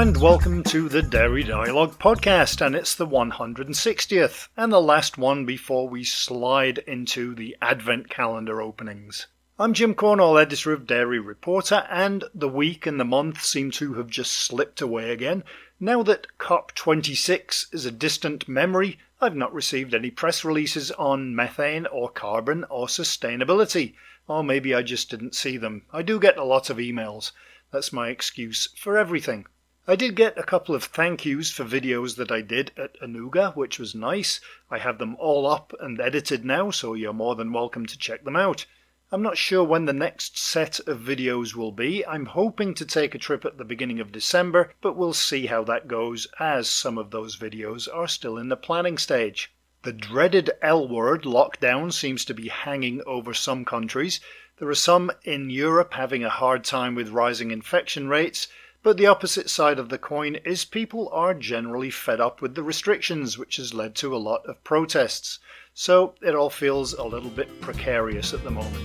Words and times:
and 0.00 0.16
welcome 0.16 0.64
to 0.64 0.88
the 0.88 1.02
Dairy 1.02 1.42
Dialogue 1.42 1.98
podcast, 1.98 2.64
and 2.64 2.74
it's 2.74 2.94
the 2.94 3.06
160th 3.06 4.48
and 4.56 4.72
the 4.72 4.80
last 4.80 5.18
one 5.18 5.44
before 5.44 5.90
we 5.90 6.04
slide 6.04 6.78
into 6.86 7.34
the 7.34 7.54
Advent 7.60 8.08
calendar 8.08 8.62
openings. 8.62 9.26
I'm 9.58 9.74
Jim 9.74 9.94
Cornall, 9.94 10.40
editor 10.40 10.72
of 10.72 10.86
Dairy 10.86 11.18
Reporter, 11.18 11.86
and 11.90 12.24
the 12.34 12.48
week 12.48 12.86
and 12.86 12.98
the 12.98 13.04
month 13.04 13.42
seem 13.42 13.70
to 13.72 13.92
have 13.92 14.06
just 14.06 14.32
slipped 14.32 14.80
away 14.80 15.10
again. 15.10 15.44
Now 15.78 16.02
that 16.04 16.28
COP26 16.38 17.74
is 17.74 17.84
a 17.84 17.90
distant 17.90 18.48
memory, 18.48 18.98
I've 19.20 19.36
not 19.36 19.52
received 19.52 19.92
any 19.92 20.10
press 20.10 20.46
releases 20.46 20.90
on 20.92 21.36
methane 21.36 21.84
or 21.84 22.08
carbon 22.08 22.64
or 22.70 22.86
sustainability. 22.86 23.92
Or 24.26 24.42
maybe 24.42 24.74
I 24.74 24.80
just 24.80 25.10
didn't 25.10 25.34
see 25.34 25.58
them. 25.58 25.82
I 25.92 26.00
do 26.00 26.18
get 26.18 26.38
a 26.38 26.44
lot 26.44 26.70
of 26.70 26.78
emails. 26.78 27.32
That's 27.70 27.92
my 27.92 28.08
excuse 28.08 28.70
for 28.78 28.96
everything. 28.96 29.44
I 29.88 29.96
did 29.96 30.14
get 30.14 30.36
a 30.36 30.42
couple 30.42 30.74
of 30.74 30.84
thank 30.84 31.24
yous 31.24 31.50
for 31.50 31.64
videos 31.64 32.16
that 32.16 32.30
I 32.30 32.42
did 32.42 32.70
at 32.76 33.00
Anuga, 33.00 33.56
which 33.56 33.78
was 33.78 33.94
nice. 33.94 34.38
I 34.70 34.76
have 34.76 34.98
them 34.98 35.16
all 35.18 35.46
up 35.46 35.72
and 35.80 35.98
edited 35.98 36.44
now, 36.44 36.70
so 36.70 36.92
you're 36.92 37.14
more 37.14 37.34
than 37.34 37.50
welcome 37.50 37.86
to 37.86 37.98
check 37.98 38.24
them 38.24 38.36
out. 38.36 38.66
I'm 39.10 39.22
not 39.22 39.38
sure 39.38 39.64
when 39.64 39.86
the 39.86 39.94
next 39.94 40.38
set 40.38 40.80
of 40.80 41.00
videos 41.00 41.54
will 41.54 41.72
be. 41.72 42.06
I'm 42.06 42.26
hoping 42.26 42.74
to 42.74 42.84
take 42.84 43.14
a 43.14 43.18
trip 43.18 43.46
at 43.46 43.56
the 43.56 43.64
beginning 43.64 44.00
of 44.00 44.12
December, 44.12 44.74
but 44.82 44.96
we'll 44.96 45.14
see 45.14 45.46
how 45.46 45.64
that 45.64 45.88
goes 45.88 46.28
as 46.38 46.68
some 46.68 46.98
of 46.98 47.10
those 47.10 47.38
videos 47.38 47.88
are 47.92 48.06
still 48.06 48.36
in 48.36 48.50
the 48.50 48.56
planning 48.56 48.98
stage. 48.98 49.50
The 49.82 49.94
dreaded 49.94 50.50
L 50.60 50.86
word 50.86 51.22
lockdown 51.22 51.90
seems 51.90 52.26
to 52.26 52.34
be 52.34 52.48
hanging 52.48 53.00
over 53.06 53.32
some 53.32 53.64
countries. 53.64 54.20
There 54.58 54.68
are 54.68 54.74
some 54.74 55.10
in 55.24 55.48
Europe 55.48 55.94
having 55.94 56.22
a 56.22 56.28
hard 56.28 56.64
time 56.64 56.94
with 56.94 57.08
rising 57.08 57.50
infection 57.50 58.08
rates, 58.08 58.46
but 58.82 58.96
the 58.96 59.06
opposite 59.06 59.50
side 59.50 59.78
of 59.78 59.90
the 59.90 59.98
coin 59.98 60.36
is 60.36 60.64
people 60.64 61.08
are 61.12 61.34
generally 61.34 61.90
fed 61.90 62.20
up 62.20 62.40
with 62.40 62.54
the 62.54 62.62
restrictions, 62.62 63.36
which 63.36 63.56
has 63.56 63.74
led 63.74 63.94
to 63.94 64.14
a 64.14 64.18
lot 64.18 64.40
of 64.46 64.62
protests. 64.64 65.38
So 65.74 66.14
it 66.22 66.34
all 66.34 66.50
feels 66.50 66.94
a 66.94 67.04
little 67.04 67.30
bit 67.30 67.60
precarious 67.60 68.32
at 68.32 68.42
the 68.42 68.50
moment. 68.50 68.84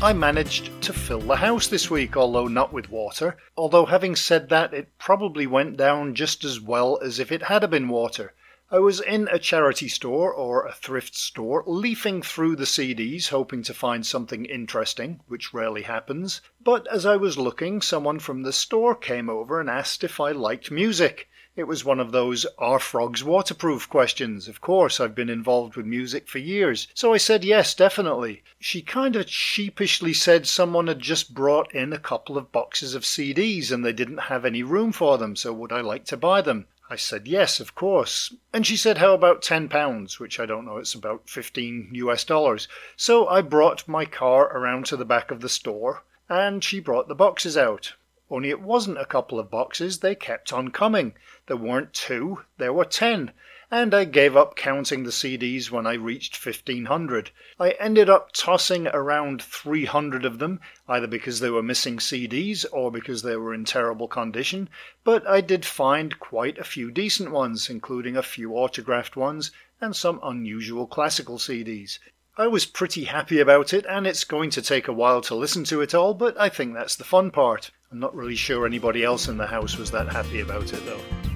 I 0.00 0.12
managed 0.12 0.82
to 0.82 0.92
fill 0.92 1.20
the 1.20 1.36
house 1.36 1.68
this 1.68 1.88
week, 1.88 2.16
although 2.16 2.48
not 2.48 2.72
with 2.72 2.90
water. 2.90 3.36
Although, 3.56 3.86
having 3.86 4.16
said 4.16 4.48
that, 4.48 4.74
it 4.74 4.98
probably 4.98 5.46
went 5.46 5.76
down 5.76 6.16
just 6.16 6.44
as 6.44 6.60
well 6.60 6.98
as 7.02 7.20
if 7.20 7.30
it 7.30 7.42
had 7.42 7.68
been 7.70 7.88
water. 7.88 8.34
I 8.74 8.78
was 8.78 9.02
in 9.02 9.28
a 9.30 9.38
charity 9.38 9.86
store 9.86 10.32
or 10.32 10.64
a 10.64 10.72
thrift 10.72 11.14
store, 11.14 11.62
leafing 11.66 12.22
through 12.22 12.56
the 12.56 12.64
CDs, 12.64 13.28
hoping 13.28 13.62
to 13.64 13.74
find 13.74 14.06
something 14.06 14.46
interesting, 14.46 15.20
which 15.28 15.52
rarely 15.52 15.82
happens. 15.82 16.40
But 16.58 16.86
as 16.86 17.04
I 17.04 17.16
was 17.16 17.36
looking, 17.36 17.82
someone 17.82 18.18
from 18.18 18.44
the 18.44 18.52
store 18.52 18.94
came 18.94 19.28
over 19.28 19.60
and 19.60 19.68
asked 19.68 20.02
if 20.02 20.18
I 20.18 20.32
liked 20.32 20.70
music. 20.70 21.28
It 21.54 21.64
was 21.64 21.84
one 21.84 22.00
of 22.00 22.12
those 22.12 22.46
are 22.58 22.78
frogs 22.78 23.22
waterproof 23.22 23.90
questions. 23.90 24.48
Of 24.48 24.62
course, 24.62 25.00
I've 25.00 25.14
been 25.14 25.28
involved 25.28 25.76
with 25.76 25.84
music 25.84 26.26
for 26.26 26.38
years. 26.38 26.88
So 26.94 27.12
I 27.12 27.18
said 27.18 27.44
yes, 27.44 27.74
definitely. 27.74 28.42
She 28.58 28.80
kind 28.80 29.16
of 29.16 29.28
sheepishly 29.28 30.14
said 30.14 30.46
someone 30.46 30.86
had 30.86 31.00
just 31.00 31.34
brought 31.34 31.74
in 31.74 31.92
a 31.92 31.98
couple 31.98 32.38
of 32.38 32.52
boxes 32.52 32.94
of 32.94 33.02
CDs 33.02 33.70
and 33.70 33.84
they 33.84 33.92
didn't 33.92 34.32
have 34.32 34.46
any 34.46 34.62
room 34.62 34.92
for 34.92 35.18
them, 35.18 35.36
so 35.36 35.52
would 35.52 35.72
I 35.72 35.82
like 35.82 36.06
to 36.06 36.16
buy 36.16 36.40
them? 36.40 36.68
I 36.92 36.96
said 36.96 37.26
yes, 37.26 37.58
of 37.58 37.74
course. 37.74 38.34
And 38.52 38.66
she 38.66 38.76
said, 38.76 38.98
How 38.98 39.14
about 39.14 39.40
ten 39.40 39.70
pounds? 39.70 40.20
Which 40.20 40.38
I 40.38 40.44
don't 40.44 40.66
know, 40.66 40.76
it's 40.76 40.92
about 40.92 41.26
15 41.26 41.88
US 41.94 42.22
dollars. 42.22 42.68
So 42.98 43.26
I 43.28 43.40
brought 43.40 43.88
my 43.88 44.04
car 44.04 44.54
around 44.54 44.84
to 44.86 44.98
the 44.98 45.06
back 45.06 45.30
of 45.30 45.40
the 45.40 45.48
store 45.48 46.04
and 46.28 46.62
she 46.62 46.80
brought 46.80 47.08
the 47.08 47.14
boxes 47.14 47.56
out. 47.56 47.94
Only 48.30 48.50
it 48.50 48.60
wasn't 48.60 48.98
a 48.98 49.06
couple 49.06 49.40
of 49.40 49.50
boxes, 49.50 50.00
they 50.00 50.14
kept 50.14 50.52
on 50.52 50.70
coming. 50.70 51.14
There 51.46 51.56
weren't 51.56 51.94
two, 51.94 52.44
there 52.58 52.74
were 52.74 52.84
ten, 52.84 53.32
and 53.74 53.94
I 53.94 54.04
gave 54.04 54.36
up 54.36 54.54
counting 54.54 55.04
the 55.04 55.10
CDs 55.10 55.70
when 55.70 55.86
I 55.86 55.94
reached 55.94 56.36
1500. 56.44 57.30
I 57.58 57.70
ended 57.80 58.10
up 58.10 58.30
tossing 58.32 58.86
around 58.88 59.40
300 59.40 60.26
of 60.26 60.38
them, 60.38 60.60
either 60.86 61.06
because 61.06 61.40
they 61.40 61.48
were 61.48 61.62
missing 61.62 61.96
CDs 61.96 62.66
or 62.70 62.92
because 62.92 63.22
they 63.22 63.34
were 63.34 63.54
in 63.54 63.64
terrible 63.64 64.08
condition, 64.08 64.68
but 65.04 65.26
I 65.26 65.40
did 65.40 65.64
find 65.64 66.20
quite 66.20 66.58
a 66.58 66.64
few 66.64 66.90
decent 66.90 67.30
ones, 67.30 67.70
including 67.70 68.14
a 68.14 68.22
few 68.22 68.52
autographed 68.52 69.16
ones 69.16 69.50
and 69.80 69.96
some 69.96 70.20
unusual 70.22 70.86
classical 70.86 71.38
CDs. 71.38 71.98
I 72.36 72.48
was 72.48 72.66
pretty 72.66 73.04
happy 73.04 73.40
about 73.40 73.72
it, 73.72 73.86
and 73.88 74.06
it's 74.06 74.24
going 74.24 74.50
to 74.50 74.60
take 74.60 74.86
a 74.86 74.92
while 74.92 75.22
to 75.22 75.34
listen 75.34 75.64
to 75.64 75.80
it 75.80 75.94
all, 75.94 76.12
but 76.12 76.38
I 76.38 76.50
think 76.50 76.74
that's 76.74 76.96
the 76.96 77.04
fun 77.04 77.30
part. 77.30 77.70
I'm 77.90 78.00
not 78.00 78.14
really 78.14 78.36
sure 78.36 78.66
anybody 78.66 79.02
else 79.02 79.28
in 79.28 79.38
the 79.38 79.46
house 79.46 79.78
was 79.78 79.90
that 79.92 80.08
happy 80.08 80.40
about 80.40 80.74
it, 80.74 80.84
though. 80.84 81.31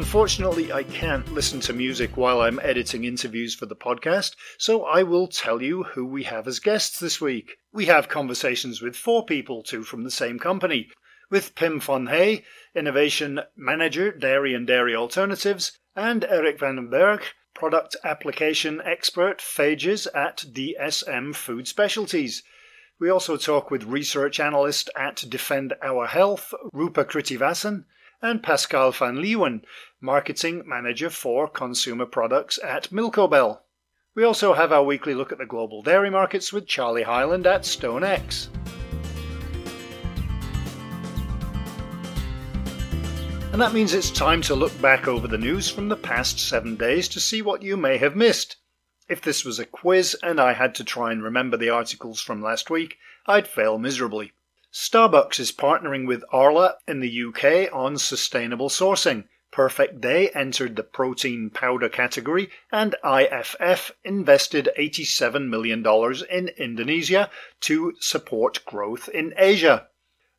Unfortunately, 0.00 0.72
I 0.72 0.82
can't 0.84 1.30
listen 1.34 1.60
to 1.60 1.74
music 1.74 2.16
while 2.16 2.40
I'm 2.40 2.58
editing 2.62 3.04
interviews 3.04 3.54
for 3.54 3.66
the 3.66 3.76
podcast, 3.76 4.34
so 4.56 4.82
I 4.86 5.02
will 5.02 5.28
tell 5.28 5.60
you 5.60 5.82
who 5.82 6.06
we 6.06 6.22
have 6.22 6.48
as 6.48 6.58
guests 6.58 6.98
this 6.98 7.20
week. 7.20 7.58
We 7.70 7.84
have 7.84 8.08
conversations 8.08 8.80
with 8.80 8.96
four 8.96 9.26
people, 9.26 9.62
two 9.62 9.82
from 9.82 10.02
the 10.02 10.10
same 10.10 10.38
company, 10.38 10.88
with 11.28 11.54
Pim 11.54 11.80
van 11.80 12.06
Hey, 12.06 12.46
Innovation 12.74 13.40
Manager, 13.54 14.10
Dairy 14.10 14.54
and 14.54 14.66
Dairy 14.66 14.96
Alternatives, 14.96 15.78
and 15.94 16.24
Eric 16.24 16.58
van 16.58 16.76
den 16.76 16.88
Berg, 16.88 17.22
Product 17.52 17.94
Application 18.02 18.80
Expert, 18.82 19.40
Phages 19.40 20.08
at 20.14 20.46
DSM 20.50 21.34
Food 21.34 21.68
Specialties. 21.68 22.42
We 22.98 23.10
also 23.10 23.36
talk 23.36 23.70
with 23.70 23.84
research 23.84 24.40
analyst 24.40 24.88
at 24.96 25.22
Defend 25.28 25.74
Our 25.82 26.06
Health, 26.06 26.54
Rupa 26.72 27.04
Krithivasan, 27.04 27.84
and 28.22 28.42
Pascal 28.42 28.92
van 28.92 29.16
Leeuwen, 29.16 29.62
marketing 30.00 30.62
manager 30.66 31.10
for 31.10 31.46
consumer 31.46 32.06
products 32.06 32.58
at 32.64 32.90
Milcobel. 32.90 33.60
We 34.14 34.24
also 34.24 34.54
have 34.54 34.72
our 34.72 34.82
weekly 34.82 35.14
look 35.14 35.30
at 35.30 35.38
the 35.38 35.46
global 35.46 35.82
dairy 35.82 36.10
markets 36.10 36.52
with 36.52 36.66
Charlie 36.66 37.02
Highland 37.02 37.46
at 37.46 37.62
StoneX. 37.62 38.48
And 43.52 43.60
that 43.60 43.74
means 43.74 43.92
it's 43.92 44.10
time 44.10 44.42
to 44.42 44.54
look 44.54 44.80
back 44.80 45.08
over 45.08 45.28
the 45.28 45.36
news 45.36 45.68
from 45.68 45.88
the 45.88 45.96
past 45.96 46.38
seven 46.38 46.76
days 46.76 47.08
to 47.08 47.20
see 47.20 47.42
what 47.42 47.62
you 47.62 47.76
may 47.76 47.98
have 47.98 48.16
missed. 48.16 48.56
If 49.08 49.20
this 49.20 49.44
was 49.44 49.58
a 49.58 49.66
quiz 49.66 50.16
and 50.22 50.40
I 50.40 50.52
had 50.52 50.74
to 50.76 50.84
try 50.84 51.10
and 51.12 51.22
remember 51.22 51.56
the 51.56 51.70
articles 51.70 52.20
from 52.20 52.40
last 52.40 52.70
week, 52.70 52.96
I'd 53.26 53.48
fail 53.48 53.76
miserably. 53.76 54.32
Starbucks 54.72 55.40
is 55.40 55.50
partnering 55.50 56.06
with 56.06 56.22
Arla 56.32 56.76
in 56.86 57.00
the 57.00 57.24
UK 57.24 57.74
on 57.74 57.98
sustainable 57.98 58.68
sourcing. 58.68 59.24
Perfect 59.52 60.00
Day 60.00 60.28
entered 60.28 60.76
the 60.76 60.84
protein 60.84 61.50
powder 61.50 61.88
category, 61.88 62.50
and 62.70 62.94
IFF 63.04 63.90
invested 64.04 64.68
$87 64.78 65.48
million 65.48 65.84
in 66.30 66.48
Indonesia 66.56 67.28
to 67.60 67.94
support 67.98 68.64
growth 68.64 69.08
in 69.08 69.34
Asia. 69.36 69.88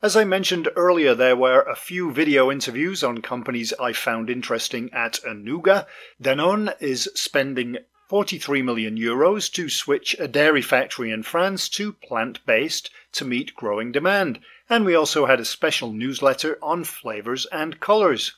As 0.02 0.16
I 0.16 0.24
mentioned 0.24 0.70
earlier, 0.76 1.14
there 1.14 1.36
were 1.36 1.62
a 1.62 1.76
few 1.76 2.12
video 2.12 2.50
interviews 2.50 3.04
on 3.04 3.22
companies 3.22 3.74
I 3.80 3.94
found 3.94 4.30
interesting 4.30 4.90
at 4.94 5.20
Anuga. 5.28 5.86
Danone 6.20 6.74
is 6.80 7.08
spending 7.14 7.78
43 8.10 8.62
million 8.64 8.98
euros 8.98 9.52
to 9.54 9.70
switch 9.70 10.16
a 10.20 10.28
dairy 10.28 10.62
factory 10.62 11.12
in 11.12 11.22
France 11.22 11.70
to 11.70 11.94
plant 11.94 12.46
based 12.46 12.90
to 13.12 13.24
meet 13.24 13.56
growing 13.56 13.91
demand. 13.91 14.40
And 14.70 14.85
we 14.85 14.96
also 14.96 15.28
had 15.28 15.40
a 15.40 15.46
special 15.46 15.94
newsletter 15.94 16.58
on 16.62 16.84
flavors 16.84 17.46
and 17.52 17.80
colors. 17.80 18.35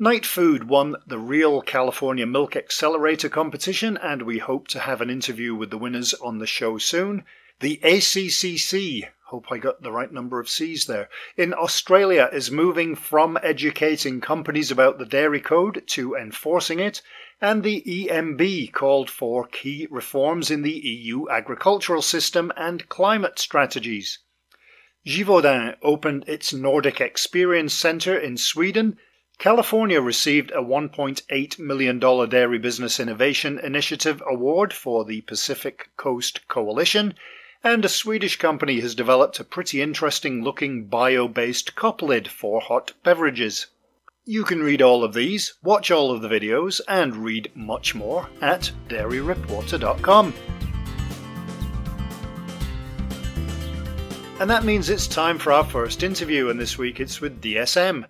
Night 0.00 0.24
Food 0.24 0.68
won 0.68 0.94
the 1.08 1.18
Real 1.18 1.60
California 1.60 2.24
Milk 2.24 2.54
Accelerator 2.54 3.28
competition, 3.28 3.96
and 3.96 4.22
we 4.22 4.38
hope 4.38 4.68
to 4.68 4.78
have 4.78 5.00
an 5.00 5.10
interview 5.10 5.56
with 5.56 5.70
the 5.70 5.76
winners 5.76 6.14
on 6.14 6.38
the 6.38 6.46
show 6.46 6.78
soon. 6.78 7.24
The 7.58 7.80
ACCC, 7.82 9.08
hope 9.24 9.46
I 9.50 9.58
got 9.58 9.82
the 9.82 9.90
right 9.90 10.12
number 10.12 10.38
of 10.38 10.48
C's 10.48 10.86
there, 10.86 11.08
in 11.36 11.52
Australia 11.52 12.30
is 12.32 12.48
moving 12.48 12.94
from 12.94 13.40
educating 13.42 14.20
companies 14.20 14.70
about 14.70 15.00
the 15.00 15.04
dairy 15.04 15.40
code 15.40 15.82
to 15.88 16.14
enforcing 16.14 16.78
it, 16.78 17.02
and 17.40 17.64
the 17.64 17.82
EMB 17.84 18.72
called 18.72 19.10
for 19.10 19.48
key 19.48 19.88
reforms 19.90 20.48
in 20.48 20.62
the 20.62 20.78
EU 20.78 21.28
agricultural 21.28 22.02
system 22.02 22.52
and 22.56 22.88
climate 22.88 23.40
strategies. 23.40 24.20
Givaudan 25.04 25.74
opened 25.82 26.24
its 26.28 26.52
Nordic 26.52 27.00
Experience 27.00 27.74
Center 27.74 28.16
in 28.16 28.36
Sweden. 28.36 28.96
California 29.38 30.00
received 30.00 30.50
a 30.50 30.60
$1.8 30.60 31.58
million 31.60 32.00
Dairy 32.00 32.58
Business 32.58 32.98
Innovation 32.98 33.60
Initiative 33.60 34.20
award 34.28 34.72
for 34.72 35.04
the 35.04 35.20
Pacific 35.20 35.90
Coast 35.96 36.48
Coalition, 36.48 37.14
and 37.62 37.84
a 37.84 37.88
Swedish 37.88 38.34
company 38.34 38.80
has 38.80 38.96
developed 38.96 39.38
a 39.38 39.44
pretty 39.44 39.80
interesting 39.80 40.42
looking 40.42 40.86
bio 40.86 41.28
based 41.28 41.76
cup 41.76 42.02
lid 42.02 42.26
for 42.26 42.60
hot 42.60 42.94
beverages. 43.04 43.68
You 44.24 44.42
can 44.42 44.60
read 44.60 44.82
all 44.82 45.04
of 45.04 45.14
these, 45.14 45.54
watch 45.62 45.92
all 45.92 46.10
of 46.10 46.20
the 46.20 46.28
videos, 46.28 46.80
and 46.88 47.14
read 47.14 47.52
much 47.54 47.94
more 47.94 48.28
at 48.40 48.72
dairyreporter.com. 48.88 50.34
And 54.40 54.50
that 54.50 54.64
means 54.64 54.90
it's 54.90 55.06
time 55.06 55.38
for 55.38 55.52
our 55.52 55.64
first 55.64 56.02
interview, 56.02 56.50
and 56.50 56.58
this 56.58 56.76
week 56.76 56.98
it's 56.98 57.20
with 57.20 57.40
DSM. 57.40 58.04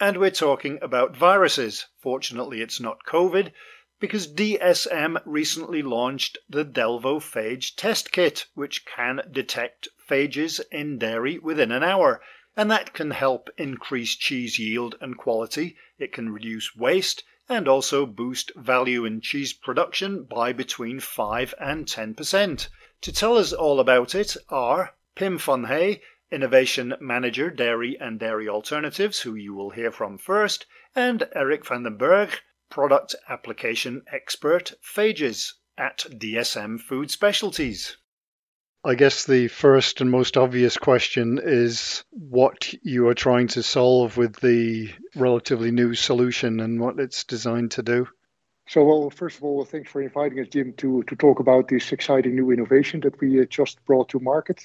And 0.00 0.18
we're 0.18 0.30
talking 0.30 0.78
about 0.80 1.16
viruses. 1.16 1.86
Fortunately, 1.98 2.60
it's 2.60 2.78
not 2.78 3.04
COVID, 3.04 3.50
because 3.98 4.32
DSM 4.32 5.20
recently 5.24 5.82
launched 5.82 6.38
the 6.48 6.64
Delvophage 6.64 7.74
test 7.74 8.12
kit, 8.12 8.46
which 8.54 8.86
can 8.86 9.22
detect 9.32 9.88
phages 10.08 10.60
in 10.70 10.98
dairy 10.98 11.40
within 11.40 11.72
an 11.72 11.82
hour. 11.82 12.22
And 12.56 12.70
that 12.70 12.92
can 12.92 13.10
help 13.10 13.50
increase 13.58 14.14
cheese 14.14 14.56
yield 14.56 14.94
and 15.00 15.18
quality. 15.18 15.76
It 15.98 16.12
can 16.12 16.32
reduce 16.32 16.76
waste 16.76 17.24
and 17.48 17.66
also 17.66 18.06
boost 18.06 18.52
value 18.54 19.04
in 19.04 19.20
cheese 19.20 19.52
production 19.52 20.22
by 20.22 20.52
between 20.52 21.00
5 21.00 21.54
and 21.58 21.86
10%. 21.86 22.68
To 23.00 23.12
tell 23.12 23.36
us 23.36 23.52
all 23.52 23.80
about 23.80 24.14
it 24.14 24.36
are 24.48 24.94
Pim 25.16 25.38
Hey, 25.38 26.02
Innovation 26.30 26.94
Manager, 27.00 27.48
Dairy 27.48 27.96
and 27.98 28.20
Dairy 28.20 28.48
Alternatives, 28.48 29.20
who 29.20 29.34
you 29.34 29.54
will 29.54 29.70
hear 29.70 29.90
from 29.90 30.18
first, 30.18 30.66
and 30.94 31.26
Eric 31.34 31.64
van 31.66 31.84
den 31.84 31.96
Berg, 31.96 32.30
Product 32.68 33.14
Application 33.28 34.02
Expert, 34.12 34.74
Phages 34.82 35.54
at 35.78 35.98
DSM 36.10 36.80
Food 36.80 37.10
Specialties. 37.10 37.96
I 38.84 38.94
guess 38.94 39.24
the 39.24 39.48
first 39.48 40.00
and 40.00 40.10
most 40.10 40.36
obvious 40.36 40.76
question 40.76 41.40
is 41.42 42.04
what 42.10 42.74
you 42.82 43.08
are 43.08 43.14
trying 43.14 43.48
to 43.48 43.62
solve 43.62 44.16
with 44.16 44.36
the 44.36 44.90
relatively 45.16 45.70
new 45.70 45.94
solution 45.94 46.60
and 46.60 46.78
what 46.78 47.00
it's 47.00 47.24
designed 47.24 47.70
to 47.72 47.82
do. 47.82 48.06
So, 48.68 48.84
well, 48.84 49.08
first 49.08 49.38
of 49.38 49.44
all, 49.44 49.64
thanks 49.64 49.90
for 49.90 50.02
inviting 50.02 50.40
us, 50.40 50.48
Jim, 50.48 50.74
to, 50.76 51.02
to 51.04 51.16
talk 51.16 51.40
about 51.40 51.68
this 51.68 51.90
exciting 51.90 52.36
new 52.36 52.50
innovation 52.50 53.00
that 53.00 53.18
we 53.18 53.40
uh, 53.40 53.46
just 53.46 53.82
brought 53.86 54.10
to 54.10 54.20
market. 54.20 54.60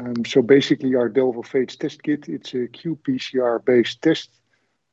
Um, 0.00 0.24
so 0.24 0.42
basically 0.42 0.94
our 0.94 1.10
Delvophage 1.10 1.78
test 1.78 2.02
kit, 2.02 2.28
it's 2.28 2.54
a 2.54 2.68
qPCR 2.68 3.64
based 3.64 4.00
test 4.02 4.30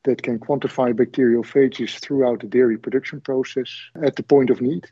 that 0.04 0.22
can 0.22 0.38
quantify 0.38 0.94
bacterial 0.94 1.42
phages 1.42 1.98
throughout 2.00 2.40
the 2.40 2.46
dairy 2.46 2.78
production 2.78 3.20
process 3.20 3.68
at 4.02 4.16
the 4.16 4.22
point 4.22 4.50
of 4.50 4.60
need. 4.60 4.86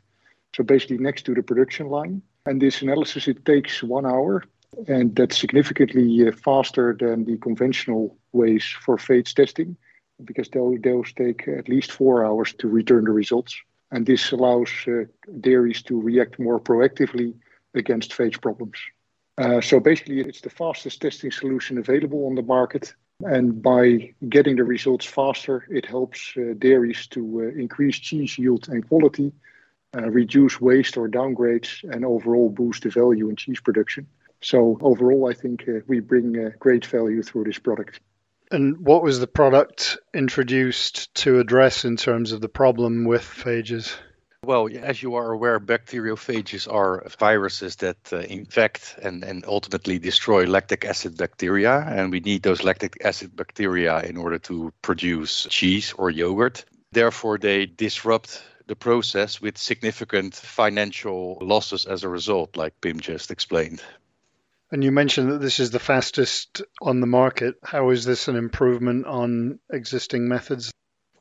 So 0.55 0.63
basically 0.63 0.97
next 0.97 1.23
to 1.23 1.33
the 1.33 1.43
production 1.43 1.87
line. 1.87 2.21
And 2.45 2.61
this 2.61 2.81
analysis, 2.81 3.27
it 3.27 3.43
takes 3.45 3.81
one 3.83 4.05
hour 4.05 4.43
and 4.87 5.15
that's 5.15 5.37
significantly 5.37 6.27
uh, 6.27 6.31
faster 6.31 6.95
than 6.99 7.25
the 7.25 7.37
conventional 7.37 8.17
ways 8.33 8.65
for 8.81 8.97
phage 8.97 9.33
testing 9.33 9.75
because 10.23 10.49
those, 10.49 10.77
those 10.81 11.11
take 11.13 11.47
at 11.47 11.69
least 11.69 11.91
four 11.91 12.25
hours 12.25 12.53
to 12.53 12.67
return 12.67 13.05
the 13.05 13.11
results. 13.11 13.55
And 13.91 14.05
this 14.05 14.31
allows 14.31 14.69
uh, 14.87 15.05
dairies 15.41 15.81
to 15.83 15.99
react 15.99 16.39
more 16.39 16.59
proactively 16.59 17.33
against 17.73 18.11
phage 18.11 18.41
problems. 18.41 18.77
Uh, 19.37 19.59
so 19.61 19.79
basically, 19.79 20.21
it's 20.21 20.41
the 20.41 20.49
fastest 20.49 21.01
testing 21.01 21.31
solution 21.31 21.77
available 21.77 22.25
on 22.25 22.35
the 22.35 22.41
market. 22.41 22.93
And 23.21 23.61
by 23.61 24.13
getting 24.27 24.57
the 24.57 24.63
results 24.63 25.05
faster, 25.05 25.65
it 25.69 25.85
helps 25.85 26.33
uh, 26.37 26.53
dairies 26.57 27.07
to 27.07 27.41
uh, 27.41 27.59
increase 27.59 27.97
cheese 27.97 28.37
yield 28.37 28.67
and 28.69 28.87
quality, 28.87 29.31
reduce 29.93 30.59
waste 30.59 30.97
or 30.97 31.07
downgrades, 31.07 31.83
and 31.89 32.03
overall 32.03 32.49
boost 32.49 32.83
the 32.83 32.89
value 32.89 33.29
in 33.29 33.37
cheese 33.37 33.61
production. 33.61 34.07
So, 34.41 34.77
overall, 34.81 35.29
I 35.29 35.33
think 35.33 35.63
we 35.87 36.01
bring 36.01 36.51
great 36.59 36.85
value 36.85 37.23
through 37.23 37.45
this 37.45 37.59
product. 37.59 38.01
And 38.51 38.85
what 38.85 39.01
was 39.01 39.19
the 39.19 39.27
product 39.27 39.97
introduced 40.13 41.13
to 41.15 41.39
address 41.39 41.85
in 41.85 41.95
terms 41.95 42.33
of 42.33 42.41
the 42.41 42.49
problem 42.49 43.05
with 43.05 43.21
phages? 43.21 43.95
Well, 44.45 44.69
as 44.79 45.01
you 45.01 45.15
are 45.15 45.31
aware, 45.31 45.59
bacteriophages 45.59 46.71
are 46.71 47.03
viruses 47.17 47.77
that 47.77 47.97
uh, 48.13 48.17
infect 48.17 48.95
and, 49.01 49.23
and 49.23 49.43
ultimately 49.47 49.97
destroy 49.97 50.45
lactic 50.45 50.85
acid 50.85 51.17
bacteria. 51.17 51.79
And 51.79 52.11
we 52.11 52.19
need 52.19 52.43
those 52.43 52.63
lactic 52.63 52.97
acid 53.03 53.35
bacteria 53.35 54.01
in 54.01 54.17
order 54.17 54.37
to 54.39 54.71
produce 54.83 55.47
cheese 55.49 55.93
or 55.97 56.11
yogurt. 56.11 56.63
Therefore, 56.91 57.39
they 57.39 57.65
disrupt 57.65 58.43
the 58.67 58.75
process 58.75 59.41
with 59.41 59.57
significant 59.57 60.35
financial 60.35 61.39
losses 61.41 61.87
as 61.87 62.03
a 62.03 62.09
result, 62.09 62.55
like 62.55 62.79
Pim 62.81 62.99
just 62.99 63.31
explained. 63.31 63.81
And 64.71 64.83
you 64.83 64.91
mentioned 64.91 65.31
that 65.31 65.41
this 65.41 65.59
is 65.59 65.71
the 65.71 65.79
fastest 65.79 66.61
on 66.79 66.99
the 66.99 67.07
market. 67.07 67.55
How 67.63 67.89
is 67.89 68.05
this 68.05 68.27
an 68.27 68.35
improvement 68.35 69.07
on 69.07 69.59
existing 69.71 70.27
methods? 70.27 70.71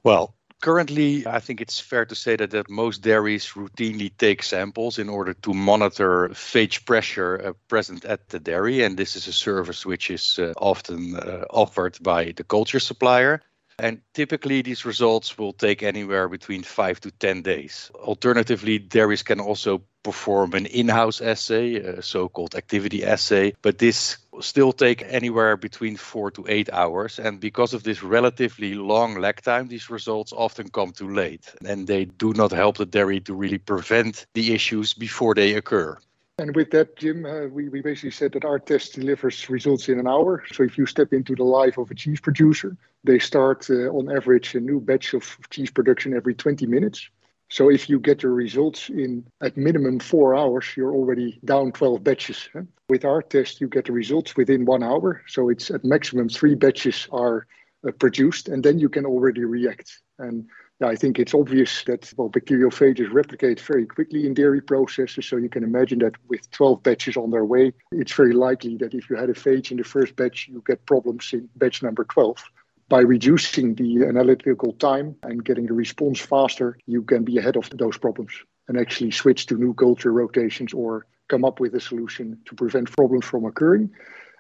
Well, 0.03 0.35
Currently, 0.63 1.27
I 1.27 1.41
think 1.41 1.61
it's 1.61 1.79
fair 1.79 2.07
to 2.07 2.15
say 2.15 2.37
that, 2.37 2.51
that 2.53 2.71
most 2.71 3.03
dairies 3.03 3.49
routinely 3.49 4.11
take 4.17 4.43
samples 4.43 4.99
in 4.99 5.09
order 5.09 5.35
to 5.35 5.53
monitor 5.53 6.31
phage 6.31 6.87
pressure 6.87 7.49
uh, 7.49 7.53
present 7.69 8.05
at 8.05 8.29
the 8.31 8.41
dairy. 8.41 8.83
And 8.83 8.97
this 8.97 9.15
is 9.15 9.29
a 9.29 9.33
service 9.33 9.85
which 9.85 10.11
is 10.11 10.39
uh, 10.39 10.55
often 10.57 11.17
uh, 11.17 11.45
offered 11.51 11.99
by 12.03 12.33
the 12.33 12.45
culture 12.45 12.81
supplier. 12.81 13.43
And 13.79 14.01
typically, 14.13 14.63
these 14.63 14.85
results 14.85 15.37
will 15.37 15.53
take 15.53 15.83
anywhere 15.83 16.29
between 16.29 16.63
five 16.63 17.01
to 17.01 17.11
10 17.11 17.43
days. 17.43 17.91
Alternatively, 17.95 18.79
dairies 18.79 19.23
can 19.23 19.41
also 19.41 19.83
perform 20.05 20.53
an 20.53 20.67
in 20.67 20.89
house 20.89 21.21
assay, 21.21 21.77
a 21.77 22.03
so 22.03 22.29
called 22.29 22.55
activity 22.55 23.05
assay, 23.05 23.55
but 23.63 23.79
this 23.79 24.19
still 24.41 24.73
take 24.73 25.03
anywhere 25.09 25.57
between 25.57 25.97
four 25.97 26.31
to 26.31 26.45
eight 26.49 26.71
hours. 26.73 27.19
And 27.19 27.41
because 27.41 27.75
of 27.75 27.83
this 27.83 28.03
relatively 28.03 28.75
long 28.75 29.19
lag 29.19 29.41
time, 29.41 29.69
these 29.69 29.91
results 29.91 30.33
often 30.33 30.69
come 30.69 30.93
too 30.93 31.09
late 31.09 31.53
and 31.67 31.87
they 31.87 32.05
do 32.05 32.33
not 32.35 32.53
help 32.53 32.77
the 32.77 32.87
dairy 32.87 33.21
to 33.21 33.35
really 33.35 33.59
prevent 33.59 34.27
the 34.35 34.53
issues 34.53 34.93
before 34.95 35.35
they 35.35 35.55
occur. 35.55 35.99
And 36.39 36.55
with 36.57 36.73
that, 36.73 36.97
Jim, 36.97 37.25
uh, 37.25 37.47
we, 37.47 37.69
we 37.69 37.81
basically 37.81 38.11
said 38.11 38.33
that 38.33 38.45
our 38.45 38.59
test 38.59 38.95
delivers 38.95 39.49
results 39.49 39.89
in 39.89 40.01
an 40.01 40.09
hour. 40.09 40.43
So 40.53 40.65
if 40.65 40.77
you 40.77 40.85
step 40.85 41.13
into 41.13 41.37
the 41.37 41.45
life 41.45 41.79
of 41.79 41.91
a 41.93 41.95
cheese 41.95 42.21
producer, 42.21 42.77
they 43.05 43.21
start 43.21 43.71
uh, 43.71 43.89
on 43.91 44.15
average 44.15 44.55
a 44.57 44.61
new 44.61 44.81
batch 44.81 45.15
of 45.15 45.39
cheese 45.51 45.71
production 45.71 46.13
every 46.13 46.35
20 46.35 46.67
minutes. 46.67 47.09
So 47.51 47.71
if 47.71 47.89
you 47.89 48.01
get 48.01 48.25
your 48.25 48.33
results 48.33 48.89
in 48.89 49.25
at 49.41 49.57
minimum 49.57 50.01
four 50.01 50.35
hours, 50.35 50.67
you're 50.77 50.93
already 50.93 51.39
down 51.45 51.71
12 51.71 52.03
batches. 52.03 52.49
With 52.89 53.05
our 53.05 53.23
test, 53.23 53.61
you 53.61 53.69
get 53.69 53.85
the 53.85 53.93
results 53.93 54.37
within 54.37 54.65
one 54.65 54.83
hour. 54.83 55.23
So 55.29 55.51
it's 55.51 55.71
at 55.71 55.85
maximum 55.85 56.29
three 56.29 56.57
batches 56.57 57.07
are 57.13 57.47
uh, 57.87 57.93
produced, 57.93 58.49
and 58.49 58.65
then 58.65 58.81
you 58.81 58.89
can 58.89 59.07
already 59.07 59.45
react. 59.45 60.01
And 60.19 60.49
yeah, 60.81 60.89
I 60.89 60.97
think 60.97 61.19
it's 61.19 61.35
obvious 61.35 61.85
that 61.85 62.13
well, 62.17 62.29
bacteriophages 62.29 63.13
replicate 63.13 63.61
very 63.61 63.87
quickly 63.87 64.27
in 64.27 64.35
dairy 64.35 64.61
processes. 64.61 65.27
So 65.27 65.37
you 65.37 65.49
can 65.49 65.63
imagine 65.63 66.01
that 66.01 66.15
with 66.29 66.51
12 66.51 66.83
batches 66.83 67.17
on 67.17 67.31
their 67.31 67.45
way, 67.45 67.73
it's 67.93 68.13
very 68.13 68.33
likely 68.33 68.77
that 68.79 68.93
if 68.93 69.09
you 69.09 69.17
had 69.17 69.31
a 69.31 69.35
phage 69.35 69.71
in 69.71 69.77
the 69.77 69.85
first 69.85 70.17
batch, 70.17 70.49
you 70.49 70.63
get 70.67 70.85
problems 70.87 71.33
in 71.33 71.49
batch 71.57 71.83
number 71.83 72.05
12. 72.05 72.43
By 72.89 73.01
reducing 73.01 73.77
the 73.77 74.05
analytical 74.05 74.73
time 74.73 75.17
and 75.23 75.45
getting 75.45 75.67
the 75.67 75.73
response 75.73 76.21
faster, 76.21 76.77
you 76.87 77.03
can 77.03 77.25
be 77.25 77.39
ahead 77.39 77.57
of 77.57 77.71
those 77.71 77.97
problems 77.97 78.33
and 78.69 78.79
actually 78.79 79.13
switch 79.13 79.47
to 79.47 79.57
new 79.57 79.75
culture 79.75 80.13
rotations 80.13 80.75
or 80.75 81.07
come 81.29 81.45
up 81.45 81.61
with 81.61 81.75
a 81.75 81.81
solution 81.81 82.39
to 82.47 82.55
prevent 82.55 82.91
problems 82.91 83.25
from 83.25 83.45
occurring. 83.45 83.91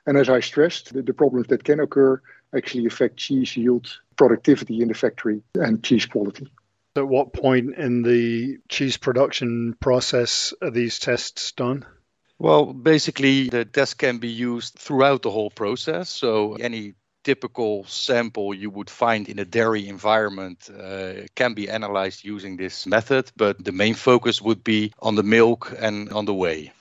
And 0.06 0.18
as 0.18 0.28
I 0.28 0.40
stressed, 0.40 0.92
the, 0.92 1.02
the 1.02 1.14
problems 1.14 1.48
that 1.48 1.64
can 1.64 1.80
occur 1.80 2.20
actually 2.54 2.86
affect 2.86 3.16
cheese 3.16 3.56
yield, 3.56 3.98
productivity 4.16 4.80
in 4.80 4.88
the 4.88 4.94
factory, 4.94 5.42
and 5.54 5.82
cheese 5.82 6.06
quality. 6.06 6.48
At 6.96 7.08
what 7.08 7.32
point 7.32 7.74
in 7.74 8.02
the 8.02 8.58
cheese 8.68 8.96
production 8.96 9.74
process 9.80 10.54
are 10.62 10.70
these 10.70 10.98
tests 10.98 11.52
done? 11.52 11.84
Well, 12.38 12.72
basically, 12.72 13.48
the 13.48 13.64
test 13.64 13.98
can 13.98 14.18
be 14.18 14.28
used 14.28 14.74
throughout 14.74 15.22
the 15.22 15.30
whole 15.30 15.50
process. 15.50 16.10
So, 16.10 16.54
any 16.54 16.94
typical 17.24 17.84
sample 17.84 18.54
you 18.54 18.70
would 18.70 18.90
find 18.90 19.28
in 19.28 19.38
a 19.38 19.44
dairy 19.44 19.88
environment 19.88 20.68
uh, 20.70 21.26
can 21.34 21.54
be 21.54 21.70
analyzed 21.70 22.22
using 22.22 22.56
this 22.56 22.86
method, 22.86 23.32
but 23.34 23.64
the 23.64 23.72
main 23.72 23.94
focus 23.94 24.42
would 24.42 24.62
be 24.62 24.92
on 25.00 25.14
the 25.14 25.22
milk 25.22 25.74
and 25.78 26.10
on 26.10 26.26
the 26.26 26.34
whey 26.34 26.72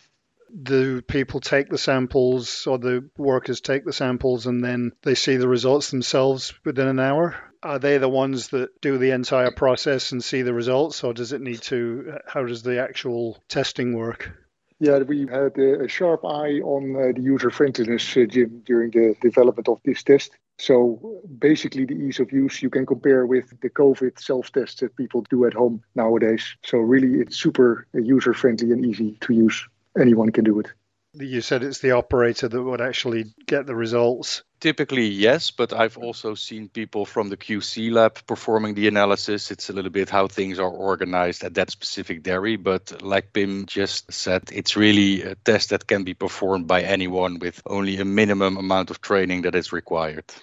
do 0.62 1.02
people 1.02 1.40
take 1.40 1.70
the 1.70 1.78
samples 1.78 2.68
or 2.68 2.78
the 2.78 3.10
workers 3.18 3.62
take 3.62 3.86
the 3.86 3.94
samples 3.94 4.46
and 4.46 4.64
then 4.64 4.92
they 5.02 5.16
see 5.16 5.38
the 5.38 5.48
results 5.48 5.92
themselves 5.92 6.54
within 6.64 6.88
an 6.88 7.00
hour? 7.00 7.36
Are 7.64 7.80
they 7.80 7.98
the 7.98 8.10
ones 8.10 8.50
that 8.50 8.82
do 8.82 8.98
the 8.98 9.12
entire 9.12 9.52
process 9.52 10.12
and 10.12 10.24
see 10.24 10.42
the 10.42 10.54
results, 10.54 11.04
or 11.04 11.14
does 11.14 11.32
it 11.32 11.42
need 11.42 11.62
to? 11.64 12.18
How 12.28 12.44
does 12.44 12.62
the 12.62 12.82
actual 12.82 13.42
testing 13.48 13.96
work? 13.96 14.32
Yeah, 14.80 15.00
we 15.00 15.28
had 15.28 15.58
a 15.58 15.88
sharp 15.88 16.26
eye 16.26 16.60
on 16.60 16.96
uh, 16.96 17.14
the 17.16 17.22
user 17.22 17.50
friendliness, 17.50 18.18
uh, 18.18 18.26
Jim, 18.28 18.64
during 18.66 18.92
the 18.92 19.16
development 19.22 19.70
of 19.70 19.80
this 19.86 20.04
test. 20.04 20.32
So 20.60 21.22
basically, 21.40 21.86
the 21.86 21.96
ease 21.96 22.20
of 22.20 22.34
use 22.34 22.62
you 22.62 22.70
can 22.70 22.86
compare 22.86 23.26
with 23.26 23.58
the 23.62 23.70
COVID 23.70 24.20
self 24.20 24.52
test 24.52 24.82
that 24.82 24.98
people 24.98 25.22
do 25.30 25.46
at 25.46 25.54
home 25.54 25.82
nowadays. 25.96 26.58
So, 26.66 26.80
really, 26.80 27.22
it's 27.22 27.38
super 27.38 27.88
user 27.94 28.34
friendly 28.34 28.72
and 28.72 28.86
easy 28.86 29.18
to 29.22 29.34
use 29.34 29.66
anyone 30.00 30.32
can 30.32 30.44
do 30.44 30.60
it. 30.60 30.68
You 31.16 31.42
said 31.42 31.62
it's 31.62 31.78
the 31.78 31.92
operator 31.92 32.48
that 32.48 32.64
would 32.64 32.82
actually 32.82 33.26
get 33.46 33.68
the 33.68 33.76
results. 33.76 34.42
Typically, 34.60 35.06
yes, 35.06 35.52
but 35.52 35.72
I've 35.72 35.98
also 35.98 36.34
seen 36.34 36.70
people 36.70 37.06
from 37.06 37.30
the 37.30 37.38
QC 37.38 37.92
lab 37.92 38.26
performing 38.26 38.74
the 38.74 38.88
analysis. 38.88 39.52
It's 39.52 39.70
a 39.70 39.74
little 39.74 39.92
bit 39.92 40.10
how 40.10 40.28
things 40.28 40.58
are 40.58 40.72
organized 40.72 41.44
at 41.44 41.54
that 41.54 41.70
specific 41.70 42.24
dairy, 42.24 42.56
but 42.56 43.04
like 43.04 43.32
Pim 43.32 43.68
just 43.68 44.12
said, 44.12 44.42
it's 44.52 44.76
really 44.76 45.22
a 45.22 45.36
test 45.36 45.70
that 45.70 45.86
can 45.86 46.04
be 46.04 46.16
performed 46.16 46.66
by 46.66 46.82
anyone 46.82 47.38
with 47.38 47.62
only 47.68 47.98
a 47.98 48.06
minimum 48.06 48.58
amount 48.58 48.90
of 48.90 49.00
training 49.00 49.44
that 49.44 49.54
is 49.54 49.72
required. 49.72 50.34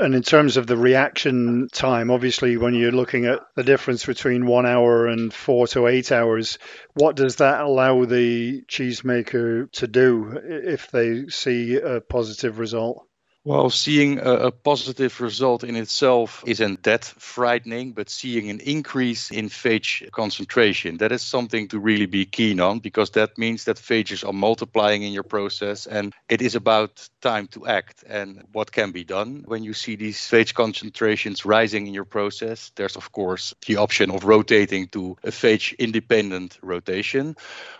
And 0.00 0.14
in 0.14 0.22
terms 0.22 0.56
of 0.56 0.66
the 0.66 0.78
reaction 0.78 1.68
time, 1.72 2.10
obviously, 2.10 2.56
when 2.56 2.72
you're 2.72 2.90
looking 2.90 3.26
at 3.26 3.40
the 3.54 3.62
difference 3.62 4.06
between 4.06 4.46
one 4.46 4.64
hour 4.64 5.06
and 5.06 5.32
four 5.32 5.66
to 5.68 5.88
eight 5.88 6.10
hours, 6.10 6.58
what 6.94 7.16
does 7.16 7.36
that 7.36 7.60
allow 7.60 8.06
the 8.06 8.62
cheesemaker 8.62 9.70
to 9.72 9.86
do 9.86 10.40
if 10.42 10.90
they 10.90 11.26
see 11.26 11.76
a 11.76 12.00
positive 12.00 12.58
result? 12.58 13.06
Well, 13.42 13.70
seeing 13.70 14.18
a, 14.18 14.48
a, 14.48 14.50
positive 14.50 15.18
result 15.18 15.64
in 15.64 15.74
itself 15.74 16.44
isn't 16.46 16.82
that 16.82 17.06
frightening, 17.06 17.92
but 17.92 18.10
seeing 18.10 18.50
an 18.50 18.60
increase 18.60 19.30
in 19.30 19.48
phage 19.48 20.10
concentration, 20.10 20.98
that 20.98 21.10
is 21.10 21.22
something 21.22 21.66
to 21.68 21.78
really 21.78 22.04
be 22.04 22.26
keen 22.26 22.60
on 22.60 22.80
because 22.80 23.12
that 23.12 23.38
means 23.38 23.64
that 23.64 23.78
phages 23.78 24.28
are 24.28 24.34
multiplying 24.34 25.04
in 25.04 25.14
your 25.14 25.22
process 25.22 25.86
and 25.86 26.12
it 26.28 26.42
is 26.42 26.54
about 26.54 27.08
time 27.22 27.46
to 27.46 27.66
act. 27.66 28.04
And 28.06 28.44
what 28.52 28.72
can 28.72 28.92
be 28.92 29.04
done 29.04 29.44
when 29.46 29.64
you 29.64 29.72
see 29.72 29.96
these 29.96 30.18
phage 30.18 30.52
concentrations 30.52 31.46
rising 31.46 31.86
in 31.86 31.94
your 31.94 32.04
process? 32.04 32.72
There's, 32.76 32.96
of 32.96 33.10
course, 33.12 33.54
the 33.66 33.76
option 33.76 34.10
of 34.10 34.24
rotating 34.24 34.88
to 34.88 35.16
a 35.24 35.30
phage 35.30 35.78
independent 35.78 36.58
rotation, 36.60 37.36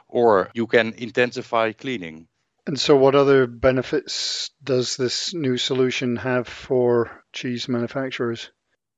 or 0.08 0.50
you 0.54 0.66
can 0.66 0.94
intensify 0.94 1.72
cleaning. 1.72 2.28
And 2.70 2.78
so, 2.78 2.94
what 2.94 3.16
other 3.16 3.48
benefits 3.48 4.50
does 4.62 4.96
this 4.96 5.34
new 5.34 5.56
solution 5.56 6.14
have 6.14 6.46
for 6.46 7.10
cheese 7.32 7.68
manufacturers? 7.68 8.48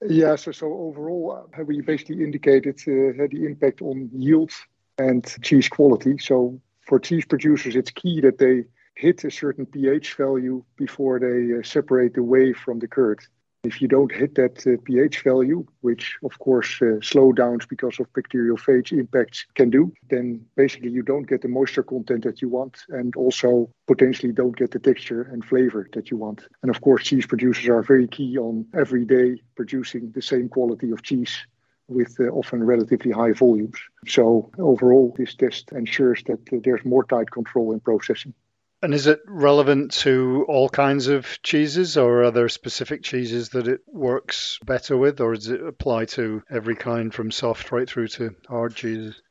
Yeah, 0.07 0.37
so, 0.37 0.52
so 0.52 0.67
overall, 0.67 1.49
uh, 1.59 1.62
we 1.64 1.81
basically 1.81 2.23
indicated 2.23 2.75
uh, 2.81 3.25
the 3.31 3.47
impact 3.47 3.81
on 3.81 4.11
yield 4.12 4.50
and 4.99 5.25
cheese 5.41 5.71
quality. 5.71 6.19
So, 6.19 6.61
for 6.87 7.00
cheese 7.00 7.25
producers, 7.25 7.75
it's 7.75 7.91
key 7.91 8.21
that 8.21 8.37
they 8.37 8.64
hit 8.95 9.25
a 9.25 9.31
certain 9.31 9.64
pH 9.64 10.17
value 10.17 10.62
before 10.76 11.19
they 11.19 11.59
uh, 11.59 11.62
separate 11.62 12.12
the 12.12 12.23
whey 12.23 12.52
from 12.52 12.79
the 12.79 12.88
curd. 12.88 13.21
If 13.64 13.81
you 13.81 13.87
don't 13.87 14.11
hit 14.11 14.35
that 14.35 14.66
uh, 14.66 14.76
pH 14.83 15.23
value, 15.23 15.64
which 15.83 16.19
of 16.25 16.37
course 16.40 16.83
uh, 16.83 16.99
slowdowns 16.99 17.69
because 17.69 18.00
of 18.00 18.12
bacterial 18.12 18.57
bacteriophage 18.57 18.90
impacts 18.90 19.47
can 19.54 19.71
do, 19.71 19.92
then 20.11 20.45
basically 20.57 20.90
you 20.90 21.02
don't 21.02 21.28
get 21.28 21.42
the 21.42 21.49
moisture 21.49 21.85
content 21.85 22.25
that 22.25 22.42
you 22.42 22.49
want 22.49 22.78
and 22.88 23.14
also 23.14 23.71
potentially 23.87 24.33
don't 24.33 24.57
get 24.57 24.73
the 24.73 24.81
texture 24.81 25.23
and 25.23 25.45
flavor 25.45 25.88
that 25.92 26.11
you 26.11 26.16
want. 26.16 26.49
And 26.62 26.75
of 26.75 26.81
course, 26.81 27.04
cheese 27.04 27.26
producers 27.26 27.69
are 27.69 27.83
very 27.83 28.09
key 28.09 28.37
on 28.37 28.66
every 28.75 29.04
day 29.04 29.40
producing 29.54 30.11
the 30.11 30.23
same 30.23 30.49
quality 30.49 30.90
of 30.90 31.04
cheese 31.04 31.47
with 31.87 32.19
uh, 32.19 32.25
often 32.25 32.64
relatively 32.64 33.12
high 33.12 33.33
volumes. 33.33 33.78
So 34.09 34.50
overall, 34.59 35.14
this 35.16 35.37
test 35.37 35.71
ensures 35.71 36.23
that 36.26 36.40
uh, 36.52 36.57
there's 36.64 36.85
more 36.85 37.04
tight 37.04 37.31
control 37.31 37.73
in 37.73 37.78
processing. 37.78 38.35
And 38.83 38.93
is 38.93 39.07
it 39.07 39.21
relevant 39.29 39.93
to 40.01 40.45
all 40.49 40.69
kinds 40.69 41.07
of 41.07 41.41
cheeses, 41.45 41.97
or 41.97 42.25
are 42.25 42.31
there 42.33 42.49
specific 42.49 43.05
cheeses 43.05 43.51
that 43.51 43.69
it 43.69 43.81
works 43.87 44.59
better 44.67 44.97
with, 44.97 45.21
or 45.21 45.35
does 45.35 45.49
it 45.49 45.65
apply 45.65 46.07
to 46.07 46.43
every 46.51 46.75
kind 46.75 47.15
from 47.15 47.31
soft 47.31 47.71
right 47.71 47.89
through 47.89 48.09
to 48.09 48.35
hard 48.49 48.75
cheeses? 48.75 49.22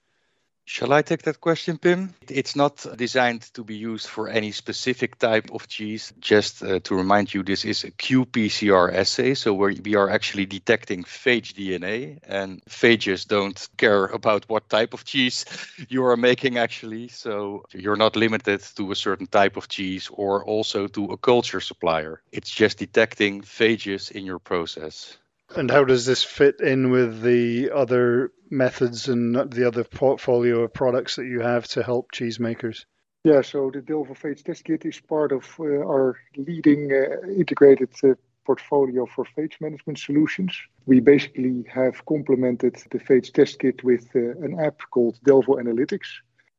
Shall 0.65 0.94
I 0.94 1.01
take 1.01 1.24
that 1.24 1.41
question, 1.41 1.77
Pim? 1.77 2.13
It's 2.30 2.56
not 2.56 2.86
designed 2.96 3.41
to 3.53 3.63
be 3.63 3.75
used 3.75 4.08
for 4.08 4.30
any 4.30 4.51
specific 4.51 5.18
type 5.18 5.51
of 5.51 5.68
cheese. 5.68 6.13
Just 6.20 6.63
uh, 6.63 6.80
to 6.82 6.96
remind 6.96 7.34
you, 7.34 7.44
this 7.44 7.65
is 7.65 7.84
a 7.84 7.91
qPCR 7.91 8.94
assay, 8.94 9.34
so 9.34 9.53
where 9.53 9.74
we 9.84 9.96
are 9.96 10.10
actually 10.10 10.46
detecting 10.46 11.03
phage 11.03 11.53
DNA, 11.53 12.20
and 12.24 12.63
phages 12.65 13.27
don't 13.27 13.68
care 13.77 14.06
about 14.06 14.48
what 14.48 14.70
type 14.70 14.94
of 14.94 15.03
cheese 15.03 15.46
you 15.89 16.06
are 16.06 16.18
making, 16.18 16.58
actually. 16.58 17.10
So 17.10 17.65
you're 17.74 17.98
not 17.98 18.15
limited 18.15 18.62
to 18.75 18.91
a 18.91 18.96
certain 18.96 19.27
type 19.27 19.58
of 19.58 19.68
cheese 19.68 20.10
or 20.13 20.46
also 20.46 20.88
to 20.88 21.06
a 21.06 21.18
culture 21.18 21.60
supplier. 21.60 22.22
It's 22.32 22.50
just 22.50 22.77
detecting 22.77 23.41
phages 23.41 24.12
in 24.12 24.25
your 24.25 24.39
process. 24.39 25.18
And 25.55 25.70
how 25.70 25.84
does 25.84 26.05
this 26.05 26.24
fit 26.24 26.62
in 26.62 26.91
with 26.91 27.22
the 27.22 27.72
other 27.72 28.31
methods 28.50 29.10
and 29.10 29.36
the 29.51 29.67
other 29.67 29.84
portfolio 29.84 30.62
of 30.62 30.74
products 30.74 31.17
that 31.17 31.25
you 31.25 31.41
have 31.41 31.67
to 31.70 31.84
help 31.84 32.12
cheesemakers? 32.12 32.86
Yeah, 33.24 33.41
so 33.41 33.70
the 33.72 33.81
Delvo 33.81 34.17
Phage 34.17 34.43
Test 34.43 34.63
Kit 34.63 34.86
is 34.86 35.00
part 35.00 35.31
of 35.31 35.46
uh, 35.60 35.63
our 35.63 36.17
leading 36.38 36.91
uh, 36.91 37.27
integrated 37.29 37.89
uh, 38.03 38.15
portfolio 38.46 39.05
for 39.05 39.25
phage 39.25 39.60
management 39.62 40.00
solutions. 40.00 40.58
We 40.86 41.00
basically 41.00 41.65
have 41.72 42.05
complemented 42.05 42.75
the 42.89 43.00
phage 43.00 43.31
test 43.34 43.60
kit 43.60 43.84
with 43.84 44.10
uh, 44.15 44.20
an 44.46 44.60
app 44.60 44.79
called 44.89 45.20
Delvo 45.24 45.62
Analytics. 45.63 46.08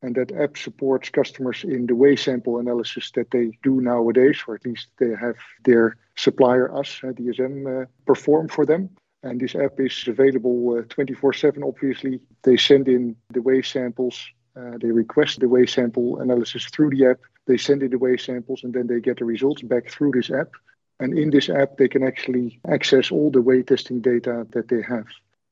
And 0.02 0.14
that 0.16 0.32
app 0.32 0.56
supports 0.56 1.10
customers 1.10 1.64
in 1.64 1.86
the 1.86 1.94
way 1.94 2.16
sample 2.16 2.58
analysis 2.58 3.12
that 3.12 3.30
they 3.30 3.58
do 3.62 3.80
nowadays, 3.80 4.38
or 4.46 4.56
at 4.56 4.66
least 4.66 4.88
they 4.98 5.10
have 5.10 5.36
their 5.64 5.96
supplier, 6.16 6.74
us, 6.76 7.00
DSM, 7.02 7.82
uh, 7.82 7.86
perform 8.06 8.48
for 8.48 8.66
them. 8.66 8.90
And 9.22 9.40
this 9.40 9.54
app 9.54 9.78
is 9.78 10.04
available 10.08 10.78
uh, 10.78 10.82
24 10.88 11.32
7, 11.32 11.62
obviously. 11.62 12.20
They 12.42 12.56
send 12.56 12.88
in 12.88 13.16
the 13.30 13.40
whey 13.40 13.62
samples, 13.62 14.20
uh, 14.56 14.78
they 14.80 14.90
request 14.90 15.40
the 15.40 15.48
whey 15.48 15.66
sample 15.66 16.20
analysis 16.20 16.66
through 16.66 16.90
the 16.90 17.06
app, 17.06 17.20
they 17.46 17.56
send 17.56 17.82
in 17.82 17.90
the 17.90 17.98
whey 17.98 18.16
samples, 18.16 18.64
and 18.64 18.74
then 18.74 18.86
they 18.86 19.00
get 19.00 19.18
the 19.18 19.24
results 19.24 19.62
back 19.62 19.88
through 19.88 20.12
this 20.12 20.30
app. 20.30 20.50
And 20.98 21.16
in 21.16 21.30
this 21.30 21.48
app, 21.48 21.76
they 21.78 21.88
can 21.88 22.02
actually 22.02 22.60
access 22.68 23.10
all 23.10 23.30
the 23.30 23.42
whey 23.42 23.62
testing 23.62 24.00
data 24.00 24.46
that 24.50 24.68
they 24.68 24.82
have. 24.82 25.06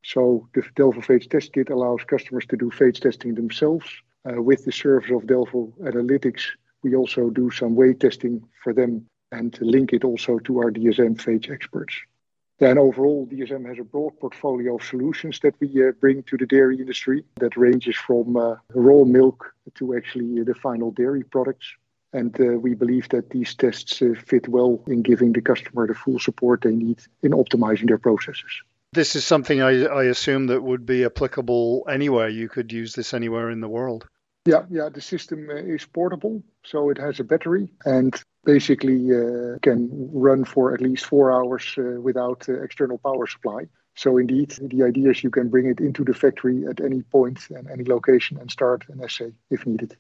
So 0.05 0.49
the 0.55 0.63
Delvo 0.77 1.05
Phage 1.05 1.31
Test 1.31 1.53
Kit 1.53 1.71
allows 1.71 2.05
customers 2.05 2.47
to 2.47 2.57
do 2.57 2.71
phage 2.71 3.01
testing 3.01 3.35
themselves 3.35 3.87
uh, 4.29 4.41
with 4.43 4.65
the 4.65 4.73
service 4.73 5.11
of 5.11 5.23
Delvo 5.23 5.73
Analytics, 5.81 6.43
we 6.83 6.95
also 6.95 7.31
do 7.31 7.51
some 7.51 7.75
whey 7.75 7.95
testing 7.95 8.43
for 8.63 8.73
them 8.73 9.07
and 9.33 9.57
link 9.61 9.93
it 9.93 10.05
also 10.05 10.39
to 10.41 10.59
our 10.59 10.71
DSM 10.71 11.17
phage 11.17 11.51
experts. 11.51 11.95
Then 12.59 12.77
overall, 12.77 13.27
DSM 13.27 13.67
has 13.67 13.79
a 13.79 13.85
broad 13.85 14.21
portfolio 14.21 14.77
of 14.77 14.85
solutions 14.85 15.41
that 15.41 15.55
we 15.61 15.69
uh, 15.83 15.93
bring 15.93 16.23
to 16.25 16.37
the 16.37 16.45
dairy 16.45 16.79
industry 16.79 17.25
that 17.37 17.57
ranges 17.57 17.97
from 17.97 18.37
uh, 18.37 18.57
raw 18.75 19.05
milk 19.05 19.55
to 19.77 19.97
actually 19.97 20.43
the 20.43 20.55
final 20.55 20.91
dairy 20.91 21.25
products. 21.25 21.75
And 22.13 22.39
uh, 22.39 22.59
we 22.59 22.75
believe 22.75 23.09
that 23.11 23.31
these 23.31 23.55
tests 23.55 24.03
uh, 24.03 24.13
fit 24.27 24.47
well 24.47 24.83
in 24.87 25.01
giving 25.01 25.33
the 25.33 25.41
customer 25.41 25.87
the 25.87 25.95
full 25.95 26.19
support 26.19 26.61
they 26.61 26.75
need 26.75 27.01
in 27.23 27.33
optimizing 27.33 27.89
their 27.89 27.99
processes. 27.99 28.63
This 28.93 29.17
is 29.17 29.25
something 29.25 29.63
I, 29.63 29.85
I 29.85 30.05
assume 30.05 30.49
that 30.49 30.63
would 30.63 30.85
be 30.85 31.05
applicable 31.05 31.87
anywhere. 31.89 32.29
You 32.29 32.49
could 32.49 32.73
use 32.73 32.95
this 32.95 33.15
anywhere 33.15 33.49
in 33.49 33.61
the 33.61 33.69
world. 33.69 34.07
Yeah, 34.45 34.65
yeah. 34.69 34.89
The 34.89 35.01
system 35.01 35.49
uh, 35.49 35.55
is 35.55 35.87
portable, 35.87 36.43
so 36.65 36.91
it 36.91 36.99
has 36.99 37.21
a 37.21 37.25
battery 37.25 37.71
and 37.85 38.21
basically 38.45 39.11
uh, 39.13 39.59
can 39.63 39.89
run 40.13 40.45
for 40.45 40.75
at 40.75 40.81
least 40.81 41.07
four 41.07 41.33
hours 41.33 41.75
uh, 41.79 42.01
without 42.01 42.49
uh, 42.49 42.63
external 42.63 42.99
power 42.99 43.27
supply. 43.27 43.67
So 43.95 44.17
indeed, 44.17 44.57
the 44.61 44.85
idea 44.85 45.11
is 45.11 45.23
you 45.23 45.31
can 45.31 45.49
bring 45.49 45.67
it 45.67 45.81
into 45.81 46.05
the 46.05 46.15
factory 46.15 46.67
at 46.67 46.81
any 46.81 47.03
point 47.03 47.51
and 47.51 47.69
any 47.69 47.85
location 47.85 48.39
and 48.39 48.51
start 48.51 48.85
an 48.89 49.03
assay 49.03 49.33
if 49.51 49.67
needed. 49.67 49.97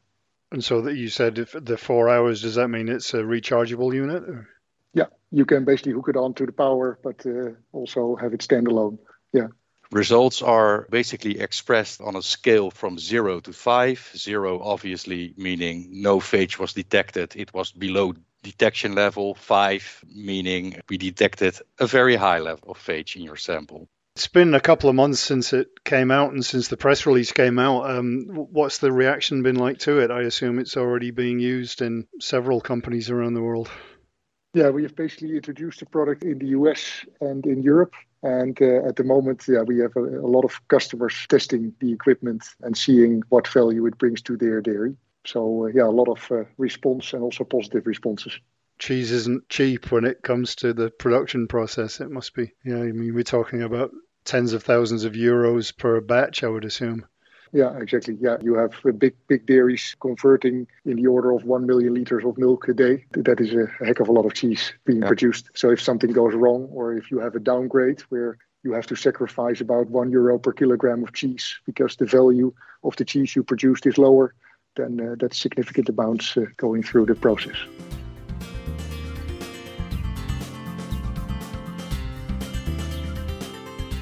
And 0.52 0.64
so 0.64 0.80
that 0.82 0.96
you 0.96 1.08
said 1.08 1.38
if 1.38 1.52
the 1.52 1.76
four 1.76 2.08
hours, 2.08 2.42
does 2.42 2.54
that 2.54 2.68
mean 2.68 2.88
it's 2.88 3.14
a 3.14 3.18
rechargeable 3.18 3.94
unit? 3.94 4.22
Or? 4.22 4.48
Yeah, 4.94 5.06
you 5.30 5.44
can 5.44 5.64
basically 5.64 5.92
hook 5.92 6.08
it 6.08 6.16
onto 6.16 6.46
the 6.46 6.52
power, 6.52 6.98
but 7.02 7.24
uh, 7.26 7.50
also 7.72 8.16
have 8.16 8.32
it 8.32 8.40
standalone. 8.40 8.98
Yeah. 9.32 9.48
Results 9.92 10.40
are 10.40 10.86
basically 10.90 11.40
expressed 11.40 12.00
on 12.00 12.16
a 12.16 12.22
scale 12.22 12.70
from 12.70 12.98
zero 12.98 13.40
to 13.40 13.52
five. 13.52 14.10
Zero, 14.16 14.60
obviously, 14.60 15.34
meaning 15.36 15.88
no 15.90 16.20
phage 16.20 16.58
was 16.58 16.72
detected, 16.72 17.34
it 17.36 17.52
was 17.52 17.72
below 17.72 18.14
detection 18.42 18.94
level. 18.94 19.34
Five, 19.34 20.04
meaning 20.14 20.80
we 20.88 20.98
detected 20.98 21.58
a 21.78 21.86
very 21.86 22.16
high 22.16 22.38
level 22.38 22.70
of 22.70 22.78
phage 22.78 23.16
in 23.16 23.22
your 23.22 23.36
sample. 23.36 23.88
It's 24.16 24.26
been 24.26 24.54
a 24.54 24.60
couple 24.60 24.90
of 24.90 24.96
months 24.96 25.20
since 25.20 25.52
it 25.52 25.68
came 25.84 26.10
out 26.10 26.32
and 26.32 26.44
since 26.44 26.68
the 26.68 26.76
press 26.76 27.06
release 27.06 27.32
came 27.32 27.58
out. 27.58 27.88
Um, 27.88 28.26
what's 28.28 28.78
the 28.78 28.92
reaction 28.92 29.42
been 29.42 29.56
like 29.56 29.78
to 29.80 30.00
it? 30.00 30.10
I 30.10 30.22
assume 30.22 30.58
it's 30.58 30.76
already 30.76 31.10
being 31.10 31.38
used 31.38 31.80
in 31.80 32.06
several 32.20 32.60
companies 32.60 33.08
around 33.08 33.34
the 33.34 33.42
world. 33.42 33.70
Yeah, 34.52 34.70
we 34.70 34.82
have 34.82 34.96
basically 34.96 35.36
introduced 35.36 35.78
the 35.78 35.86
product 35.86 36.24
in 36.24 36.38
the 36.38 36.48
US 36.48 37.06
and 37.20 37.46
in 37.46 37.62
Europe. 37.62 37.94
And 38.22 38.60
uh, 38.60 38.86
at 38.86 38.96
the 38.96 39.04
moment, 39.04 39.44
yeah, 39.48 39.62
we 39.62 39.78
have 39.78 39.96
a, 39.96 40.00
a, 40.00 40.26
lot 40.26 40.44
of 40.44 40.60
customers 40.68 41.14
testing 41.28 41.72
the 41.80 41.92
equipment 41.92 42.44
and 42.60 42.76
seeing 42.76 43.22
what 43.28 43.48
value 43.48 43.86
it 43.86 43.96
brings 43.96 44.20
to 44.22 44.36
their 44.36 44.60
dairy. 44.60 44.96
So, 45.24 45.64
uh, 45.64 45.66
yeah, 45.74 45.84
a 45.84 45.90
lot 45.90 46.08
of 46.08 46.30
uh, 46.30 46.44
response 46.56 47.12
and 47.12 47.22
also 47.22 47.44
positive 47.44 47.86
responses. 47.86 48.38
Cheese 48.78 49.12
isn't 49.12 49.48
cheap 49.48 49.92
when 49.92 50.04
it 50.04 50.22
comes 50.22 50.56
to 50.56 50.72
the 50.72 50.90
production 50.90 51.46
process. 51.46 52.00
It 52.00 52.10
must 52.10 52.34
be. 52.34 52.52
Yeah, 52.64 52.78
I 52.78 52.92
mean, 52.92 53.14
we're 53.14 53.24
talking 53.24 53.62
about 53.62 53.90
tens 54.24 54.52
of 54.54 54.62
thousands 54.62 55.04
of 55.04 55.12
euros 55.12 55.76
per 55.76 56.00
batch, 56.00 56.42
I 56.42 56.48
would 56.48 56.64
assume. 56.64 57.04
Yeah, 57.52 57.76
exactly. 57.78 58.16
Yeah, 58.20 58.36
you 58.40 58.54
have 58.54 58.72
big, 58.98 59.16
big 59.26 59.46
dairies 59.46 59.96
converting 60.00 60.68
in 60.84 60.96
the 60.96 61.06
order 61.08 61.32
of 61.32 61.44
1 61.44 61.66
million 61.66 61.94
liters 61.94 62.24
of 62.24 62.38
milk 62.38 62.68
a 62.68 62.74
day. 62.74 63.04
That 63.12 63.40
is 63.40 63.52
a 63.52 63.66
heck 63.84 64.00
of 64.00 64.08
a 64.08 64.12
lot 64.12 64.24
of 64.24 64.34
cheese 64.34 64.72
being 64.84 65.02
yeah. 65.02 65.08
produced. 65.08 65.50
So 65.54 65.70
if 65.70 65.80
something 65.80 66.12
goes 66.12 66.34
wrong 66.34 66.68
or 66.72 66.94
if 66.94 67.10
you 67.10 67.18
have 67.18 67.34
a 67.34 67.40
downgrade 67.40 68.00
where 68.02 68.38
you 68.62 68.72
have 68.72 68.86
to 68.86 68.94
sacrifice 68.94 69.60
about 69.60 69.90
one 69.90 70.10
euro 70.10 70.38
per 70.38 70.52
kilogram 70.52 71.02
of 71.02 71.12
cheese 71.12 71.58
because 71.66 71.96
the 71.96 72.06
value 72.06 72.52
of 72.84 72.94
the 72.96 73.04
cheese 73.04 73.34
you 73.34 73.42
produced 73.42 73.86
is 73.86 73.98
lower, 73.98 74.34
then 74.76 75.00
uh, 75.00 75.14
that's 75.18 75.38
significant 75.38 75.88
amounts 75.88 76.36
uh, 76.36 76.44
going 76.56 76.82
through 76.82 77.06
the 77.06 77.14
process. 77.14 77.56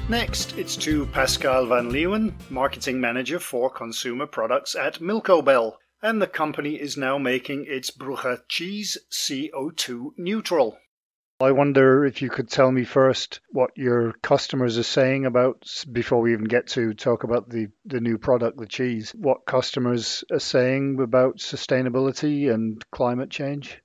Next, 0.09 0.57
it's 0.57 0.75
to 0.77 1.05
Pascal 1.05 1.67
van 1.67 1.91
Leeuwen, 1.91 2.33
Marketing 2.49 2.99
Manager 2.99 3.39
for 3.39 3.69
Consumer 3.69 4.25
Products 4.25 4.73
at 4.73 4.95
Milcobel, 4.95 5.75
and 6.01 6.19
the 6.19 6.25
company 6.25 6.81
is 6.81 6.97
now 6.97 7.19
making 7.19 7.65
its 7.67 7.91
Brugge 7.91 8.41
cheese 8.47 8.97
CO2 9.11 10.13
neutral. 10.17 10.79
I 11.41 11.51
wonder 11.53 12.03
if 12.03 12.21
you 12.21 12.29
could 12.29 12.49
tell 12.49 12.69
me 12.69 12.83
first 12.83 13.39
what 13.51 13.71
your 13.77 14.11
customers 14.21 14.77
are 14.77 14.83
saying 14.83 15.25
about, 15.25 15.85
before 15.89 16.19
we 16.19 16.33
even 16.33 16.45
get 16.45 16.67
to 16.69 16.93
talk 16.93 17.23
about 17.23 17.49
the, 17.49 17.67
the 17.85 18.01
new 18.01 18.17
product, 18.17 18.57
the 18.57 18.65
cheese, 18.67 19.11
what 19.11 19.45
customers 19.45 20.25
are 20.31 20.39
saying 20.39 20.99
about 20.99 21.37
sustainability 21.37 22.53
and 22.53 22.83
climate 22.91 23.29
change? 23.29 23.81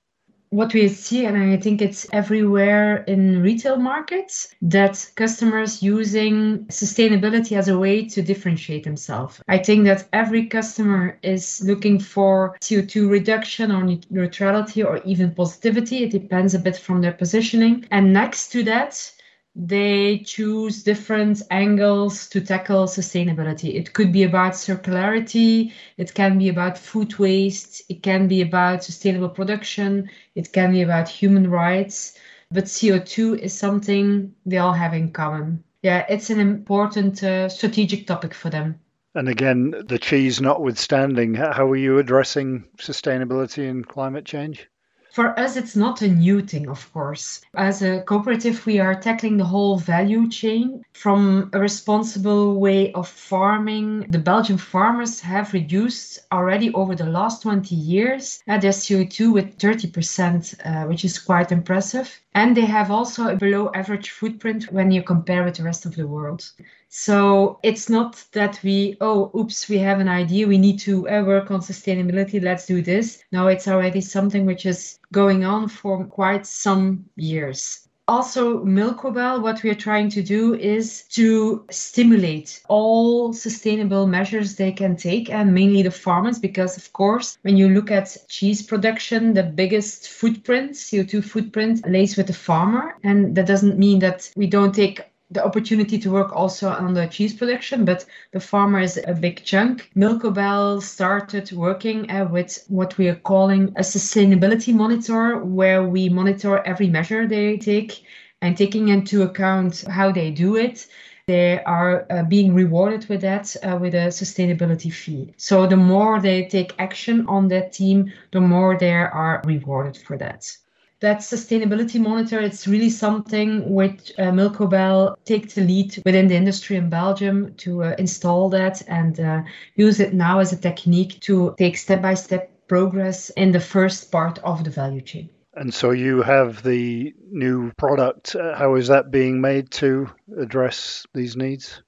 What 0.55 0.73
we 0.73 0.89
see, 0.89 1.27
and 1.27 1.37
I 1.37 1.57
think 1.57 1.83
it's 1.83 2.07
everywhere 2.13 3.05
in 3.05 3.43
retail 3.43 3.77
markets, 3.77 4.55
that 4.63 5.11
customers 5.17 5.83
using 5.83 6.67
sustainability 6.67 7.57
as 7.57 7.69
a 7.69 7.79
way 7.79 8.05
to 8.07 8.23
differentiate 8.23 8.85
themselves. 8.85 9.41
I 9.49 9.59
think 9.59 9.85
that 9.85 10.07
every 10.13 10.47
customer 10.47 11.19
is 11.23 11.61
looking 11.65 11.99
for 11.99 12.57
CO2 12.61 13.11
reduction 13.11 13.73
or 13.73 13.83
neutrality 14.11 14.83
or 14.83 14.99
even 15.05 15.35
positivity. 15.35 16.05
It 16.05 16.13
depends 16.13 16.55
a 16.55 16.61
bit 16.61 16.77
from 16.77 17.01
their 17.01 17.13
positioning. 17.13 17.87
And 17.91 18.13
next 18.13 18.53
to 18.53 18.63
that, 18.65 19.13
they 19.57 20.19
choose 20.19 20.83
different 20.83 21.43
angles 21.51 22.29
to 22.29 22.41
tackle 22.41 22.87
sustainability. 22.87 23.75
It 23.75 23.93
could 23.93 24.13
be 24.13 24.25
about 24.25 24.53
circularity, 24.53 25.73
it 25.97 26.15
can 26.15 26.39
be 26.39 26.49
about 26.49 26.77
food 26.77 27.17
waste, 27.19 27.83
it 27.89 28.03
can 28.03 28.27
be 28.27 28.43
about 28.43 28.83
sustainable 28.83 29.29
production, 29.29 30.11
it 30.35 30.53
can 30.53 30.73
be 30.73 30.83
about 30.83 31.09
human 31.09 31.49
rights, 31.49 32.19
but 32.51 32.65
CO2 32.65 33.39
is 33.39 33.53
something 33.53 34.35
they 34.45 34.59
all 34.59 34.73
have 34.73 34.93
in 34.93 35.13
common. 35.13 35.63
Yeah, 35.83 36.05
it's 36.09 36.31
an 36.31 36.41
important 36.41 37.23
uh, 37.23 37.49
strategic 37.49 38.07
topic 38.07 38.35
for 38.35 38.51
them. 38.51 38.81
And 39.15 39.29
again, 39.29 39.75
the 39.87 39.99
cheese 39.99 40.41
notwithstanding, 40.41 41.35
how 41.35 41.71
are 41.71 41.77
you 41.77 41.99
addressing 41.99 42.65
sustainability 42.79 43.71
and 43.71 43.87
climate 43.87 44.25
change? 44.25 44.69
For 45.15 45.39
us, 45.39 45.55
it's 45.55 45.77
not 45.77 46.03
a 46.03 46.09
new 46.09 46.43
thing, 46.43 46.69
of 46.69 46.93
course. 46.93 47.41
As 47.55 47.83
a 47.83 48.03
cooperative, 48.03 48.67
we 48.67 48.81
are 48.81 48.97
tackling 48.97 49.37
the 49.37 49.45
whole 49.45 49.79
value 49.79 50.29
chain 50.29 50.85
from 50.93 51.51
a 51.53 51.61
responsible 51.61 52.59
way 52.59 52.93
of 52.95 53.07
farming. 53.07 54.07
The 54.09 54.19
Belgian 54.19 54.59
farmers 54.59 55.21
have 55.21 55.53
reduced 55.53 56.27
already 56.33 56.75
over 56.75 56.97
the 56.97 57.07
last 57.07 57.43
20 57.43 57.77
years 57.77 58.43
uh, 58.49 58.59
their 58.59 58.73
CO2 58.73 59.33
with 59.33 59.57
30%, 59.57 60.67
uh, 60.67 60.89
which 60.89 61.05
is 61.05 61.21
quite 61.21 61.53
impressive. 61.53 62.21
And 62.35 62.57
they 62.57 62.67
have 62.67 62.91
also 62.91 63.29
a 63.29 63.37
below 63.37 63.71
average 63.75 64.11
footprint 64.11 64.73
when 64.73 64.91
you 64.91 65.05
compare 65.05 65.45
with 65.45 65.57
the 65.57 65.63
rest 65.63 65.87
of 65.87 65.95
the 65.95 66.07
world. 66.07 66.51
So 66.89 67.61
it's 67.63 67.89
not 67.89 68.25
that 68.33 68.61
we, 68.65 68.97
oh, 69.01 69.31
oops, 69.37 69.69
we 69.69 69.79
have 69.79 70.01
an 70.01 70.09
idea, 70.09 70.49
we 70.49 70.59
need 70.59 70.79
to 70.81 71.09
uh, 71.09 71.23
work 71.25 71.51
on 71.51 71.61
sustainability, 71.61 72.43
let's 72.43 72.67
do 72.67 72.83
this. 72.83 73.23
No, 73.31 73.47
it's 73.47 73.69
already 73.69 74.01
something 74.01 74.47
which 74.47 74.67
is 74.67 74.99
going 75.13 75.45
on 75.45 75.69
for 75.69 76.05
quite 76.05 76.47
some 76.47 77.05
years. 77.17 77.84
Also, 78.07 78.63
Milcobel, 78.65 79.41
what 79.41 79.63
we 79.63 79.71
are 79.71 79.75
trying 79.75 80.11
to 80.11 80.23
do 80.23 80.55
is 80.55 81.05
to 81.05 81.65
stimulate 81.71 82.61
all 82.69 83.33
sustainable 83.33 84.07
measures 84.07 84.57
they 84.57 84.73
can 84.73 84.95
take, 84.95 85.31
and 85.31 85.55
mainly 85.55 85.83
the 85.83 85.91
farmers, 85.91 86.39
because 86.39 86.77
of 86.77 86.93
course, 86.93 87.39
when 87.43 87.57
you 87.57 87.71
look 87.71 87.91
at 87.91 88.15
cheese 88.29 88.61
production, 88.61 89.33
the 89.33 89.43
biggest 89.43 90.09
footprint, 90.09 90.73
CO2 90.73 91.25
footprint, 91.25 91.89
lays 91.89 92.17
with 92.19 92.27
the 92.27 92.35
farmer. 92.35 92.95
And 93.03 93.35
that 93.37 93.47
doesn't 93.47 93.79
mean 93.79 94.01
that 94.01 94.31
we 94.37 94.49
don't 94.49 94.75
take 94.75 95.01
the 95.35 95.45
opportunity 95.45 95.99
to 95.99 96.11
work 96.11 96.35
also 96.35 96.69
on 96.69 96.95
the 96.95 97.07
cheese 97.07 97.35
production, 97.35 97.85
but 97.85 98.07
the 98.33 98.41
farmer 98.41 98.81
is 98.81 98.99
a 99.07 99.13
big 99.13 99.45
chunk. 99.45 99.91
Milcobel 99.97 100.81
started 100.81 101.53
working 101.53 102.11
uh, 102.11 102.25
with 102.25 102.65
what 102.69 102.97
we 102.97 103.09
are 103.09 103.17
calling 103.17 103.69
a 103.77 103.83
sustainability 103.83 104.73
monitor, 104.73 105.39
where 105.39 105.83
we 105.83 106.09
monitor 106.09 106.63
every 106.65 106.89
measure 106.89 107.27
they 107.27 107.59
take 107.59 108.05
and 108.41 108.57
taking 108.57 108.89
into 108.89 109.23
account 109.23 109.85
how 109.89 110.13
they 110.13 110.31
do 110.31 110.57
it. 110.57 110.87
They 111.27 111.63
are 111.65 112.07
uh, 112.11 112.23
being 112.23 112.55
rewarded 112.55 113.09
with 113.09 113.23
that 113.23 113.57
uh, 113.63 113.79
with 113.81 113.95
a 113.95 114.09
sustainability 114.09 114.93
fee. 114.93 115.35
So 115.37 115.67
the 115.67 115.77
more 115.77 116.21
they 116.21 116.47
take 116.47 116.75
action 116.79 117.27
on 117.27 117.49
that 117.49 117.73
team, 117.73 118.13
the 118.31 118.41
more 118.41 118.77
they 118.79 118.93
are 118.93 119.43
rewarded 119.45 119.97
for 119.97 120.17
that 120.19 120.57
that 121.05 121.19
sustainability 121.19 122.01
monitor 122.01 122.41
it's 122.41 122.67
really 122.67 122.89
something 122.89 123.71
which 123.71 124.11
uh, 124.19 124.33
Milcobel 124.33 125.17
takes 125.27 125.55
the 125.55 125.61
lead 125.61 126.03
within 126.07 126.29
the 126.29 126.35
industry 126.35 126.77
in 126.77 126.89
Belgium 126.89 127.55
to 127.57 127.85
uh, 127.85 127.95
install 127.99 128.49
that 128.49 128.83
and 128.89 129.21
uh, 129.21 129.43
use 129.77 130.01
it 130.01 130.15
now 130.15 130.39
as 130.39 130.53
a 130.53 130.57
technique 130.57 131.21
to 131.21 131.55
take 131.59 131.77
step 131.77 132.01
by 132.01 132.15
step 132.15 132.51
progress 132.69 133.29
in 133.37 133.53
the 133.53 133.61
first 133.61 134.11
part 134.11 134.39
of 134.39 134.65
the 134.65 134.71
value 134.71 135.03
chain. 135.03 135.29
And 135.53 135.73
so 135.73 135.91
you 135.91 136.23
have 136.23 136.63
the 136.63 137.15
new 137.31 137.71
product. 137.77 138.35
Uh, 138.35 138.57
how 138.57 138.75
is 138.75 138.89
that 138.89 139.11
being 139.11 139.41
made 139.41 139.71
to 139.73 140.11
address 140.39 141.07
these 141.13 141.37
needs? 141.37 141.83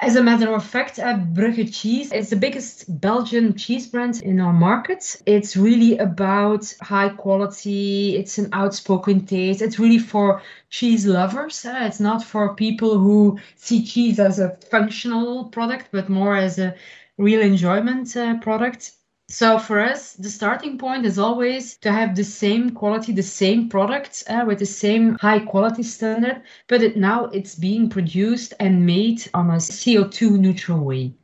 As 0.00 0.16
a 0.16 0.22
matter 0.22 0.52
of 0.52 0.64
fact, 0.64 0.98
uh, 0.98 1.18
Brugge 1.18 1.72
Cheese 1.72 2.10
is 2.12 2.30
the 2.30 2.36
biggest 2.36 3.00
Belgian 3.00 3.54
cheese 3.54 3.86
brand 3.86 4.22
in 4.22 4.40
our 4.40 4.52
market. 4.52 5.16
It's 5.26 5.56
really 5.56 5.98
about 5.98 6.72
high 6.80 7.10
quality, 7.10 8.16
it's 8.16 8.38
an 8.38 8.48
outspoken 8.52 9.26
taste. 9.26 9.62
It's 9.62 9.78
really 9.78 9.98
for 9.98 10.42
cheese 10.70 11.06
lovers. 11.06 11.64
Uh, 11.64 11.80
it's 11.82 12.00
not 12.00 12.24
for 12.24 12.54
people 12.54 12.98
who 12.98 13.38
see 13.56 13.84
cheese 13.84 14.18
as 14.18 14.38
a 14.38 14.56
functional 14.70 15.44
product, 15.46 15.88
but 15.92 16.08
more 16.08 16.34
as 16.34 16.58
a 16.58 16.74
real 17.18 17.40
enjoyment 17.40 18.16
uh, 18.16 18.38
product. 18.38 18.92
So 19.28 19.58
for 19.58 19.80
us, 19.80 20.12
the 20.14 20.28
starting 20.28 20.76
point 20.76 21.06
is 21.06 21.18
always 21.18 21.78
to 21.78 21.90
have 21.90 22.14
the 22.14 22.24
same 22.24 22.70
quality, 22.70 23.12
the 23.12 23.22
same 23.22 23.68
product 23.70 24.22
uh, 24.28 24.44
with 24.46 24.58
the 24.58 24.66
same 24.66 25.16
high 25.18 25.38
quality 25.38 25.82
standard, 25.82 26.42
but 26.68 26.82
it, 26.82 26.96
now 26.96 27.26
it's 27.26 27.54
being 27.54 27.88
produced 27.88 28.52
and 28.60 28.84
made 28.84 29.28
on 29.32 29.48
a 29.50 29.56
CO2 29.56 30.38
neutral 30.38 30.84
way. 30.84 31.14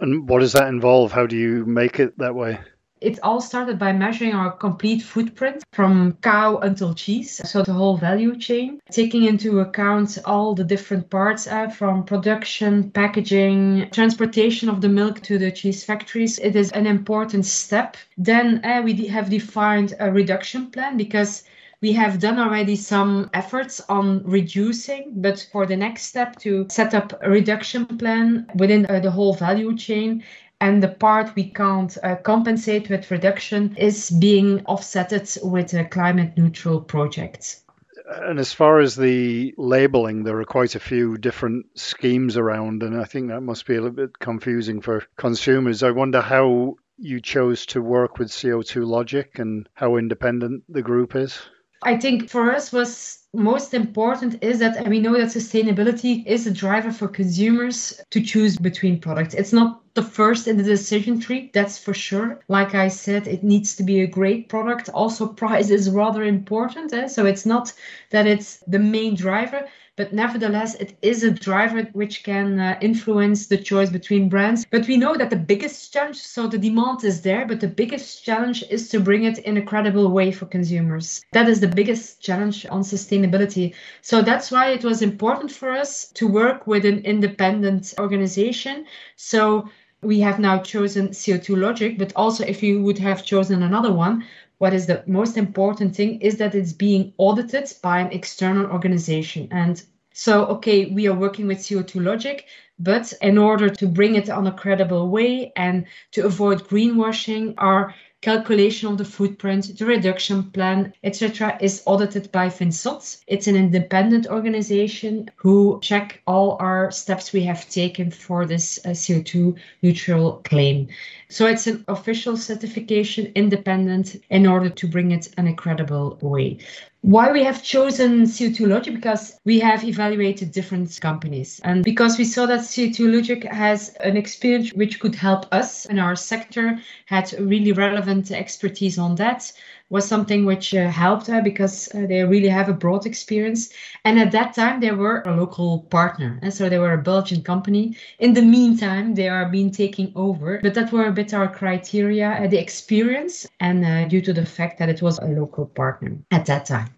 And 0.00 0.28
what 0.28 0.40
does 0.40 0.52
that 0.52 0.68
involve? 0.68 1.12
How 1.12 1.26
do 1.26 1.36
you 1.36 1.64
make 1.64 1.98
it 1.98 2.18
that 2.18 2.34
way? 2.34 2.60
It 3.00 3.18
all 3.22 3.42
started 3.42 3.78
by 3.78 3.92
measuring 3.92 4.32
our 4.32 4.50
complete 4.50 5.02
footprint 5.02 5.62
from 5.72 6.16
cow 6.22 6.56
until 6.58 6.94
cheese, 6.94 7.42
so 7.44 7.62
the 7.62 7.74
whole 7.74 7.98
value 7.98 8.38
chain, 8.38 8.80
taking 8.90 9.24
into 9.24 9.60
account 9.60 10.16
all 10.24 10.54
the 10.54 10.64
different 10.64 11.10
parts 11.10 11.46
uh, 11.46 11.68
from 11.68 12.04
production, 12.04 12.90
packaging, 12.90 13.90
transportation 13.90 14.70
of 14.70 14.80
the 14.80 14.88
milk 14.88 15.20
to 15.24 15.36
the 15.36 15.52
cheese 15.52 15.84
factories. 15.84 16.38
It 16.38 16.56
is 16.56 16.72
an 16.72 16.86
important 16.86 17.44
step. 17.44 17.98
Then 18.16 18.64
uh, 18.64 18.80
we 18.82 18.94
have 19.08 19.28
defined 19.28 19.92
a 20.00 20.10
reduction 20.10 20.70
plan 20.70 20.96
because 20.96 21.42
we 21.82 21.92
have 21.92 22.18
done 22.18 22.38
already 22.38 22.74
some 22.74 23.28
efforts 23.34 23.82
on 23.90 24.22
reducing, 24.24 25.12
but 25.16 25.46
for 25.52 25.66
the 25.66 25.76
next 25.76 26.04
step 26.04 26.36
to 26.36 26.66
set 26.70 26.94
up 26.94 27.12
a 27.22 27.28
reduction 27.28 27.84
plan 27.84 28.46
within 28.54 28.86
uh, 28.86 29.00
the 29.00 29.10
whole 29.10 29.34
value 29.34 29.76
chain 29.76 30.24
and 30.60 30.82
the 30.82 30.88
part 30.88 31.34
we 31.36 31.50
can't 31.50 31.96
uh, 32.02 32.16
compensate 32.16 32.88
with 32.88 33.10
reduction 33.10 33.74
is 33.76 34.10
being 34.10 34.60
offsetted 34.60 35.42
with 35.42 35.74
a 35.74 35.84
climate 35.84 36.36
neutral 36.36 36.80
project. 36.80 37.60
And 38.06 38.38
as 38.38 38.52
far 38.52 38.78
as 38.78 38.94
the 38.94 39.52
labeling, 39.58 40.22
there 40.22 40.38
are 40.40 40.44
quite 40.44 40.76
a 40.76 40.80
few 40.80 41.16
different 41.18 41.66
schemes 41.74 42.36
around, 42.36 42.82
and 42.82 43.00
I 43.00 43.04
think 43.04 43.28
that 43.28 43.40
must 43.40 43.66
be 43.66 43.74
a 43.74 43.80
little 43.80 43.96
bit 43.96 44.18
confusing 44.18 44.80
for 44.80 45.04
consumers. 45.16 45.82
I 45.82 45.90
wonder 45.90 46.20
how 46.20 46.76
you 46.98 47.20
chose 47.20 47.66
to 47.66 47.82
work 47.82 48.18
with 48.18 48.28
CO2 48.28 48.86
Logic 48.86 49.38
and 49.38 49.68
how 49.74 49.96
independent 49.96 50.62
the 50.68 50.82
group 50.82 51.16
is. 51.16 51.38
I 51.82 51.96
think 51.98 52.30
for 52.30 52.52
us 52.52 52.72
was 52.72 53.25
most 53.34 53.74
important 53.74 54.42
is 54.42 54.58
that 54.60 54.88
we 54.88 54.98
know 54.98 55.12
that 55.18 55.28
sustainability 55.28 56.24
is 56.26 56.46
a 56.46 56.50
driver 56.50 56.90
for 56.90 57.08
consumers 57.08 58.00
to 58.10 58.20
choose 58.20 58.56
between 58.56 59.00
products. 59.00 59.34
It's 59.34 59.52
not 59.52 59.82
the 59.94 60.02
first 60.02 60.46
in 60.46 60.58
the 60.58 60.62
decision 60.62 61.18
tree, 61.18 61.50
that's 61.52 61.78
for 61.78 61.94
sure. 61.94 62.40
Like 62.48 62.74
I 62.74 62.88
said, 62.88 63.26
it 63.26 63.42
needs 63.42 63.74
to 63.76 63.82
be 63.82 64.00
a 64.02 64.06
great 64.06 64.48
product. 64.48 64.88
Also, 64.90 65.26
price 65.42 65.70
is 65.70 65.90
rather 65.90 66.22
important. 66.22 66.92
Eh? 66.92 67.08
So 67.08 67.26
it's 67.26 67.46
not 67.46 67.72
that 68.10 68.26
it's 68.26 68.58
the 68.68 68.78
main 68.78 69.16
driver, 69.16 69.66
but 69.96 70.12
nevertheless, 70.12 70.74
it 70.74 70.94
is 71.00 71.22
a 71.22 71.30
driver 71.30 71.84
which 71.94 72.22
can 72.22 72.60
uh, 72.60 72.78
influence 72.82 73.46
the 73.46 73.56
choice 73.56 73.88
between 73.88 74.28
brands. 74.28 74.66
But 74.70 74.86
we 74.86 74.98
know 74.98 75.16
that 75.16 75.30
the 75.30 75.36
biggest 75.36 75.90
challenge, 75.90 76.18
so 76.18 76.46
the 76.46 76.58
demand 76.58 77.02
is 77.02 77.22
there, 77.22 77.46
but 77.46 77.60
the 77.60 77.68
biggest 77.68 78.22
challenge 78.22 78.62
is 78.68 78.90
to 78.90 79.00
bring 79.00 79.24
it 79.24 79.38
in 79.38 79.56
a 79.56 79.62
credible 79.62 80.08
way 80.10 80.30
for 80.30 80.44
consumers. 80.44 81.24
That 81.32 81.48
is 81.48 81.60
the 81.60 81.68
biggest 81.68 82.20
challenge 82.20 82.66
on 82.66 82.84
sustainability. 83.26 83.74
So 84.02 84.22
that's 84.22 84.50
why 84.50 84.70
it 84.70 84.84
was 84.84 85.02
important 85.02 85.50
for 85.50 85.70
us 85.70 86.08
to 86.14 86.26
work 86.26 86.66
with 86.66 86.84
an 86.84 86.98
independent 87.04 87.94
organization. 87.98 88.86
So 89.16 89.68
we 90.02 90.20
have 90.20 90.38
now 90.38 90.58
chosen 90.58 91.08
CO2 91.08 91.56
Logic, 91.56 91.98
but 91.98 92.12
also 92.16 92.44
if 92.44 92.62
you 92.62 92.82
would 92.82 92.98
have 92.98 93.24
chosen 93.24 93.62
another 93.62 93.92
one, 93.92 94.24
what 94.58 94.72
is 94.72 94.86
the 94.86 95.02
most 95.06 95.36
important 95.36 95.94
thing 95.94 96.20
is 96.20 96.36
that 96.36 96.54
it's 96.54 96.72
being 96.72 97.12
audited 97.18 97.72
by 97.82 98.00
an 98.00 98.12
external 98.12 98.66
organization. 98.66 99.48
And 99.50 99.82
so, 100.12 100.46
okay, 100.46 100.86
we 100.86 101.06
are 101.08 101.14
working 101.14 101.46
with 101.46 101.58
CO2 101.58 102.02
Logic, 102.02 102.46
but 102.78 103.12
in 103.20 103.36
order 103.36 103.68
to 103.68 103.86
bring 103.86 104.14
it 104.14 104.30
on 104.30 104.46
a 104.46 104.52
credible 104.52 105.10
way 105.10 105.52
and 105.56 105.84
to 106.12 106.24
avoid 106.24 106.66
greenwashing, 106.68 107.54
our 107.58 107.94
calculation 108.26 108.88
of 108.88 108.98
the 108.98 109.04
footprint, 109.04 109.78
the 109.78 109.86
reduction 109.86 110.42
plan, 110.50 110.92
etc., 111.04 111.56
is 111.60 111.80
audited 111.86 112.28
by 112.32 112.48
Vinçotte. 112.48 113.22
It's 113.28 113.46
an 113.46 113.54
independent 113.54 114.26
organization 114.26 115.30
who 115.36 115.78
check 115.80 116.20
all 116.26 116.56
our 116.58 116.90
steps 116.90 117.32
we 117.32 117.42
have 117.44 117.70
taken 117.70 118.10
for 118.10 118.44
this 118.44 118.80
uh, 118.84 118.88
CO2 118.88 119.54
neutral 119.82 120.40
claim. 120.44 120.88
So 121.28 121.46
it's 121.46 121.68
an 121.68 121.84
official 121.86 122.36
certification, 122.36 123.30
independent, 123.36 124.16
in 124.28 124.44
order 124.44 124.70
to 124.70 124.88
bring 124.88 125.12
it 125.12 125.32
in 125.38 125.46
a 125.46 125.54
credible 125.54 126.18
way. 126.20 126.58
Why 127.02 127.30
we 127.30 127.44
have 127.44 127.62
chosen 127.62 128.22
CO2 128.22 128.66
Logic? 128.66 128.94
Because 128.94 129.38
we 129.44 129.60
have 129.60 129.84
evaluated 129.84 130.50
different 130.50 130.98
companies. 131.00 131.60
And 131.62 131.84
because 131.84 132.18
we 132.18 132.24
saw 132.24 132.46
that 132.46 132.60
CO2 132.60 133.14
Logic 133.14 133.44
has 133.44 133.94
an 134.00 134.16
experience 134.16 134.72
which 134.72 134.98
could 134.98 135.14
help 135.14 135.46
us 135.52 135.86
in 135.86 136.00
our 136.00 136.16
sector, 136.16 136.80
had 137.04 137.32
really 137.38 137.72
relevant 137.72 138.32
expertise 138.32 138.98
on 138.98 139.14
that, 139.16 139.52
was 139.88 140.06
something 140.06 140.44
which 140.44 140.74
uh, 140.74 140.88
helped 140.88 141.26
her 141.28 141.42
because 141.42 141.88
uh, 141.94 142.06
they 142.06 142.24
really 142.24 142.48
have 142.48 142.68
a 142.68 142.72
broad 142.72 143.06
experience. 143.06 143.70
And 144.04 144.18
at 144.18 144.32
that 144.32 144.54
time, 144.54 144.80
they 144.80 144.92
were 144.92 145.22
a 145.26 145.36
local 145.36 145.80
partner. 145.90 146.38
And 146.42 146.52
so 146.52 146.68
they 146.68 146.78
were 146.78 146.92
a 146.92 147.02
Belgian 147.02 147.42
company. 147.42 147.96
In 148.18 148.34
the 148.34 148.42
meantime, 148.42 149.14
they 149.14 149.28
are 149.28 149.48
being 149.48 149.70
taken 149.70 150.12
over. 150.16 150.58
But 150.62 150.74
that 150.74 150.92
were 150.92 151.06
a 151.06 151.12
bit 151.12 151.34
our 151.34 151.48
criteria, 151.48 152.30
uh, 152.30 152.46
the 152.48 152.58
experience, 152.58 153.46
and 153.60 153.84
uh, 153.84 154.06
due 154.06 154.20
to 154.22 154.32
the 154.32 154.46
fact 154.46 154.78
that 154.78 154.88
it 154.88 155.02
was 155.02 155.18
a 155.18 155.26
local 155.26 155.66
partner 155.66 156.18
at 156.30 156.46
that 156.46 156.66
time. 156.66 156.90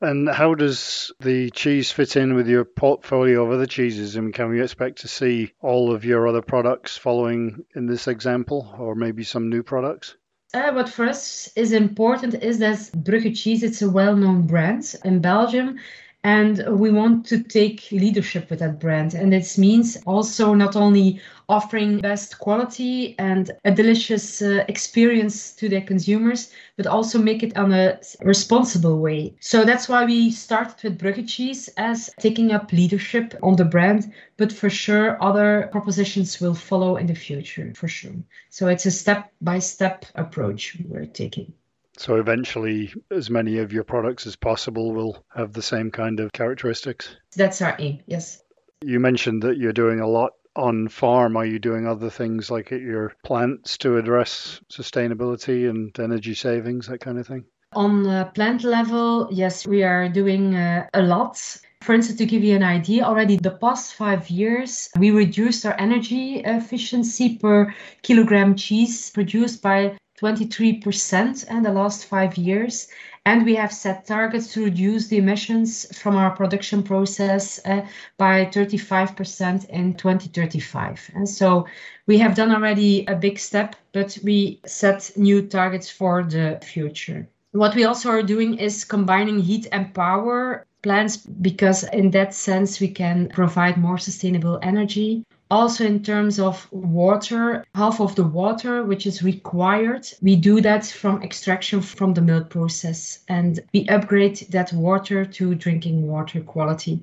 And 0.00 0.28
how 0.28 0.54
does 0.54 1.10
the 1.18 1.50
cheese 1.50 1.90
fit 1.90 2.14
in 2.14 2.34
with 2.34 2.46
your 2.46 2.64
portfolio 2.64 3.44
of 3.44 3.50
other 3.50 3.66
cheeses? 3.66 4.16
I 4.16 4.20
mean, 4.20 4.32
can 4.32 4.48
we 4.48 4.62
expect 4.62 5.00
to 5.00 5.08
see 5.08 5.52
all 5.60 5.92
of 5.92 6.04
your 6.04 6.28
other 6.28 6.42
products 6.42 6.96
following 6.96 7.64
in 7.74 7.86
this 7.86 8.06
example, 8.06 8.72
or 8.78 8.94
maybe 8.94 9.24
some 9.24 9.48
new 9.48 9.64
products? 9.64 10.14
Uh, 10.54 10.72
what 10.72 10.88
for 10.88 11.04
us 11.04 11.50
is 11.56 11.72
important 11.72 12.34
is 12.42 12.58
that 12.58 12.78
Brugge 13.04 13.36
Cheese, 13.36 13.62
it's 13.62 13.82
a 13.82 13.90
well-known 13.90 14.46
brand 14.46 14.94
in 15.04 15.20
Belgium 15.20 15.78
and 16.24 16.64
we 16.68 16.90
want 16.90 17.24
to 17.26 17.42
take 17.42 17.90
leadership 17.92 18.50
with 18.50 18.58
that 18.58 18.80
brand. 18.80 19.14
And 19.14 19.32
this 19.32 19.56
means 19.56 19.96
also 20.04 20.52
not 20.52 20.74
only 20.74 21.20
offering 21.48 22.00
best 22.00 22.38
quality 22.38 23.14
and 23.18 23.50
a 23.64 23.70
delicious 23.70 24.42
uh, 24.42 24.64
experience 24.68 25.52
to 25.54 25.68
their 25.68 25.80
consumers 25.80 26.52
but 26.76 26.86
also 26.86 27.18
make 27.18 27.42
it 27.42 27.56
on 27.56 27.72
a 27.72 27.98
responsible 28.20 28.98
way. 28.98 29.34
So 29.40 29.64
that's 29.64 29.88
why 29.88 30.04
we 30.04 30.30
started 30.30 30.82
with 30.82 30.98
Brugge 30.98 31.28
cheese 31.28 31.68
as 31.76 32.10
taking 32.18 32.52
up 32.52 32.72
leadership 32.72 33.34
on 33.42 33.56
the 33.56 33.64
brand. 33.64 34.12
But 34.36 34.52
for 34.52 34.70
sure 34.70 35.22
other 35.22 35.68
propositions 35.72 36.40
will 36.40 36.54
follow 36.54 36.96
in 36.96 37.06
the 37.06 37.14
future 37.14 37.72
for 37.74 37.88
sure. 37.88 38.12
So 38.50 38.68
it's 38.68 38.86
a 38.86 38.90
step 38.90 39.32
by 39.40 39.60
step 39.60 40.04
approach 40.14 40.76
we're 40.88 41.06
taking 41.06 41.52
so 41.98 42.16
eventually, 42.16 42.92
as 43.10 43.28
many 43.28 43.58
of 43.58 43.72
your 43.72 43.84
products 43.84 44.26
as 44.26 44.36
possible 44.36 44.92
will 44.92 45.24
have 45.34 45.52
the 45.52 45.62
same 45.62 45.90
kind 45.90 46.20
of 46.20 46.32
characteristics. 46.32 47.16
That's 47.34 47.60
our 47.60 47.76
aim, 47.78 48.00
yes. 48.06 48.42
You 48.82 49.00
mentioned 49.00 49.42
that 49.42 49.56
you're 49.56 49.72
doing 49.72 50.00
a 50.00 50.06
lot 50.06 50.32
on 50.54 50.88
farm. 50.88 51.36
Are 51.36 51.44
you 51.44 51.58
doing 51.58 51.86
other 51.86 52.10
things 52.10 52.50
like 52.50 52.72
at 52.72 52.80
your 52.80 53.14
plants 53.24 53.78
to 53.78 53.96
address 53.96 54.60
sustainability 54.70 55.68
and 55.68 55.98
energy 55.98 56.34
savings, 56.34 56.86
that 56.86 57.00
kind 57.00 57.18
of 57.18 57.26
thing? 57.26 57.44
On 57.74 58.02
the 58.02 58.30
plant 58.34 58.64
level, 58.64 59.28
yes, 59.30 59.66
we 59.66 59.82
are 59.82 60.08
doing 60.08 60.54
uh, 60.54 60.86
a 60.94 61.02
lot. 61.02 61.38
For 61.82 61.94
instance, 61.94 62.18
to 62.18 62.26
give 62.26 62.42
you 62.42 62.56
an 62.56 62.62
idea, 62.62 63.04
already 63.04 63.36
the 63.36 63.50
past 63.50 63.94
five 63.94 64.30
years, 64.30 64.88
we 64.98 65.10
reduced 65.10 65.66
our 65.66 65.78
energy 65.78 66.40
efficiency 66.44 67.36
per 67.36 67.74
kilogram 68.02 68.56
cheese 68.56 69.10
produced 69.10 69.62
by 69.62 69.96
23% 70.20 71.48
in 71.50 71.62
the 71.62 71.72
last 71.72 72.06
five 72.06 72.36
years. 72.36 72.88
And 73.24 73.44
we 73.44 73.54
have 73.56 73.72
set 73.72 74.06
targets 74.06 74.52
to 74.54 74.64
reduce 74.64 75.08
the 75.08 75.18
emissions 75.18 75.86
from 75.98 76.16
our 76.16 76.30
production 76.30 76.82
process 76.82 77.60
uh, 77.66 77.82
by 78.16 78.46
35% 78.46 79.68
in 79.68 79.94
2035. 79.94 81.10
And 81.14 81.28
so 81.28 81.66
we 82.06 82.18
have 82.18 82.34
done 82.34 82.52
already 82.54 83.04
a 83.06 83.14
big 83.14 83.38
step, 83.38 83.76
but 83.92 84.18
we 84.24 84.60
set 84.64 85.10
new 85.16 85.42
targets 85.42 85.90
for 85.90 86.22
the 86.22 86.58
future. 86.64 87.28
What 87.52 87.74
we 87.74 87.84
also 87.84 88.08
are 88.10 88.22
doing 88.22 88.58
is 88.58 88.84
combining 88.84 89.40
heat 89.40 89.66
and 89.72 89.94
power 89.94 90.64
plants 90.82 91.16
because 91.16 91.84
in 91.84 92.10
that 92.12 92.32
sense 92.32 92.80
we 92.80 92.88
can 92.88 93.28
provide 93.28 93.76
more 93.76 93.98
sustainable 93.98 94.58
energy 94.62 95.24
also, 95.50 95.84
in 95.84 96.02
terms 96.02 96.38
of 96.38 96.70
water, 96.72 97.64
half 97.74 98.00
of 98.00 98.14
the 98.14 98.24
water 98.24 98.84
which 98.84 99.06
is 99.06 99.22
required, 99.22 100.06
we 100.20 100.36
do 100.36 100.60
that 100.60 100.84
from 100.84 101.22
extraction 101.22 101.80
from 101.80 102.12
the 102.12 102.20
milk 102.20 102.50
process 102.50 103.20
and 103.28 103.60
we 103.72 103.86
upgrade 103.88 104.36
that 104.50 104.72
water 104.72 105.24
to 105.24 105.54
drinking 105.54 106.06
water 106.06 106.40
quality. 106.40 107.02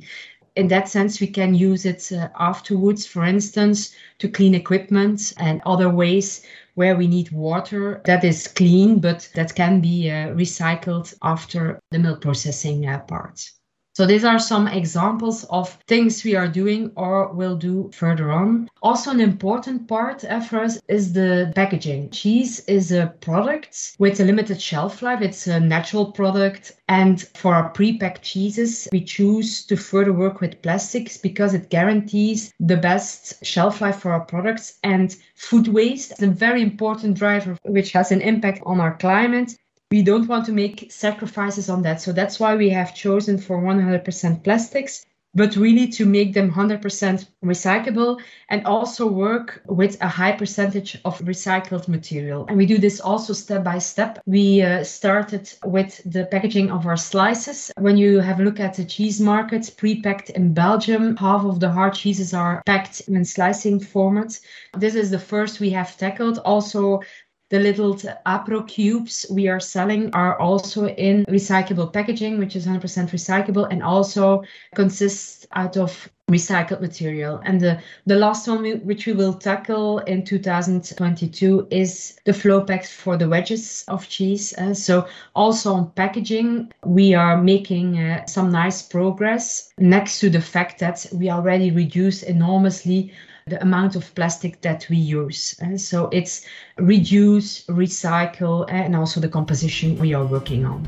In 0.55 0.67
that 0.69 0.87
sense, 0.87 1.19
we 1.19 1.27
can 1.27 1.53
use 1.55 1.85
it 1.85 2.11
uh, 2.11 2.29
afterwards, 2.39 3.05
for 3.05 3.25
instance, 3.25 3.93
to 4.19 4.29
clean 4.29 4.55
equipment 4.55 5.33
and 5.37 5.61
other 5.65 5.89
ways 5.89 6.43
where 6.75 6.95
we 6.95 7.07
need 7.07 7.31
water 7.31 8.01
that 8.05 8.23
is 8.23 8.47
clean, 8.47 8.99
but 8.99 9.27
that 9.33 9.55
can 9.55 9.81
be 9.81 10.09
uh, 10.09 10.27
recycled 10.29 11.13
after 11.23 11.79
the 11.91 11.99
milk 11.99 12.21
processing 12.21 12.87
uh, 12.87 12.99
part. 12.99 13.49
So 13.95 14.05
these 14.05 14.25
are 14.25 14.39
some 14.39 14.67
examples 14.67 15.45
of 15.45 15.69
things 15.87 16.25
we 16.25 16.35
are 16.35 16.49
doing 16.49 16.91
or 16.97 17.31
will 17.31 17.55
do 17.55 17.89
further 17.93 18.29
on. 18.29 18.67
Also 18.81 19.09
an 19.09 19.21
important 19.21 19.87
part 19.87 20.19
for 20.49 20.59
us 20.59 20.77
is 20.89 21.13
the 21.13 21.53
packaging. 21.55 22.09
Cheese 22.09 22.59
is 22.67 22.91
a 22.91 23.13
product 23.21 23.95
with 23.97 24.19
a 24.19 24.25
limited 24.25 24.61
shelf 24.61 25.01
life. 25.01 25.21
It's 25.21 25.47
a 25.47 25.61
natural 25.61 26.11
product. 26.11 26.73
And 26.89 27.21
for 27.35 27.55
our 27.55 27.69
pre-packed 27.69 28.21
cheeses, 28.21 28.89
we 28.91 29.01
choose 29.01 29.65
to 29.67 29.77
further 29.77 30.11
work 30.11 30.41
with 30.41 30.61
plastics 30.61 31.17
because 31.17 31.53
it 31.53 31.69
guarantees 31.69 32.53
the 32.59 32.77
best 32.77 33.45
shelf 33.45 33.79
life 33.79 33.99
for 33.99 34.11
our 34.11 34.25
products 34.25 34.77
and 34.83 35.15
food 35.35 35.69
waste 35.69 36.11
is 36.11 36.21
a 36.21 36.27
very 36.27 36.61
important 36.61 37.17
driver 37.17 37.57
which 37.63 37.93
has 37.93 38.11
an 38.11 38.19
impact 38.19 38.61
on 38.65 38.81
our 38.81 38.97
climate 38.97 39.55
we 39.91 40.01
don't 40.01 40.27
want 40.27 40.45
to 40.45 40.51
make 40.51 40.91
sacrifices 40.91 41.69
on 41.69 41.83
that. 41.83 42.01
So 42.01 42.11
that's 42.11 42.39
why 42.39 42.55
we 42.55 42.69
have 42.69 42.95
chosen 42.95 43.37
for 43.37 43.61
100% 43.61 44.43
plastics, 44.43 45.05
but 45.35 45.55
really 45.57 45.87
to 45.89 46.05
make 46.05 46.33
them 46.33 46.51
100% 46.51 47.27
recyclable 47.43 48.19
and 48.49 48.65
also 48.65 49.05
work 49.05 49.61
with 49.67 50.01
a 50.01 50.07
high 50.07 50.31
percentage 50.31 50.97
of 51.05 51.19
recycled 51.19 51.87
material. 51.87 52.45
And 52.47 52.57
we 52.57 52.65
do 52.65 52.77
this 52.77 52.99
also 52.99 53.33
step 53.33 53.63
by 53.63 53.77
step. 53.77 54.19
We 54.25 54.61
uh, 54.61 54.83
started 54.83 55.53
with 55.65 56.01
the 56.05 56.25
packaging 56.25 56.71
of 56.71 56.87
our 56.87 56.97
slices. 56.97 57.71
When 57.77 57.97
you 57.97 58.21
have 58.21 58.39
a 58.39 58.43
look 58.43 58.59
at 58.59 58.75
the 58.75 58.85
cheese 58.85 59.19
market, 59.19 59.75
pre-packed 59.77 60.29
in 60.31 60.53
Belgium, 60.53 61.17
half 61.17 61.43
of 61.43 61.59
the 61.59 61.69
hard 61.69 61.93
cheeses 61.93 62.33
are 62.33 62.63
packed 62.65 63.01
in 63.01 63.25
slicing 63.25 63.79
format. 63.79 64.39
This 64.77 64.95
is 64.95 65.11
the 65.11 65.19
first 65.19 65.59
we 65.59 65.69
have 65.71 65.97
tackled. 65.97 66.39
Also 66.39 67.01
The 67.49 67.59
little 67.59 67.95
Apro 68.25 68.67
cubes 68.67 69.25
we 69.29 69.47
are 69.47 69.59
selling 69.59 70.09
are 70.13 70.39
also 70.39 70.87
in 70.87 71.25
recyclable 71.25 71.93
packaging, 71.93 72.39
which 72.39 72.55
is 72.55 72.65
100% 72.65 72.81
recyclable 73.11 73.67
and 73.69 73.83
also 73.83 74.43
consists 74.73 75.45
out 75.53 75.77
of 75.77 76.09
recycled 76.29 76.81
material. 76.81 77.39
And 77.45 77.61
the, 77.61 77.79
the 78.07 78.15
last 78.15 78.47
one 78.47 78.63
we, 78.63 78.75
which 78.75 79.05
we 79.05 79.13
will 79.13 79.33
tackle 79.33 79.99
in 79.99 80.25
2022 80.25 81.67
is 81.69 82.17
the 82.25 82.33
flow 82.33 82.61
packs 82.61 82.91
for 82.91 83.15
the 83.15 83.29
wedges 83.29 83.85
of 83.87 84.09
cheese. 84.09 84.51
Uh, 84.57 84.73
so 84.73 85.07
also 85.35 85.73
on 85.73 85.91
packaging, 85.91 86.71
we 86.83 87.13
are 87.13 87.37
making 87.37 87.99
uh, 87.99 88.25
some 88.25 88.51
nice 88.51 88.81
progress 88.81 89.71
next 89.77 90.19
to 90.19 90.31
the 90.31 90.41
fact 90.41 90.79
that 90.79 91.05
we 91.13 91.29
already 91.29 91.69
reduce 91.69 92.23
enormously 92.23 93.13
the 93.47 93.61
amount 93.61 93.95
of 93.95 94.15
plastic 94.15 94.59
that 94.61 94.87
we 94.89 94.97
use. 94.97 95.55
Uh, 95.61 95.77
so 95.77 96.09
it's 96.11 96.47
reduce, 96.77 97.63
recycle, 97.67 98.65
and 98.69 98.95
also 98.95 99.19
the 99.19 99.29
composition 99.29 99.95
we 99.99 100.15
are 100.15 100.25
working 100.25 100.65
on. 100.65 100.83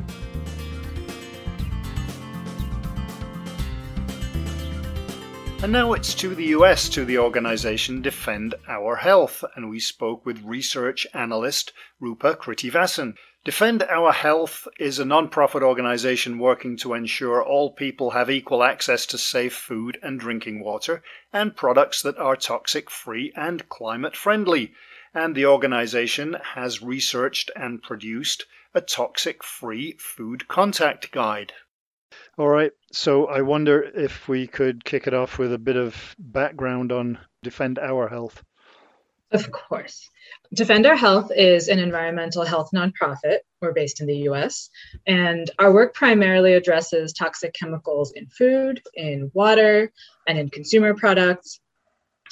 And 5.62 5.72
now 5.72 5.94
it's 5.94 6.16
to 6.16 6.34
the 6.34 6.46
US 6.58 6.90
to 6.90 7.06
the 7.06 7.20
organization 7.20 8.02
Defend 8.02 8.56
Our 8.68 8.96
Health, 8.96 9.44
and 9.56 9.70
we 9.70 9.80
spoke 9.80 10.26
with 10.26 10.42
research 10.44 11.06
analyst 11.14 11.74
Rupa 12.00 12.34
Krithivasan. 12.34 13.14
Defend 13.48 13.82
Our 13.84 14.12
Health 14.12 14.68
is 14.78 15.00
a 15.00 15.06
non-profit 15.06 15.64
organization 15.64 16.38
working 16.38 16.76
to 16.80 16.94
ensure 16.94 17.42
all 17.42 17.72
people 17.72 18.12
have 18.12 18.30
equal 18.30 18.62
access 18.62 19.06
to 19.06 19.18
safe 19.18 19.56
food 19.56 19.98
and 20.04 20.20
drinking 20.20 20.60
water 20.60 21.02
and 21.32 21.56
products 21.56 22.02
that 22.02 22.18
are 22.18 22.36
toxic 22.36 22.90
free 22.90 23.32
and 23.38 23.70
climate 23.70 24.18
friendly. 24.18 24.74
And 25.14 25.34
the 25.34 25.46
organization 25.46 26.36
has 26.56 26.84
researched 26.84 27.50
and 27.56 27.82
produced 27.82 28.46
a 28.74 28.82
toxic 28.82 29.46
free 29.46 29.96
food 29.98 30.50
contact 30.50 31.14
guide. 31.14 31.54
All 32.38 32.50
right. 32.50 32.74
So 32.92 33.28
I 33.28 33.44
wonder 33.44 33.82
if 33.82 34.28
we 34.28 34.48
could 34.48 34.84
kick 34.84 35.08
it 35.08 35.14
off 35.14 35.40
with 35.40 35.54
a 35.54 35.58
bit 35.58 35.78
of 35.78 36.18
background 36.20 36.92
on 36.92 37.18
Defend 37.44 37.80
Our 37.80 38.10
Health. 38.10 38.44
Of 39.32 39.52
course. 39.52 40.10
Defend 40.54 40.86
Our 40.86 40.96
Health 40.96 41.32
is 41.36 41.68
an 41.68 41.80
environmental 41.80 42.46
health 42.46 42.70
nonprofit. 42.74 43.40
We're 43.62 43.74
based 43.74 44.00
in 44.00 44.08
the 44.08 44.30
US, 44.30 44.70
and 45.06 45.50
our 45.60 45.74
work 45.74 45.94
primarily 45.94 46.54
addresses 46.54 47.12
toxic 47.12 47.54
chemicals 47.54 48.14
in 48.14 48.28
food, 48.28 48.82
in 48.94 49.30
water, 49.34 49.92
and 50.28 50.40
in 50.40 50.50
consumer 50.50 50.94
products. 50.94 51.60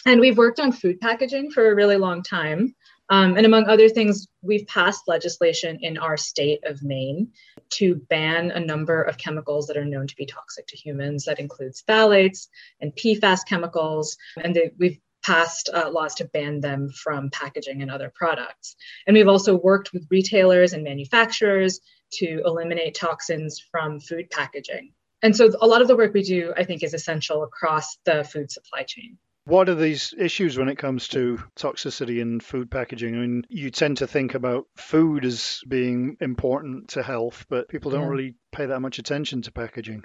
And 0.05 0.21
we've 0.21 0.37
worked 0.37 0.59
on 0.59 0.71
food 0.71 1.01
packaging 1.01 1.51
for 1.51 1.69
a 1.69 1.75
really 1.75 1.97
long 1.97 2.23
time. 2.23 2.75
Um, 3.09 3.37
and 3.37 3.45
among 3.45 3.67
other 3.67 3.89
things, 3.89 4.27
we've 4.41 4.65
passed 4.67 5.03
legislation 5.07 5.77
in 5.81 5.97
our 5.97 6.17
state 6.17 6.61
of 6.65 6.81
Maine 6.81 7.29
to 7.71 7.95
ban 8.09 8.51
a 8.51 8.59
number 8.59 9.01
of 9.01 9.17
chemicals 9.17 9.67
that 9.67 9.77
are 9.77 9.85
known 9.85 10.07
to 10.07 10.15
be 10.15 10.25
toxic 10.25 10.65
to 10.67 10.77
humans. 10.77 11.25
That 11.25 11.39
includes 11.39 11.83
phthalates 11.87 12.47
and 12.81 12.95
PFAS 12.95 13.41
chemicals. 13.47 14.17
And 14.37 14.55
they, 14.55 14.71
we've 14.77 14.99
passed 15.25 15.69
uh, 15.73 15.89
laws 15.89 16.15
to 16.15 16.25
ban 16.25 16.59
them 16.59 16.89
from 16.89 17.29
packaging 17.31 17.81
and 17.81 17.89
other 17.89 18.11
products. 18.13 18.75
And 19.07 19.15
we've 19.15 19.27
also 19.27 19.55
worked 19.55 19.91
with 19.93 20.07
retailers 20.11 20.73
and 20.73 20.83
manufacturers 20.83 21.79
to 22.13 22.41
eliminate 22.45 22.95
toxins 22.95 23.63
from 23.71 23.99
food 23.99 24.29
packaging. 24.29 24.93
And 25.23 25.35
so 25.35 25.51
a 25.59 25.67
lot 25.67 25.81
of 25.81 25.87
the 25.87 25.95
work 25.95 26.13
we 26.13 26.21
do, 26.21 26.53
I 26.55 26.63
think, 26.63 26.83
is 26.83 26.93
essential 26.93 27.43
across 27.43 27.97
the 28.05 28.23
food 28.23 28.51
supply 28.51 28.83
chain. 28.83 29.17
What 29.45 29.69
are 29.69 29.75
these 29.75 30.13
issues 30.17 30.57
when 30.57 30.69
it 30.69 30.77
comes 30.77 31.07
to 31.09 31.39
toxicity 31.55 32.19
in 32.19 32.39
food 32.39 32.69
packaging? 32.69 33.15
I 33.15 33.19
mean, 33.19 33.45
you 33.49 33.69
tend 33.69 33.97
to 33.97 34.07
think 34.07 34.33
about 34.33 34.65
food 34.75 35.23
as 35.23 35.61
being 35.67 36.17
important 36.19 36.89
to 36.89 37.03
health, 37.03 37.45
but 37.49 37.69
people 37.69 37.91
don't 37.91 38.01
yeah. 38.01 38.09
really 38.09 38.35
pay 38.51 38.65
that 38.67 38.79
much 38.79 38.99
attention 38.99 39.43
to 39.43 39.51
packaging. 39.51 40.03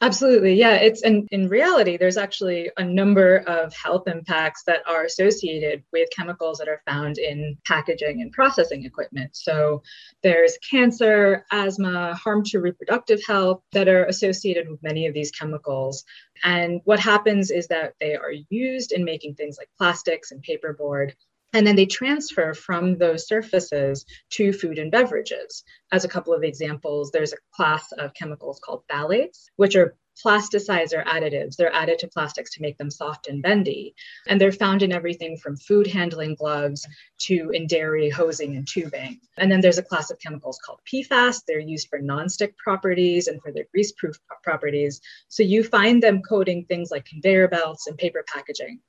Absolutely. 0.00 0.54
Yeah. 0.54 0.74
It's 0.74 1.02
and 1.02 1.26
in 1.32 1.48
reality, 1.48 1.96
there's 1.96 2.16
actually 2.16 2.70
a 2.76 2.84
number 2.84 3.38
of 3.38 3.74
health 3.74 4.06
impacts 4.06 4.62
that 4.64 4.86
are 4.86 5.04
associated 5.04 5.82
with 5.92 6.08
chemicals 6.14 6.58
that 6.58 6.68
are 6.68 6.80
found 6.86 7.18
in 7.18 7.58
packaging 7.66 8.22
and 8.22 8.30
processing 8.30 8.84
equipment. 8.84 9.30
So 9.34 9.82
there's 10.22 10.56
cancer, 10.70 11.44
asthma, 11.50 12.14
harm 12.14 12.44
to 12.44 12.60
reproductive 12.60 13.20
health 13.26 13.60
that 13.72 13.88
are 13.88 14.04
associated 14.04 14.68
with 14.68 14.82
many 14.84 15.06
of 15.08 15.14
these 15.14 15.32
chemicals. 15.32 16.04
And 16.44 16.80
what 16.84 17.00
happens 17.00 17.50
is 17.50 17.66
that 17.66 17.94
they 17.98 18.14
are 18.14 18.32
used 18.50 18.92
in 18.92 19.04
making 19.04 19.34
things 19.34 19.58
like 19.58 19.68
plastics 19.76 20.30
and 20.30 20.44
paperboard 20.44 21.14
and 21.52 21.66
then 21.66 21.76
they 21.76 21.86
transfer 21.86 22.54
from 22.54 22.98
those 22.98 23.26
surfaces 23.26 24.04
to 24.30 24.52
food 24.52 24.78
and 24.78 24.90
beverages. 24.90 25.64
As 25.92 26.04
a 26.04 26.08
couple 26.08 26.34
of 26.34 26.44
examples, 26.44 27.10
there's 27.10 27.32
a 27.32 27.38
class 27.54 27.90
of 27.92 28.14
chemicals 28.14 28.60
called 28.62 28.82
phthalates, 28.90 29.46
which 29.56 29.74
are 29.76 29.96
plasticizer 30.24 31.04
additives. 31.06 31.56
They're 31.56 31.72
added 31.72 31.98
to 32.00 32.08
plastics 32.08 32.52
to 32.54 32.62
make 32.62 32.76
them 32.76 32.90
soft 32.90 33.28
and 33.28 33.42
bendy. 33.42 33.94
And 34.26 34.40
they're 34.40 34.52
found 34.52 34.82
in 34.82 34.92
everything 34.92 35.36
from 35.36 35.56
food 35.56 35.86
handling 35.86 36.34
gloves 36.34 36.86
to 37.20 37.50
in 37.50 37.66
dairy 37.66 38.10
hosing 38.10 38.56
and 38.56 38.66
tubing. 38.66 39.20
And 39.36 39.50
then 39.50 39.60
there's 39.60 39.78
a 39.78 39.82
class 39.82 40.10
of 40.10 40.18
chemicals 40.18 40.58
called 40.64 40.80
PFAS. 40.92 41.42
They're 41.46 41.60
used 41.60 41.88
for 41.88 42.00
nonstick 42.00 42.56
properties 42.56 43.28
and 43.28 43.40
for 43.40 43.52
their 43.52 43.66
grease 43.72 43.92
proof 43.92 44.16
properties. 44.42 45.00
So 45.28 45.42
you 45.42 45.62
find 45.62 46.02
them 46.02 46.22
coating 46.22 46.64
things 46.64 46.90
like 46.90 47.04
conveyor 47.04 47.48
belts 47.48 47.86
and 47.86 47.96
paper 47.96 48.24
packaging. 48.26 48.80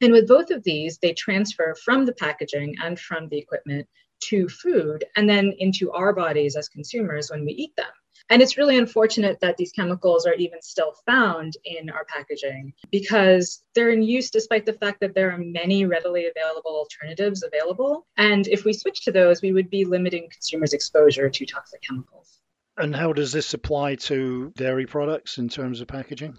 And 0.00 0.12
with 0.12 0.28
both 0.28 0.50
of 0.50 0.62
these, 0.62 0.98
they 0.98 1.12
transfer 1.12 1.74
from 1.74 2.06
the 2.06 2.12
packaging 2.12 2.76
and 2.82 2.98
from 2.98 3.28
the 3.28 3.38
equipment 3.38 3.88
to 4.20 4.48
food 4.48 5.04
and 5.16 5.28
then 5.28 5.54
into 5.58 5.92
our 5.92 6.12
bodies 6.12 6.56
as 6.56 6.68
consumers 6.68 7.30
when 7.30 7.44
we 7.44 7.52
eat 7.52 7.74
them. 7.76 7.86
And 8.30 8.42
it's 8.42 8.58
really 8.58 8.76
unfortunate 8.76 9.40
that 9.40 9.56
these 9.56 9.72
chemicals 9.72 10.26
are 10.26 10.34
even 10.34 10.60
still 10.60 10.92
found 11.06 11.56
in 11.64 11.88
our 11.88 12.04
packaging 12.04 12.74
because 12.90 13.62
they're 13.74 13.90
in 13.90 14.02
use 14.02 14.30
despite 14.30 14.66
the 14.66 14.74
fact 14.74 15.00
that 15.00 15.14
there 15.14 15.30
are 15.30 15.38
many 15.38 15.86
readily 15.86 16.26
available 16.26 16.72
alternatives 16.72 17.42
available. 17.42 18.06
And 18.16 18.46
if 18.46 18.64
we 18.64 18.74
switch 18.74 19.04
to 19.04 19.12
those, 19.12 19.40
we 19.40 19.52
would 19.52 19.70
be 19.70 19.84
limiting 19.84 20.28
consumers' 20.30 20.74
exposure 20.74 21.30
to 21.30 21.46
toxic 21.46 21.80
chemicals. 21.82 22.40
And 22.76 22.94
how 22.94 23.12
does 23.12 23.32
this 23.32 23.54
apply 23.54 23.96
to 23.96 24.52
dairy 24.56 24.86
products 24.86 25.38
in 25.38 25.48
terms 25.48 25.80
of 25.80 25.88
packaging? 25.88 26.38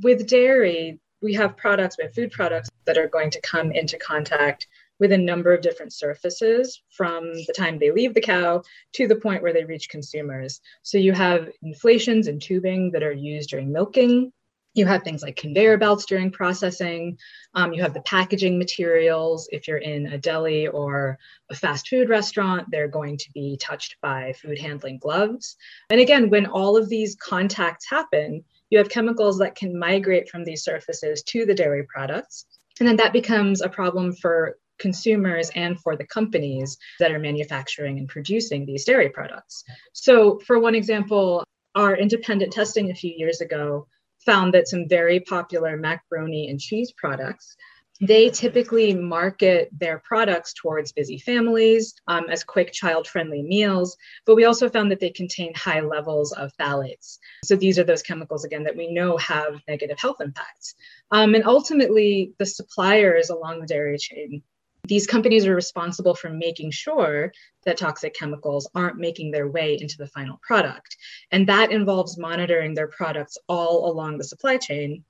With 0.00 0.26
dairy, 0.26 1.00
we 1.22 1.34
have 1.34 1.56
products, 1.56 1.96
we 1.98 2.04
have 2.04 2.14
food 2.14 2.32
products 2.32 2.70
that 2.84 2.98
are 2.98 3.08
going 3.08 3.30
to 3.30 3.40
come 3.40 3.72
into 3.72 3.98
contact 3.98 4.66
with 5.00 5.12
a 5.12 5.18
number 5.18 5.52
of 5.52 5.60
different 5.60 5.92
surfaces 5.92 6.82
from 6.90 7.32
the 7.46 7.54
time 7.56 7.78
they 7.78 7.90
leave 7.90 8.14
the 8.14 8.20
cow 8.20 8.62
to 8.92 9.08
the 9.08 9.16
point 9.16 9.42
where 9.42 9.52
they 9.52 9.64
reach 9.64 9.88
consumers. 9.88 10.60
So 10.82 10.98
you 10.98 11.12
have 11.12 11.50
inflations 11.62 12.28
and 12.28 12.40
tubing 12.40 12.92
that 12.92 13.02
are 13.02 13.12
used 13.12 13.50
during 13.50 13.72
milking. 13.72 14.32
You 14.74 14.86
have 14.86 15.02
things 15.02 15.22
like 15.22 15.36
conveyor 15.36 15.78
belts 15.78 16.04
during 16.04 16.32
processing. 16.32 17.16
Um, 17.54 17.72
you 17.72 17.82
have 17.82 17.94
the 17.94 18.02
packaging 18.02 18.58
materials. 18.58 19.48
If 19.52 19.68
you're 19.68 19.78
in 19.78 20.06
a 20.06 20.18
deli 20.18 20.66
or 20.66 21.18
a 21.48 21.54
fast 21.54 21.88
food 21.88 22.08
restaurant, 22.08 22.68
they're 22.70 22.88
going 22.88 23.16
to 23.18 23.30
be 23.32 23.56
touched 23.56 23.96
by 24.00 24.32
food 24.32 24.58
handling 24.58 24.98
gloves. 24.98 25.56
And 25.90 26.00
again, 26.00 26.28
when 26.28 26.46
all 26.46 26.76
of 26.76 26.88
these 26.88 27.14
contacts 27.14 27.88
happen, 27.88 28.44
you 28.74 28.78
have 28.78 28.88
chemicals 28.88 29.38
that 29.38 29.54
can 29.54 29.78
migrate 29.78 30.28
from 30.28 30.42
these 30.42 30.64
surfaces 30.64 31.22
to 31.22 31.46
the 31.46 31.54
dairy 31.54 31.84
products. 31.84 32.44
And 32.80 32.88
then 32.88 32.96
that 32.96 33.12
becomes 33.12 33.62
a 33.62 33.68
problem 33.68 34.12
for 34.12 34.56
consumers 34.80 35.48
and 35.54 35.78
for 35.80 35.94
the 35.94 36.04
companies 36.08 36.76
that 36.98 37.12
are 37.12 37.20
manufacturing 37.20 37.98
and 37.98 38.08
producing 38.08 38.66
these 38.66 38.84
dairy 38.84 39.10
products. 39.10 39.62
So, 39.92 40.40
for 40.44 40.58
one 40.58 40.74
example, 40.74 41.44
our 41.76 41.96
independent 41.96 42.52
testing 42.52 42.90
a 42.90 42.96
few 42.96 43.12
years 43.16 43.40
ago 43.40 43.86
found 44.26 44.52
that 44.54 44.66
some 44.66 44.88
very 44.88 45.20
popular 45.20 45.76
macaroni 45.76 46.50
and 46.50 46.58
cheese 46.58 46.92
products 46.96 47.54
they 48.00 48.28
typically 48.28 48.92
market 48.94 49.70
their 49.72 49.98
products 50.00 50.52
towards 50.52 50.92
busy 50.92 51.18
families 51.18 51.94
um, 52.08 52.24
as 52.28 52.42
quick 52.42 52.72
child 52.72 53.06
friendly 53.06 53.42
meals, 53.42 53.96
but 54.26 54.34
we 54.34 54.44
also 54.44 54.68
found 54.68 54.90
that 54.90 55.00
they 55.00 55.10
contain 55.10 55.54
high 55.54 55.80
levels 55.80 56.32
of 56.32 56.52
phthalates. 56.60 57.18
So 57.44 57.54
these 57.56 57.78
are 57.78 57.84
those 57.84 58.02
chemicals, 58.02 58.44
again, 58.44 58.64
that 58.64 58.76
we 58.76 58.92
know 58.92 59.16
have 59.18 59.60
negative 59.68 59.98
health 59.98 60.20
impacts. 60.20 60.74
Um, 61.12 61.34
and 61.34 61.44
ultimately, 61.44 62.32
the 62.38 62.46
suppliers 62.46 63.30
along 63.30 63.60
the 63.60 63.66
dairy 63.66 63.98
chain 63.98 64.42
these 64.86 65.06
companies 65.06 65.46
are 65.46 65.54
responsible 65.54 66.14
for 66.14 66.28
making 66.28 66.70
sure 66.70 67.32
that 67.64 67.78
toxic 67.78 68.14
chemicals 68.14 68.68
aren't 68.74 68.98
making 68.98 69.30
their 69.30 69.48
way 69.48 69.78
into 69.80 69.96
the 69.96 70.06
final 70.06 70.38
product. 70.42 70.96
And 71.30 71.48
that 71.48 71.72
involves 71.72 72.18
monitoring 72.18 72.74
their 72.74 72.88
products 72.88 73.38
all 73.48 73.90
along 73.90 74.18
the 74.18 74.24
supply 74.24 74.58
chain 74.58 75.04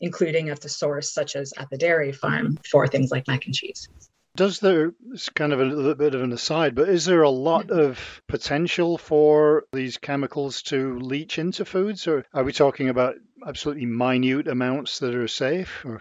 including 0.00 0.48
at 0.48 0.60
the 0.60 0.68
source, 0.68 1.12
such 1.12 1.36
as 1.36 1.52
at 1.58 1.68
the 1.70 1.78
dairy 1.78 2.12
farm, 2.12 2.58
for 2.70 2.86
things 2.86 3.10
like 3.10 3.26
mac 3.28 3.46
and 3.46 3.54
cheese. 3.54 3.88
Does 4.36 4.60
there, 4.60 4.92
it's 5.12 5.28
kind 5.28 5.52
of 5.52 5.60
a 5.60 5.64
little 5.64 5.94
bit 5.94 6.14
of 6.14 6.22
an 6.22 6.32
aside, 6.32 6.74
but 6.74 6.88
is 6.88 7.04
there 7.04 7.22
a 7.22 7.30
lot 7.30 7.70
of 7.70 8.22
potential 8.28 8.96
for 8.96 9.64
these 9.72 9.98
chemicals 9.98 10.62
to 10.62 10.98
leach 11.00 11.38
into 11.38 11.64
foods, 11.64 12.06
or 12.06 12.24
are 12.32 12.44
we 12.44 12.52
talking 12.52 12.88
about 12.88 13.16
absolutely 13.46 13.86
minute 13.86 14.46
amounts 14.46 15.00
that 15.00 15.14
are 15.14 15.28
safe? 15.28 15.84
Or? 15.84 16.00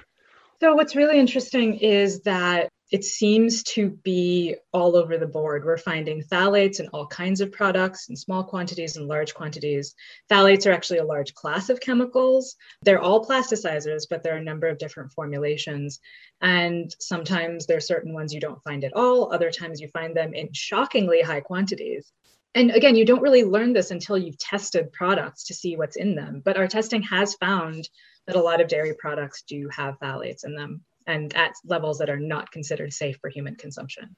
So, 0.62 0.76
what's 0.76 0.96
really 0.96 1.20
interesting 1.20 1.76
is 1.78 2.22
that 2.22 2.70
it 2.92 3.04
seems 3.04 3.62
to 3.62 3.90
be 3.90 4.56
all 4.74 4.96
over 4.96 5.18
the 5.18 5.28
board. 5.28 5.64
We're 5.64 5.78
finding 5.78 6.24
phthalates 6.24 6.80
in 6.80 6.88
all 6.88 7.06
kinds 7.06 7.40
of 7.40 7.52
products 7.52 8.10
in 8.10 8.16
small 8.16 8.44
quantities 8.44 8.98
and 8.98 9.08
large 9.08 9.36
quantities. 9.36 9.94
Phthalates 10.30 10.66
are 10.66 10.72
actually 10.72 11.00
a 11.00 11.06
large 11.06 11.36
class 11.36 11.70
of 11.70 11.80
chemicals. 11.80 12.56
They're 12.82 13.02
all 13.02 13.26
plasticizers, 13.26 14.04
but 14.10 14.24
there 14.24 14.34
are 14.34 14.40
a 14.40 14.44
number 14.44 14.68
of 14.68 14.80
different 14.80 15.12
formulations. 15.12 16.00
And 16.42 16.94
sometimes 17.00 17.68
there 17.68 17.78
are 17.78 17.82
certain 17.82 18.14
ones 18.14 18.34
you 18.34 18.40
don't 18.40 18.64
find 18.64 18.84
at 18.84 18.96
all. 18.96 19.32
Other 19.32 19.52
times 19.52 19.80
you 19.80 19.88
find 19.90 20.16
them 20.16 20.34
in 20.34 20.52
shockingly 20.54 21.22
high 21.22 21.42
quantities. 21.42 22.12
And 22.56 22.72
again, 22.72 22.96
you 22.96 23.06
don't 23.06 23.22
really 23.22 23.44
learn 23.44 23.74
this 23.74 23.92
until 23.92 24.18
you've 24.18 24.40
tested 24.40 24.92
products 24.92 25.44
to 25.46 25.54
see 25.54 25.78
what's 25.78 25.96
in 25.96 26.16
them. 26.16 26.42
But 26.44 26.58
our 26.58 26.68
testing 26.68 27.04
has 27.04 27.36
found 27.36 27.88
that 28.26 28.36
a 28.36 28.42
lot 28.42 28.62
of 28.62 28.68
dairy 28.68 28.96
products 28.98 29.44
do 29.44 29.70
have 29.72 30.00
phthalates 30.00 30.44
in 30.44 30.56
them 30.56 30.82
and 31.10 31.36
at 31.36 31.54
levels 31.66 31.98
that 31.98 32.10
are 32.10 32.20
not 32.20 32.52
considered 32.52 32.94
safe 32.94 33.18
for 33.20 33.30
human 33.30 33.56
consumption. 33.56 34.16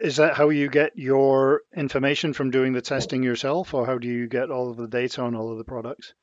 Is 0.00 0.16
that 0.16 0.34
how 0.34 0.48
you 0.48 0.68
get 0.68 0.98
your 0.98 1.62
information 1.76 2.32
from 2.32 2.50
doing 2.50 2.72
the 2.72 2.80
testing 2.80 3.22
yourself, 3.22 3.72
or 3.72 3.86
how 3.86 3.98
do 3.98 4.08
you 4.08 4.26
get 4.26 4.50
all 4.50 4.70
of 4.70 4.76
the 4.76 4.88
data 4.88 5.22
on 5.22 5.36
all 5.36 5.52
of 5.52 5.58
the 5.58 5.64
products? 5.64 6.14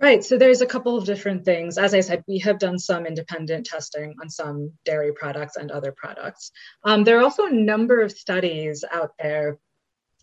Right. 0.00 0.22
So 0.22 0.38
there's 0.38 0.60
a 0.60 0.66
couple 0.66 0.96
of 0.96 1.04
different 1.04 1.44
things. 1.44 1.76
As 1.76 1.92
I 1.92 2.00
said, 2.00 2.22
we 2.28 2.38
have 2.38 2.60
done 2.60 2.78
some 2.78 3.04
independent 3.04 3.66
testing 3.66 4.14
on 4.22 4.30
some 4.30 4.70
dairy 4.84 5.12
products 5.12 5.56
and 5.56 5.72
other 5.72 5.90
products. 5.90 6.52
Um, 6.84 7.02
there 7.02 7.18
are 7.18 7.22
also 7.22 7.46
a 7.46 7.52
number 7.52 8.00
of 8.00 8.12
studies 8.12 8.84
out 8.92 9.10
there 9.18 9.58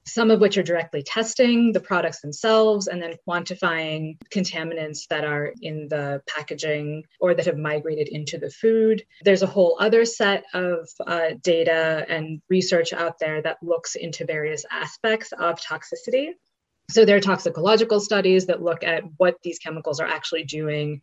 some 0.07 0.31
of 0.31 0.39
which 0.39 0.57
are 0.57 0.63
directly 0.63 1.03
testing 1.03 1.71
the 1.71 1.79
products 1.79 2.21
themselves 2.21 2.87
and 2.87 3.01
then 3.01 3.15
quantifying 3.27 4.17
contaminants 4.29 5.07
that 5.09 5.25
are 5.25 5.53
in 5.61 5.87
the 5.89 6.21
packaging 6.27 7.03
or 7.19 7.33
that 7.33 7.45
have 7.45 7.57
migrated 7.57 8.07
into 8.07 8.37
the 8.37 8.49
food. 8.49 9.03
There's 9.23 9.41
a 9.41 9.47
whole 9.47 9.77
other 9.79 10.05
set 10.05 10.45
of 10.53 10.87
uh, 11.05 11.31
data 11.41 12.05
and 12.07 12.41
research 12.49 12.93
out 12.93 13.19
there 13.19 13.41
that 13.41 13.57
looks 13.61 13.95
into 13.95 14.25
various 14.25 14.63
aspects 14.71 15.31
of 15.31 15.59
toxicity. 15.59 16.29
So 16.89 17.03
there 17.03 17.17
are 17.17 17.21
toxicological 17.21 17.99
studies 17.99 18.45
that 18.45 18.61
look 18.61 18.83
at 18.83 19.03
what 19.17 19.37
these 19.43 19.57
chemicals 19.57 19.99
are 19.99 20.07
actually 20.07 20.43
doing 20.43 21.01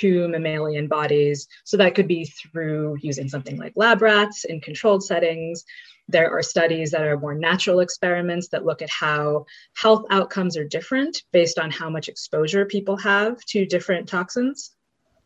to 0.00 0.28
mammalian 0.28 0.88
bodies. 0.88 1.48
So 1.64 1.76
that 1.76 1.94
could 1.94 2.08
be 2.08 2.24
through 2.24 2.96
using 3.00 3.28
something 3.28 3.56
like 3.56 3.72
lab 3.76 4.02
rats 4.02 4.44
in 4.44 4.60
controlled 4.60 5.04
settings. 5.04 5.64
There 6.08 6.30
are 6.30 6.42
studies 6.42 6.90
that 6.90 7.02
are 7.02 7.18
more 7.18 7.34
natural 7.34 7.80
experiments 7.80 8.48
that 8.48 8.64
look 8.64 8.82
at 8.82 8.90
how 8.90 9.46
health 9.74 10.04
outcomes 10.10 10.56
are 10.56 10.64
different 10.64 11.22
based 11.32 11.58
on 11.58 11.70
how 11.70 11.88
much 11.88 12.08
exposure 12.08 12.66
people 12.66 12.96
have 12.96 13.42
to 13.46 13.66
different 13.66 14.08
toxins. 14.08 14.72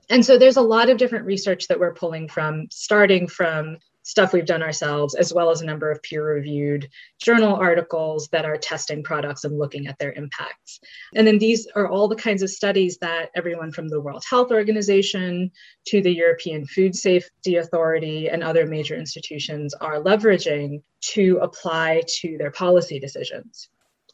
And 0.09 0.25
so 0.25 0.39
there's 0.39 0.57
a 0.57 0.63
lot 0.63 0.89
of 0.89 0.99
different 0.99 1.27
research 1.27 1.67
that 1.69 1.81
we're 1.81 1.95
pulling 1.95 2.29
from, 2.29 2.67
starting 2.71 3.27
from 3.27 3.79
stuff 4.07 4.33
we've 4.33 4.47
done 4.47 4.63
ourselves, 4.63 5.17
as 5.17 5.35
well 5.35 5.51
as 5.51 5.61
a 5.61 5.67
number 5.67 5.91
of 5.91 6.01
peer 6.01 6.25
reviewed 6.25 6.89
journal 7.21 7.57
articles 7.57 8.29
that 8.29 8.45
are 8.45 8.57
testing 8.57 9.03
products 9.03 9.43
and 9.43 9.59
looking 9.59 9.89
at 9.89 9.99
their 9.99 10.13
impacts. 10.13 10.79
And 11.17 11.27
then 11.27 11.39
these 11.39 11.67
are 11.75 11.89
all 11.89 12.07
the 12.07 12.15
kinds 12.15 12.41
of 12.43 12.49
studies 12.49 12.99
that 12.99 13.31
everyone 13.35 13.73
from 13.73 13.89
the 13.89 14.01
World 14.01 14.23
Health 14.31 14.53
Organization 14.53 15.51
to 15.89 16.01
the 16.01 16.13
European 16.13 16.65
Food 16.67 16.95
Safety 16.95 17.57
Authority 17.57 18.29
and 18.29 18.45
other 18.45 18.65
major 18.65 18.95
institutions 18.95 19.75
are 19.75 20.01
leveraging 20.01 20.83
to 21.15 21.41
apply 21.43 22.03
to 22.21 22.39
their 22.39 22.53
policy 22.53 23.01
decisions. 23.01 23.69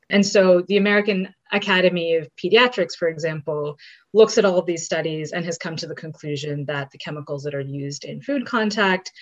And 0.09 0.25
so 0.25 0.63
the 0.69 0.79
American 0.79 1.35
Academy 1.53 2.17
of 2.17 2.29
Pediatrics, 2.37 2.95
for 2.99 3.09
example, 3.09 3.77
looks 4.15 4.39
at 4.39 4.45
all 4.45 4.59
of 4.59 4.67
these 4.67 4.85
studies 4.85 5.33
and 5.33 5.45
has 5.45 5.59
come 5.59 5.77
to 5.77 5.87
the 5.87 5.95
conclusion 5.95 6.65
that 6.67 6.91
the 6.91 6.99
chemicals 6.99 7.43
that 7.45 7.55
are 7.55 7.61
used 7.61 8.05
in 8.05 8.21
food 8.21 8.47
contact 8.47 9.13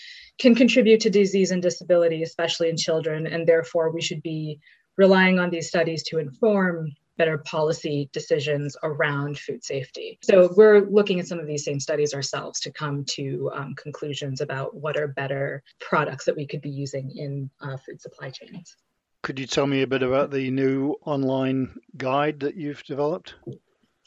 can 0.40 0.54
contribute 0.54 1.00
to 1.00 1.10
disease 1.10 1.50
and 1.50 1.62
disability, 1.62 2.22
especially 2.22 2.70
in 2.70 2.76
children, 2.76 3.26
and 3.26 3.46
therefore 3.46 3.92
we 3.92 4.00
should 4.00 4.22
be 4.22 4.58
relying 4.96 5.38
on 5.38 5.50
these 5.50 5.68
studies 5.68 6.02
to 6.04 6.18
inform 6.18 6.90
better 7.18 7.36
policy 7.38 8.08
decisions 8.14 8.76
around 8.82 9.38
food 9.38 9.62
safety. 9.62 10.18
So 10.22 10.52
we're 10.56 10.80
looking 10.80 11.20
at 11.20 11.26
some 11.26 11.38
of 11.38 11.46
these 11.46 11.64
same 11.64 11.78
studies 11.78 12.14
ourselves 12.14 12.60
to 12.60 12.72
come 12.72 13.04
to 13.10 13.50
um, 13.54 13.74
conclusions 13.74 14.40
about 14.40 14.74
what 14.74 14.96
are 14.96 15.08
better 15.08 15.62
products 15.78 16.24
that 16.24 16.36
we 16.36 16.46
could 16.46 16.62
be 16.62 16.70
using 16.70 17.14
in 17.14 17.50
uh, 17.60 17.76
food 17.76 18.00
supply 18.00 18.30
chains. 18.30 18.74
Could 19.22 19.38
you 19.38 19.46
tell 19.46 19.66
me 19.66 19.82
a 19.82 19.86
bit 19.86 20.02
about 20.02 20.30
the 20.30 20.50
new 20.50 20.96
online 21.04 21.78
guide 21.98 22.40
that 22.40 22.56
you've 22.56 22.82
developed? 22.84 23.34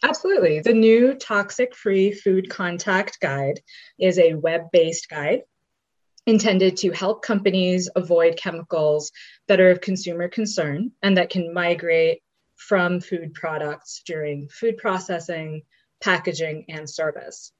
Absolutely. 0.02 0.62
The 0.62 0.74
new 0.74 1.13
Toxic 1.13 1.76
Free 1.76 2.12
Food 2.12 2.50
Contact 2.50 3.19
Guide 3.22 3.62
is 4.00 4.17
a 4.17 4.34
web 4.34 4.63
based 4.72 5.08
guide 5.08 5.43
intended 6.26 6.78
to 6.78 6.92
help 6.92 7.22
companies 7.22 7.90
avoid 7.96 8.38
chemicals 8.38 9.12
that 9.48 9.60
are 9.60 9.72
of 9.72 9.82
consumer 9.82 10.28
concern 10.28 10.92
and 11.02 11.18
that 11.18 11.30
can 11.30 11.54
migrate 11.54 12.22
from 12.56 13.02
food 13.02 13.34
products 13.34 14.02
during 14.06 14.48
food 14.48 14.78
processing, 14.78 15.64
packaging, 16.02 16.66
and 16.70 16.90
service. 16.90 17.52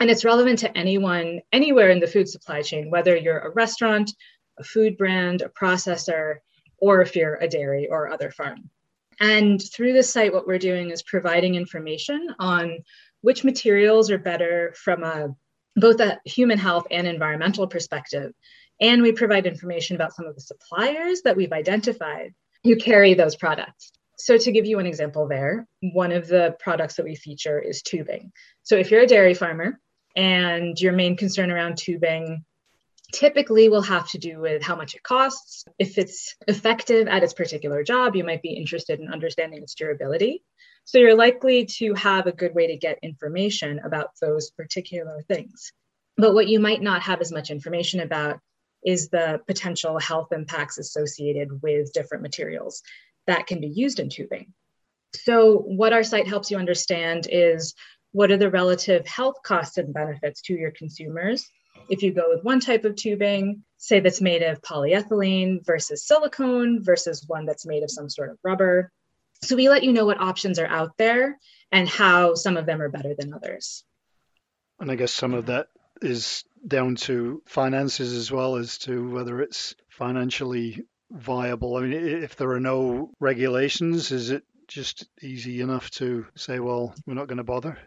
And 0.00 0.10
it's 0.10 0.24
relevant 0.24 0.60
to 0.60 0.78
anyone 0.78 1.40
anywhere 1.52 1.90
in 1.90 2.00
the 2.00 2.06
food 2.06 2.28
supply 2.28 2.62
chain, 2.62 2.90
whether 2.90 3.16
you're 3.16 3.38
a 3.38 3.50
restaurant, 3.50 4.12
a 4.58 4.64
food 4.64 4.96
brand, 4.96 5.42
a 5.42 5.48
processor, 5.48 6.36
or 6.78 7.02
if 7.02 7.16
you're 7.16 7.36
a 7.36 7.48
dairy 7.48 7.88
or 7.88 8.08
other 8.08 8.30
farm. 8.30 8.70
And 9.20 9.60
through 9.60 9.92
this 9.92 10.12
site, 10.12 10.32
what 10.32 10.46
we're 10.46 10.58
doing 10.58 10.90
is 10.90 11.02
providing 11.02 11.56
information 11.56 12.34
on 12.38 12.78
which 13.20 13.42
materials 13.42 14.10
are 14.10 14.18
better 14.18 14.72
from 14.76 15.02
a 15.02 15.34
both 15.80 16.00
a 16.00 16.18
human 16.24 16.58
health 16.58 16.86
and 16.90 17.06
environmental 17.06 17.66
perspective. 17.66 18.32
And 18.80 19.02
we 19.02 19.12
provide 19.12 19.46
information 19.46 19.96
about 19.96 20.14
some 20.14 20.26
of 20.26 20.34
the 20.34 20.40
suppliers 20.40 21.22
that 21.22 21.36
we've 21.36 21.52
identified 21.52 22.34
who 22.64 22.76
carry 22.76 23.14
those 23.14 23.36
products. 23.36 23.92
So, 24.18 24.36
to 24.36 24.52
give 24.52 24.66
you 24.66 24.78
an 24.80 24.86
example, 24.86 25.28
there, 25.28 25.66
one 25.80 26.10
of 26.10 26.26
the 26.26 26.56
products 26.58 26.96
that 26.96 27.04
we 27.04 27.14
feature 27.14 27.60
is 27.60 27.82
tubing. 27.82 28.32
So, 28.64 28.76
if 28.76 28.90
you're 28.90 29.02
a 29.02 29.06
dairy 29.06 29.34
farmer 29.34 29.80
and 30.16 30.80
your 30.80 30.92
main 30.92 31.16
concern 31.16 31.50
around 31.50 31.78
tubing 31.78 32.44
typically 33.12 33.68
will 33.68 33.82
have 33.82 34.08
to 34.10 34.18
do 34.18 34.40
with 34.40 34.62
how 34.62 34.76
much 34.76 34.94
it 34.94 35.02
costs. 35.02 35.64
If 35.78 35.98
it's 35.98 36.34
effective 36.46 37.08
at 37.08 37.22
its 37.22 37.32
particular 37.32 37.82
job, 37.82 38.14
you 38.14 38.24
might 38.24 38.42
be 38.42 38.52
interested 38.52 39.00
in 39.00 39.12
understanding 39.12 39.62
its 39.62 39.74
durability. 39.74 40.42
So 40.84 40.98
you're 40.98 41.14
likely 41.14 41.66
to 41.78 41.94
have 41.94 42.26
a 42.26 42.32
good 42.32 42.54
way 42.54 42.68
to 42.68 42.76
get 42.76 42.98
information 43.02 43.80
about 43.84 44.10
those 44.20 44.50
particular 44.50 45.22
things. 45.28 45.72
But 46.16 46.34
what 46.34 46.48
you 46.48 46.60
might 46.60 46.82
not 46.82 47.02
have 47.02 47.20
as 47.20 47.32
much 47.32 47.50
information 47.50 48.00
about 48.00 48.40
is 48.84 49.08
the 49.08 49.40
potential 49.46 49.98
health 49.98 50.32
impacts 50.32 50.78
associated 50.78 51.62
with 51.62 51.92
different 51.92 52.22
materials 52.22 52.82
that 53.26 53.46
can 53.46 53.60
be 53.60 53.68
used 53.68 54.00
in 54.00 54.08
tubing. 54.08 54.52
So, 55.14 55.58
what 55.58 55.92
our 55.92 56.04
site 56.04 56.28
helps 56.28 56.50
you 56.50 56.58
understand 56.58 57.26
is 57.30 57.74
what 58.12 58.30
are 58.30 58.36
the 58.36 58.50
relative 58.50 59.06
health 59.06 59.36
costs 59.42 59.78
and 59.78 59.92
benefits 59.92 60.42
to 60.42 60.54
your 60.54 60.70
consumers 60.70 61.48
if 61.88 62.02
you 62.02 62.12
go 62.12 62.28
with 62.28 62.44
one 62.44 62.60
type 62.60 62.84
of 62.84 62.96
tubing, 62.96 63.62
say 63.78 64.00
that's 64.00 64.20
made 64.20 64.42
of 64.42 64.60
polyethylene 64.60 65.64
versus 65.64 66.06
silicone 66.06 66.82
versus 66.82 67.24
one 67.26 67.46
that's 67.46 67.66
made 67.66 67.82
of 67.82 67.90
some 67.90 68.08
sort 68.08 68.30
of 68.30 68.38
rubber. 68.42 68.90
So 69.42 69.56
we 69.56 69.68
let 69.68 69.84
you 69.84 69.92
know 69.92 70.04
what 70.04 70.20
options 70.20 70.58
are 70.58 70.66
out 70.66 70.96
there 70.98 71.38
and 71.70 71.88
how 71.88 72.34
some 72.34 72.56
of 72.56 72.66
them 72.66 72.82
are 72.82 72.88
better 72.88 73.14
than 73.16 73.32
others. 73.32 73.84
And 74.80 74.90
I 74.90 74.96
guess 74.96 75.12
some 75.12 75.34
of 75.34 75.46
that 75.46 75.68
is 76.02 76.44
down 76.66 76.96
to 76.96 77.42
finances 77.46 78.12
as 78.12 78.30
well 78.30 78.56
as 78.56 78.78
to 78.78 79.10
whether 79.10 79.40
it's 79.40 79.74
financially 79.88 80.84
viable. 81.10 81.76
I 81.76 81.82
mean, 81.82 81.92
if 81.92 82.36
there 82.36 82.50
are 82.50 82.60
no 82.60 83.10
regulations, 83.20 84.12
is 84.12 84.30
it 84.30 84.44
just 84.66 85.06
easy 85.22 85.60
enough 85.60 85.90
to 85.92 86.26
say, 86.36 86.60
well, 86.60 86.94
we're 87.06 87.14
not 87.14 87.28
going 87.28 87.38
to 87.38 87.44
bother? 87.44 87.78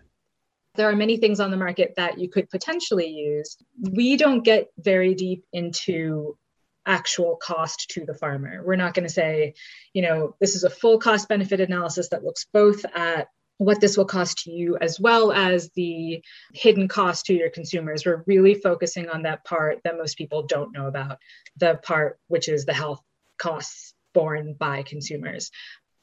There 0.76 0.90
are 0.90 0.96
many 0.96 1.18
things 1.18 1.40
on 1.40 1.52
the 1.52 1.58
market 1.58 1.94
that 1.98 2.20
you 2.20 2.30
could 2.30 2.50
potentially 2.50 3.08
use. 3.08 3.58
We 3.80 4.16
don't 4.16 4.44
get 4.44 4.68
very 4.78 5.14
deep 5.16 5.44
into 5.52 6.38
actual 6.86 7.38
cost 7.42 7.90
to 7.92 8.06
the 8.06 8.14
farmer. 8.14 8.64
We're 8.64 8.76
not 8.76 8.94
going 8.94 9.08
to 9.08 9.14
say, 9.14 9.54
you 9.94 10.02
know, 10.02 10.36
this 10.40 10.56
is 10.56 10.64
a 10.64 10.70
full 10.70 10.98
cost 10.98 11.28
benefit 11.28 11.60
analysis 11.60 12.10
that 12.10 12.24
looks 12.24 12.46
both 12.54 12.84
at 12.96 13.28
what 13.58 13.80
this 13.80 13.96
will 13.96 14.06
cost 14.06 14.48
you 14.48 14.76
as 14.82 15.00
well 15.00 15.32
as 15.32 15.70
the 15.76 16.24
hidden 16.54 16.88
cost 16.88 17.28
to 17.28 17.34
your 17.36 17.52
consumers. 17.52 18.06
We're 18.06 18.24
really 18.26 18.56
focusing 18.56 19.08
on 19.10 19.24
that 19.24 19.46
part 19.46 19.82
that 19.84 19.98
most 19.98 20.18
people 20.18 20.44
don't 20.44 20.74
know 20.74 20.88
about, 20.88 21.20
the 21.58 21.80
part 21.84 22.18
which 22.28 22.50
is 22.50 22.66
the 22.66 22.74
health 22.74 23.02
costs 23.38 23.94
borne 24.14 24.54
by 24.54 24.82
consumers. 24.82 25.52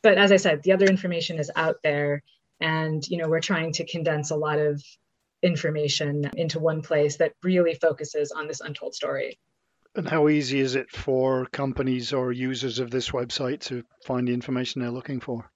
But 0.05 0.19
as 0.19 0.31
I 0.31 0.37
said, 0.37 0.63
the 0.63 0.73
other 0.73 0.87
information 0.87 1.41
is 1.41 1.51
out 1.57 1.79
there 1.83 2.23
and 2.61 3.07
you 3.09 3.19
know 3.19 3.29
we're 3.29 3.41
trying 3.41 3.73
to 3.73 3.87
condense 3.87 4.31
a 4.31 4.37
lot 4.37 4.59
of 4.59 4.83
information 5.43 6.29
into 6.37 6.59
one 6.59 6.83
place 6.83 7.17
that 7.17 7.33
really 7.43 7.75
focuses 7.75 8.33
on 8.33 8.49
this 8.49 8.61
untold 8.61 8.95
story 8.95 9.39
and 9.95 10.09
how 10.09 10.29
easy 10.29 10.61
is 10.61 10.77
it 10.77 10.91
for 10.91 11.47
companies 11.47 12.13
or 12.13 12.33
users 12.33 12.79
of 12.79 12.91
this 12.91 13.11
website 13.11 13.61
to 13.61 13.83
find 14.07 14.29
the 14.29 14.33
information 14.33 14.81
they're 14.81 14.91
looking 14.91 15.21
for? 15.21 15.51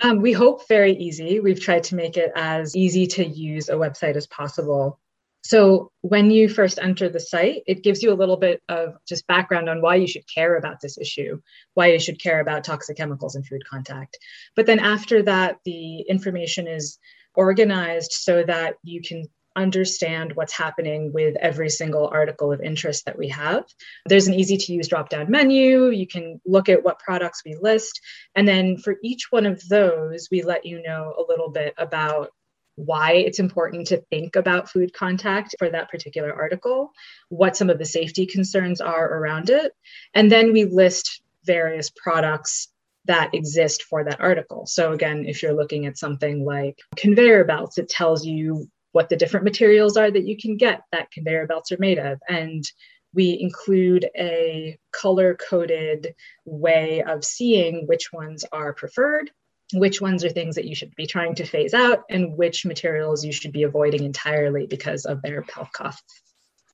Um, 0.00 0.20
we 0.20 0.32
hope 0.32 0.66
very 0.68 0.96
easy. 0.96 1.38
We've 1.38 1.60
tried 1.60 1.84
to 1.84 1.94
make 1.94 2.16
it 2.16 2.32
as 2.34 2.74
easy 2.74 3.06
to 3.08 3.24
use 3.24 3.68
a 3.68 3.74
website 3.74 4.16
as 4.16 4.26
possible. 4.26 4.98
So 5.44 5.90
when 6.00 6.30
you 6.30 6.48
first 6.48 6.78
enter 6.80 7.10
the 7.10 7.20
site, 7.20 7.62
it 7.66 7.84
gives 7.84 8.02
you 8.02 8.12
a 8.12 8.16
little 8.16 8.38
bit 8.38 8.62
of 8.70 8.94
just 9.06 9.26
background 9.26 9.68
on 9.68 9.82
why 9.82 9.96
you 9.96 10.06
should 10.06 10.24
care 10.32 10.56
about 10.56 10.80
this 10.80 10.96
issue, 10.96 11.40
why 11.74 11.88
you 11.88 12.00
should 12.00 12.20
care 12.20 12.40
about 12.40 12.64
toxic 12.64 12.96
chemicals 12.96 13.36
in 13.36 13.44
food 13.44 13.62
contact. 13.68 14.18
But 14.56 14.64
then 14.64 14.78
after 14.78 15.22
that, 15.24 15.58
the 15.66 16.00
information 16.00 16.66
is 16.66 16.98
organized 17.34 18.12
so 18.12 18.42
that 18.44 18.76
you 18.82 19.02
can 19.02 19.26
understand 19.56 20.32
what's 20.34 20.56
happening 20.56 21.12
with 21.12 21.36
every 21.36 21.68
single 21.68 22.08
article 22.08 22.50
of 22.50 22.60
interest 22.60 23.04
that 23.04 23.18
we 23.18 23.28
have. 23.28 23.64
There's 24.06 24.26
an 24.26 24.34
easy 24.34 24.56
to 24.56 24.72
use 24.72 24.88
drop 24.88 25.10
down 25.10 25.30
menu. 25.30 25.90
You 25.90 26.06
can 26.06 26.40
look 26.46 26.68
at 26.68 26.82
what 26.82 26.98
products 26.98 27.42
we 27.44 27.56
list. 27.60 28.00
And 28.34 28.48
then 28.48 28.78
for 28.78 28.96
each 29.02 29.30
one 29.30 29.46
of 29.46 29.62
those, 29.68 30.28
we 30.30 30.42
let 30.42 30.64
you 30.64 30.82
know 30.82 31.14
a 31.18 31.24
little 31.28 31.50
bit 31.50 31.74
about 31.78 32.30
why 32.76 33.12
it's 33.12 33.38
important 33.38 33.86
to 33.88 34.02
think 34.10 34.36
about 34.36 34.70
food 34.70 34.92
contact 34.92 35.54
for 35.58 35.70
that 35.70 35.90
particular 35.90 36.32
article, 36.32 36.90
what 37.28 37.56
some 37.56 37.70
of 37.70 37.78
the 37.78 37.84
safety 37.84 38.26
concerns 38.26 38.80
are 38.80 39.18
around 39.18 39.50
it. 39.50 39.72
And 40.14 40.30
then 40.30 40.52
we 40.52 40.64
list 40.64 41.22
various 41.44 41.90
products 41.90 42.68
that 43.06 43.34
exist 43.34 43.84
for 43.84 44.04
that 44.04 44.20
article. 44.20 44.66
So, 44.66 44.92
again, 44.92 45.24
if 45.26 45.42
you're 45.42 45.54
looking 45.54 45.86
at 45.86 45.98
something 45.98 46.44
like 46.44 46.78
conveyor 46.96 47.44
belts, 47.44 47.78
it 47.78 47.88
tells 47.88 48.24
you 48.24 48.68
what 48.92 49.08
the 49.08 49.16
different 49.16 49.44
materials 49.44 49.96
are 49.96 50.10
that 50.10 50.26
you 50.26 50.36
can 50.36 50.56
get 50.56 50.82
that 50.92 51.10
conveyor 51.10 51.46
belts 51.46 51.72
are 51.72 51.78
made 51.78 51.98
of. 51.98 52.18
And 52.28 52.64
we 53.12 53.38
include 53.40 54.08
a 54.16 54.78
color 54.92 55.36
coded 55.36 56.14
way 56.44 57.02
of 57.02 57.24
seeing 57.24 57.86
which 57.86 58.12
ones 58.12 58.44
are 58.52 58.72
preferred, 58.72 59.30
which 59.72 60.00
ones 60.00 60.24
are 60.24 60.30
things 60.30 60.56
that 60.56 60.66
you 60.66 60.74
should 60.74 60.94
be 60.94 61.06
trying 61.06 61.34
to 61.36 61.46
phase 61.46 61.74
out, 61.74 62.04
and 62.10 62.36
which 62.36 62.66
materials 62.66 63.24
you 63.24 63.32
should 63.32 63.52
be 63.52 63.62
avoiding 63.62 64.04
entirely 64.04 64.66
because 64.66 65.04
of 65.06 65.22
their 65.22 65.42
health 65.42 65.72
costs. 65.72 66.22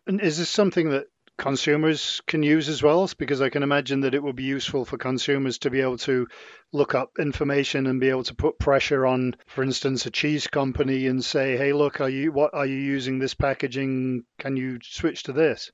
And 0.06 0.20
is 0.20 0.38
this 0.38 0.48
something 0.48 0.90
that 0.90 1.06
consumers 1.38 2.20
can 2.26 2.42
use 2.42 2.68
as 2.68 2.82
well? 2.82 3.08
Because 3.16 3.40
I 3.40 3.48
can 3.48 3.62
imagine 3.62 4.00
that 4.00 4.14
it 4.14 4.22
would 4.22 4.36
be 4.36 4.42
useful 4.42 4.84
for 4.84 4.98
consumers 4.98 5.58
to 5.58 5.70
be 5.70 5.80
able 5.80 5.98
to 5.98 6.26
look 6.72 6.94
up 6.94 7.12
information 7.18 7.86
and 7.86 8.00
be 8.00 8.10
able 8.10 8.24
to 8.24 8.34
put 8.34 8.58
pressure 8.58 9.06
on, 9.06 9.36
for 9.46 9.62
instance, 9.62 10.04
a 10.04 10.10
cheese 10.10 10.46
company 10.48 11.06
and 11.06 11.24
say, 11.24 11.56
"Hey, 11.56 11.72
look, 11.72 12.00
are 12.00 12.10
you 12.10 12.32
what 12.32 12.52
are 12.54 12.66
you 12.66 12.76
using 12.76 13.18
this 13.18 13.34
packaging? 13.34 14.24
Can 14.38 14.56
you 14.56 14.80
switch 14.82 15.22
to 15.24 15.32
this?" 15.32 15.70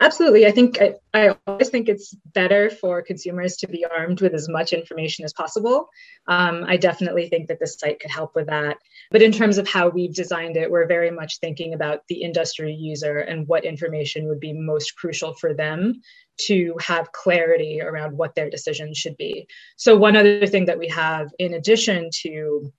Absolutely. 0.00 0.46
I 0.46 0.50
think 0.50 0.80
I, 0.80 0.94
I, 1.14 1.36
always 1.46 1.68
think 1.68 1.88
it's 1.88 2.14
better 2.34 2.70
for 2.70 3.02
consumers 3.02 3.56
to 3.58 3.68
be 3.68 3.84
armed 3.84 4.20
with 4.20 4.34
as 4.34 4.48
much 4.48 4.72
information 4.72 5.24
as 5.24 5.32
possible. 5.32 5.88
Um, 6.26 6.64
I 6.66 6.76
definitely 6.76 7.28
think 7.28 7.48
that 7.48 7.60
this 7.60 7.78
site 7.78 8.00
could 8.00 8.10
help 8.10 8.34
with 8.34 8.46
that. 8.46 8.76
But 9.10 9.22
in 9.22 9.32
terms 9.32 9.58
of 9.58 9.68
how 9.68 9.88
we've 9.88 10.14
designed 10.14 10.56
it, 10.56 10.70
we're 10.70 10.86
very 10.86 11.10
much 11.10 11.38
thinking 11.38 11.74
about 11.74 12.00
the 12.08 12.22
industry 12.22 12.72
user 12.72 13.18
and 13.18 13.46
what 13.48 13.64
information 13.64 14.28
would 14.28 14.40
be 14.40 14.52
most 14.52 14.96
crucial 14.96 15.34
for 15.34 15.54
them 15.54 16.00
to 16.46 16.74
have 16.80 17.12
clarity 17.12 17.80
around 17.82 18.16
what 18.16 18.34
their 18.34 18.48
decisions 18.48 18.96
should 18.96 19.16
be. 19.16 19.46
So, 19.76 19.96
one 19.96 20.16
other 20.16 20.46
thing 20.46 20.66
that 20.66 20.78
we 20.78 20.88
have, 20.88 21.30
in 21.38 21.54
addition 21.54 22.08
to 22.22 22.72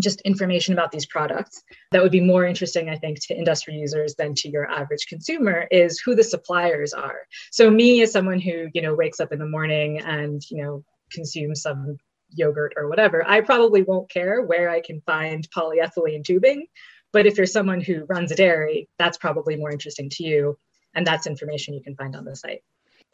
just 0.00 0.20
information 0.22 0.74
about 0.74 0.92
these 0.92 1.06
products 1.06 1.62
that 1.90 2.02
would 2.02 2.12
be 2.12 2.20
more 2.20 2.44
interesting, 2.44 2.88
I 2.88 2.96
think, 2.96 3.20
to 3.26 3.36
industry 3.36 3.74
users 3.74 4.14
than 4.14 4.34
to 4.36 4.48
your 4.48 4.70
average 4.70 5.06
consumer 5.08 5.66
is 5.70 5.98
who 5.98 6.14
the 6.14 6.24
suppliers 6.24 6.92
are. 6.92 7.20
So 7.50 7.70
me 7.70 8.02
as 8.02 8.12
someone 8.12 8.40
who, 8.40 8.68
you 8.74 8.82
know, 8.82 8.94
wakes 8.94 9.20
up 9.20 9.32
in 9.32 9.38
the 9.38 9.48
morning 9.48 10.00
and, 10.00 10.42
you 10.50 10.62
know, 10.62 10.84
consumes 11.10 11.62
some 11.62 11.96
yogurt 12.30 12.74
or 12.76 12.88
whatever, 12.88 13.26
I 13.26 13.40
probably 13.40 13.82
won't 13.82 14.10
care 14.10 14.42
where 14.42 14.68
I 14.70 14.80
can 14.80 15.00
find 15.00 15.48
polyethylene 15.50 16.24
tubing. 16.24 16.66
But 17.12 17.26
if 17.26 17.38
you're 17.38 17.46
someone 17.46 17.80
who 17.80 18.04
runs 18.04 18.30
a 18.32 18.36
dairy, 18.36 18.88
that's 18.98 19.16
probably 19.16 19.56
more 19.56 19.70
interesting 19.70 20.10
to 20.10 20.24
you. 20.24 20.58
And 20.94 21.06
that's 21.06 21.26
information 21.26 21.74
you 21.74 21.82
can 21.82 21.96
find 21.96 22.14
on 22.14 22.24
the 22.24 22.36
site. 22.36 22.62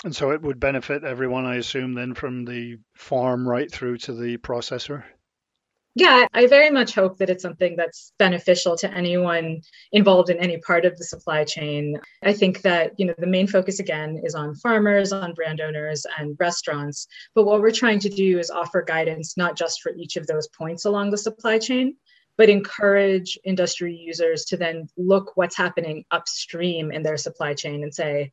And 0.04 0.14
so 0.14 0.32
it 0.32 0.42
would 0.42 0.58
benefit 0.58 1.04
everyone, 1.04 1.46
I 1.46 1.56
assume, 1.56 1.94
then 1.94 2.14
from 2.14 2.44
the 2.44 2.78
farm 2.94 3.48
right 3.48 3.70
through 3.70 3.98
to 3.98 4.12
the 4.12 4.38
processor? 4.38 5.04
Yeah, 5.97 6.26
I 6.34 6.49
very 6.49 6.70
much 6.70 6.95
hope 6.95 7.18
that 7.18 7.30
it's 7.30 7.42
something 7.42 7.76
that's 7.76 8.12
beneficial 8.18 8.76
to 8.78 8.92
anyone 8.92 9.61
involved 9.92 10.28
in 10.28 10.38
any 10.38 10.59
part 10.59 10.84
of 10.84 10.97
the 10.97 11.05
supply 11.05 11.45
chain. 11.45 12.01
I 12.24 12.32
think 12.32 12.62
that, 12.62 12.92
you 12.97 13.07
know, 13.07 13.14
the 13.16 13.28
main 13.28 13.47
focus 13.47 13.78
again 13.78 14.20
is 14.24 14.34
on 14.34 14.57
farmers, 14.57 15.12
on 15.12 15.34
brand 15.34 15.61
owners 15.61 16.05
and 16.18 16.36
restaurants, 16.40 17.07
but 17.36 17.45
what 17.45 17.61
we're 17.61 17.70
trying 17.70 18.01
to 18.01 18.09
do 18.09 18.40
is 18.40 18.51
offer 18.51 18.82
guidance 18.82 19.36
not 19.36 19.57
just 19.57 19.82
for 19.82 19.95
each 19.95 20.16
of 20.16 20.26
those 20.26 20.49
points 20.49 20.84
along 20.84 21.11
the 21.11 21.18
supply 21.18 21.59
chain, 21.59 21.97
but 22.36 22.49
encourage 22.49 23.38
industry 23.45 23.95
users 23.95 24.47
to 24.47 24.57
then 24.57 24.88
look 24.97 25.36
what's 25.36 25.57
happening 25.57 26.05
upstream 26.11 26.90
in 26.90 27.05
their 27.05 27.16
supply 27.16 27.55
chain 27.55 27.84
and 27.84 27.95
say, 27.95 28.32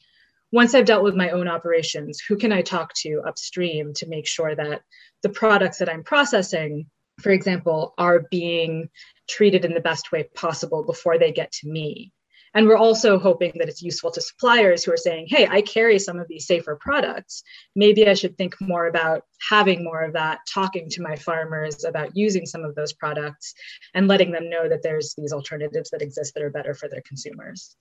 once 0.52 0.74
I've 0.74 0.86
dealt 0.86 1.04
with 1.04 1.16
my 1.16 1.30
own 1.30 1.48
operations, 1.48 2.20
who 2.28 2.38
can 2.38 2.52
I 2.52 2.64
talk 2.64 2.92
to 3.02 3.22
upstream 3.26 3.94
to 3.98 4.08
make 4.08 4.28
sure 4.28 4.56
that 4.56 4.82
the 5.22 5.30
products 5.30 5.78
that 5.78 5.90
I'm 5.90 6.04
processing 6.04 6.88
for 7.22 7.32
example, 7.32 7.94
are 7.98 8.26
being 8.32 8.90
treated 9.30 9.66
in 9.66 9.74
the 9.74 9.80
best 9.80 10.12
way 10.12 10.24
possible 10.36 10.84
before 10.84 11.18
they 11.18 11.32
get 11.32 11.52
to 11.54 11.70
me. 11.70 12.12
And 12.54 12.68
we're 12.68 12.78
also 12.78 13.18
hoping 13.18 13.54
that 13.56 13.70
it's 13.70 13.82
useful 13.82 14.12
to 14.12 14.22
suppliers 14.22 14.84
who 14.84 14.92
are 14.92 14.98
saying, 14.98 15.28
hey, 15.30 15.48
I 15.50 15.62
carry 15.62 15.98
some 16.00 16.20
of 16.20 16.28
these 16.28 16.48
safer 16.48 16.76
products. 16.76 17.44
Maybe 17.78 18.08
I 18.08 18.14
should 18.14 18.38
think 18.38 18.56
more 18.60 18.88
about 18.88 19.24
having 19.50 19.86
more 19.86 20.02
of 20.02 20.14
that, 20.14 20.40
talking 20.54 20.90
to 20.90 21.02
my 21.02 21.16
farmers 21.16 21.86
about 21.86 22.16
using 22.16 22.46
some 22.46 22.66
of 22.66 22.76
those 22.76 22.92
products 22.92 23.54
and 23.94 24.08
letting 24.08 24.32
them 24.32 24.50
know 24.50 24.68
that 24.68 24.84
there's 24.84 25.14
these 25.18 25.32
alternatives 25.32 25.92
that 25.92 26.02
exist 26.02 26.34
that 26.34 26.44
are 26.44 26.50
better 26.50 26.74
for 26.74 26.90
their 26.90 27.04
consumers. 27.08 27.78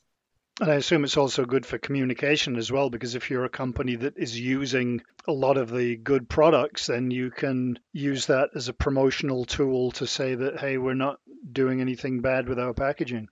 And 0.60 0.70
I 0.70 0.74
assume 0.74 1.04
it's 1.04 1.16
also 1.16 1.46
good 1.46 1.64
for 1.64 1.78
communication 1.78 2.56
as 2.56 2.70
well, 2.70 2.90
because 2.90 3.14
if 3.14 3.30
you're 3.30 3.46
a 3.46 3.50
company 3.50 3.96
that 3.96 4.18
is 4.18 4.38
using 4.38 5.00
a 5.26 5.32
lot 5.32 5.56
of 5.56 5.70
the 5.70 5.96
good 5.96 6.28
products, 6.28 6.88
then 6.88 7.10
you 7.10 7.30
can 7.30 7.78
use 7.94 8.26
that 8.26 8.50
as 8.54 8.68
a 8.68 8.74
promotional 8.74 9.46
tool 9.46 9.90
to 9.92 10.06
say 10.06 10.34
that, 10.34 10.60
hey, 10.60 10.76
we're 10.76 10.92
not 10.92 11.18
doing 11.50 11.80
anything 11.80 12.20
bad 12.20 12.46
with 12.46 12.58
our 12.58 12.74
packaging. 12.74 13.28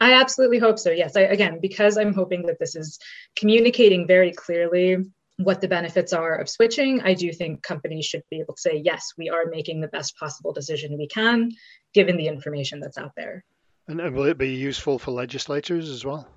I 0.00 0.14
absolutely 0.14 0.58
hope 0.58 0.78
so. 0.78 0.90
Yes. 0.90 1.16
I, 1.16 1.22
again, 1.22 1.58
because 1.60 1.98
I'm 1.98 2.14
hoping 2.14 2.46
that 2.46 2.60
this 2.60 2.76
is 2.76 3.00
communicating 3.34 4.06
very 4.06 4.32
clearly 4.32 4.98
what 5.38 5.60
the 5.60 5.68
benefits 5.68 6.12
are 6.12 6.36
of 6.36 6.48
switching, 6.48 7.00
I 7.00 7.14
do 7.14 7.32
think 7.32 7.62
companies 7.62 8.04
should 8.04 8.22
be 8.30 8.38
able 8.40 8.54
to 8.54 8.60
say, 8.60 8.80
yes, 8.84 9.12
we 9.18 9.28
are 9.28 9.46
making 9.46 9.80
the 9.80 9.88
best 9.88 10.16
possible 10.16 10.52
decision 10.52 10.96
we 10.98 11.08
can, 11.08 11.50
given 11.94 12.16
the 12.16 12.28
information 12.28 12.78
that's 12.80 12.98
out 12.98 13.12
there. 13.16 13.44
And 13.88 13.98
will 14.14 14.26
it 14.26 14.38
be 14.38 14.54
useful 14.54 14.98
for 14.98 15.10
legislators 15.10 15.88
as 15.88 16.04
well? 16.04 16.28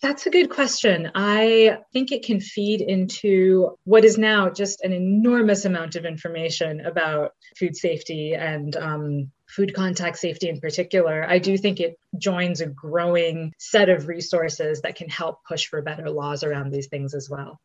That's 0.00 0.26
a 0.26 0.30
good 0.30 0.50
question. 0.50 1.10
I 1.14 1.78
think 1.92 2.12
it 2.12 2.24
can 2.24 2.40
feed 2.40 2.80
into 2.80 3.76
what 3.84 4.04
is 4.04 4.16
now 4.16 4.48
just 4.48 4.82
an 4.82 4.92
enormous 4.92 5.64
amount 5.64 5.96
of 5.96 6.04
information 6.04 6.80
about 6.86 7.32
food 7.56 7.76
safety 7.76 8.34
and 8.34 8.76
um, 8.76 9.32
food 9.48 9.74
contact 9.74 10.18
safety 10.18 10.48
in 10.48 10.60
particular. 10.60 11.26
I 11.28 11.40
do 11.40 11.58
think 11.58 11.80
it 11.80 11.96
joins 12.16 12.60
a 12.60 12.66
growing 12.66 13.52
set 13.58 13.88
of 13.88 14.06
resources 14.06 14.82
that 14.82 14.94
can 14.94 15.08
help 15.08 15.38
push 15.48 15.66
for 15.66 15.82
better 15.82 16.10
laws 16.10 16.44
around 16.44 16.70
these 16.70 16.86
things 16.86 17.12
as 17.12 17.28
well. 17.28 17.60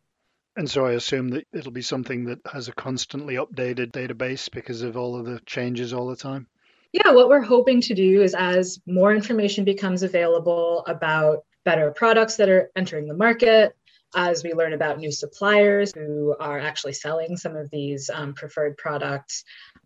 And 0.56 0.70
so 0.70 0.86
I 0.86 0.94
assume 0.94 1.30
that 1.30 1.46
it'll 1.54 1.72
be 1.72 1.82
something 1.84 2.26
that 2.26 2.40
has 2.52 2.68
a 2.68 2.74
constantly 2.74 3.36
updated 3.36 3.92
database 3.92 4.50
because 4.52 4.82
of 4.82 4.98
all 4.98 5.20
of 5.20 5.26
the 5.26 5.40
changes 5.46 5.94
all 5.94 6.08
the 6.08 6.16
time 6.16 6.48
yeah, 6.94 7.12
what 7.12 7.28
we're 7.28 7.41
hoping 7.41 7.82
to 7.82 7.96
do 7.96 8.22
is 8.22 8.36
as 8.36 8.80
more 8.86 9.14
information 9.14 9.66
becomes 9.66 10.04
available 10.04 10.84
about 10.88 11.44
better 11.66 11.91
products 11.91 12.36
that 12.36 12.50
are 12.50 12.70
entering 12.76 13.08
the 13.08 13.16
market, 13.16 13.76
as 14.16 14.44
we 14.44 14.54
learn 14.54 14.74
about 14.74 15.00
new 15.00 15.12
suppliers 15.12 15.91
who 15.96 16.36
are 16.39 16.60
actually 16.60 16.94
selling 16.94 17.36
some 17.36 17.56
of 17.56 17.70
these 17.72 18.12
um, 18.14 18.34
preferred 18.36 18.78
products. 18.78 19.44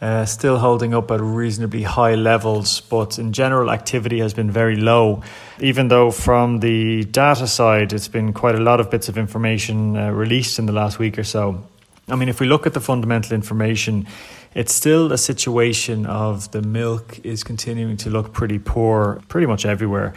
Uh, 0.00 0.24
still 0.24 0.58
holding 0.58 0.94
up 0.94 1.10
at 1.10 1.20
reasonably 1.20 1.82
high 1.82 2.14
levels, 2.14 2.80
but 2.82 3.18
in 3.18 3.32
general, 3.32 3.72
activity 3.72 4.20
has 4.20 4.32
been 4.32 4.48
very 4.48 4.76
low. 4.76 5.24
Even 5.58 5.88
though, 5.88 6.12
from 6.12 6.60
the 6.60 7.02
data 7.02 7.48
side, 7.48 7.92
it's 7.92 8.06
been 8.06 8.32
quite 8.32 8.54
a 8.54 8.60
lot 8.60 8.78
of 8.78 8.92
bits 8.92 9.08
of 9.08 9.18
information 9.18 9.96
uh, 9.96 10.10
released 10.12 10.60
in 10.60 10.66
the 10.66 10.72
last 10.72 11.00
week 11.00 11.18
or 11.18 11.24
so. 11.24 11.64
I 12.08 12.14
mean, 12.14 12.28
if 12.28 12.38
we 12.38 12.46
look 12.46 12.64
at 12.64 12.74
the 12.74 12.80
fundamental 12.80 13.32
information, 13.32 14.06
it's 14.54 14.72
still 14.72 15.12
a 15.12 15.18
situation 15.18 16.06
of 16.06 16.52
the 16.52 16.62
milk 16.62 17.18
is 17.24 17.42
continuing 17.42 17.96
to 17.98 18.10
look 18.10 18.32
pretty 18.32 18.60
poor 18.60 19.20
pretty 19.26 19.48
much 19.48 19.66
everywhere. 19.66 20.14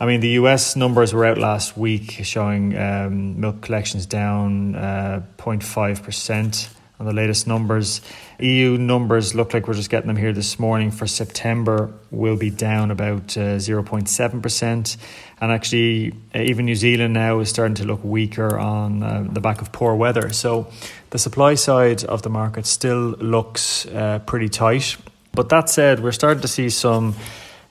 I 0.00 0.06
mean, 0.06 0.20
the 0.20 0.30
US 0.30 0.76
numbers 0.76 1.12
were 1.12 1.26
out 1.26 1.36
last 1.36 1.76
week 1.76 2.12
showing 2.22 2.74
um, 2.76 3.38
milk 3.38 3.60
collections 3.60 4.06
down 4.06 4.74
uh, 4.74 5.22
0.5% 5.36 6.70
on 6.98 7.06
the 7.06 7.12
latest 7.12 7.46
numbers. 7.46 8.00
EU 8.38 8.78
numbers 8.78 9.34
look 9.34 9.52
like 9.52 9.68
we're 9.68 9.74
just 9.74 9.90
getting 9.90 10.06
them 10.06 10.16
here 10.16 10.32
this 10.32 10.58
morning 10.58 10.90
for 10.90 11.06
September 11.06 11.92
will 12.10 12.38
be 12.38 12.48
down 12.48 12.90
about 12.90 13.36
uh, 13.36 13.56
0.7%. 13.56 14.96
And 15.42 15.52
actually, 15.52 16.14
uh, 16.34 16.38
even 16.38 16.64
New 16.64 16.76
Zealand 16.76 17.12
now 17.12 17.40
is 17.40 17.50
starting 17.50 17.74
to 17.74 17.84
look 17.84 18.02
weaker 18.02 18.58
on 18.58 19.02
uh, 19.02 19.26
the 19.30 19.40
back 19.42 19.60
of 19.60 19.70
poor 19.70 19.94
weather. 19.94 20.32
So 20.32 20.70
the 21.10 21.18
supply 21.18 21.56
side 21.56 22.04
of 22.04 22.22
the 22.22 22.30
market 22.30 22.64
still 22.64 23.10
looks 23.18 23.84
uh, 23.84 24.20
pretty 24.20 24.48
tight. 24.48 24.96
But 25.32 25.50
that 25.50 25.68
said, 25.68 26.00
we're 26.00 26.12
starting 26.12 26.40
to 26.40 26.48
see 26.48 26.70
some 26.70 27.14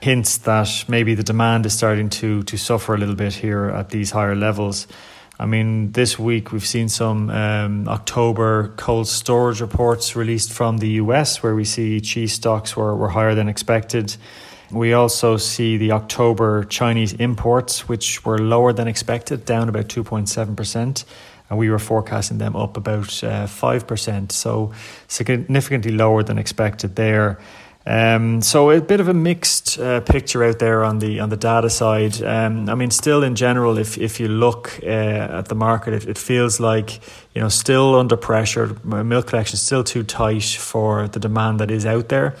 hints 0.00 0.38
that 0.38 0.84
maybe 0.88 1.14
the 1.14 1.22
demand 1.22 1.66
is 1.66 1.74
starting 1.74 2.08
to, 2.08 2.42
to 2.44 2.56
suffer 2.56 2.94
a 2.94 2.98
little 2.98 3.14
bit 3.14 3.34
here 3.34 3.66
at 3.66 3.90
these 3.90 4.10
higher 4.10 4.34
levels. 4.34 4.86
I 5.38 5.46
mean, 5.46 5.92
this 5.92 6.18
week 6.18 6.52
we've 6.52 6.66
seen 6.66 6.88
some 6.88 7.30
um, 7.30 7.88
October 7.88 8.74
cold 8.76 9.08
storage 9.08 9.60
reports 9.60 10.14
released 10.14 10.52
from 10.52 10.78
the 10.78 10.88
US 11.02 11.42
where 11.42 11.54
we 11.54 11.64
see 11.64 12.00
cheese 12.00 12.34
stocks 12.34 12.76
were, 12.76 12.94
were 12.94 13.08
higher 13.08 13.34
than 13.34 13.48
expected. 13.48 14.16
We 14.70 14.92
also 14.92 15.36
see 15.36 15.78
the 15.78 15.92
October 15.92 16.64
Chinese 16.64 17.14
imports, 17.14 17.88
which 17.88 18.24
were 18.24 18.38
lower 18.38 18.72
than 18.72 18.86
expected, 18.86 19.44
down 19.44 19.68
about 19.68 19.88
2.7%. 19.88 21.04
And 21.48 21.58
we 21.58 21.68
were 21.68 21.80
forecasting 21.80 22.38
them 22.38 22.54
up 22.54 22.76
about 22.76 23.24
uh, 23.24 23.46
5%. 23.46 24.30
So 24.32 24.72
significantly 25.08 25.90
lower 25.90 26.22
than 26.22 26.38
expected 26.38 26.94
there. 26.94 27.40
Um, 27.86 28.42
so 28.42 28.70
a 28.70 28.80
bit 28.80 29.00
of 29.00 29.08
a 29.08 29.14
mixed 29.14 29.78
uh, 29.78 30.00
picture 30.00 30.44
out 30.44 30.58
there 30.58 30.84
on 30.84 30.98
the 30.98 31.18
on 31.20 31.30
the 31.30 31.36
data 31.36 31.70
side. 31.70 32.22
Um, 32.22 32.68
I 32.68 32.74
mean, 32.74 32.90
still 32.90 33.22
in 33.22 33.34
general, 33.34 33.78
if 33.78 33.96
if 33.96 34.20
you 34.20 34.28
look 34.28 34.78
uh, 34.82 34.86
at 34.86 35.48
the 35.48 35.54
market, 35.54 35.94
it, 35.94 36.06
it, 36.06 36.18
feels 36.18 36.60
like 36.60 37.00
you 37.34 37.40
know 37.40 37.48
still 37.48 37.94
under 37.94 38.16
pressure. 38.16 38.76
Milk 38.84 39.28
collection 39.28 39.54
is 39.54 39.62
still 39.62 39.82
too 39.82 40.02
tight 40.02 40.44
for 40.44 41.08
the 41.08 41.18
demand 41.18 41.60
that 41.60 41.70
is 41.70 41.86
out 41.86 42.10
there. 42.10 42.36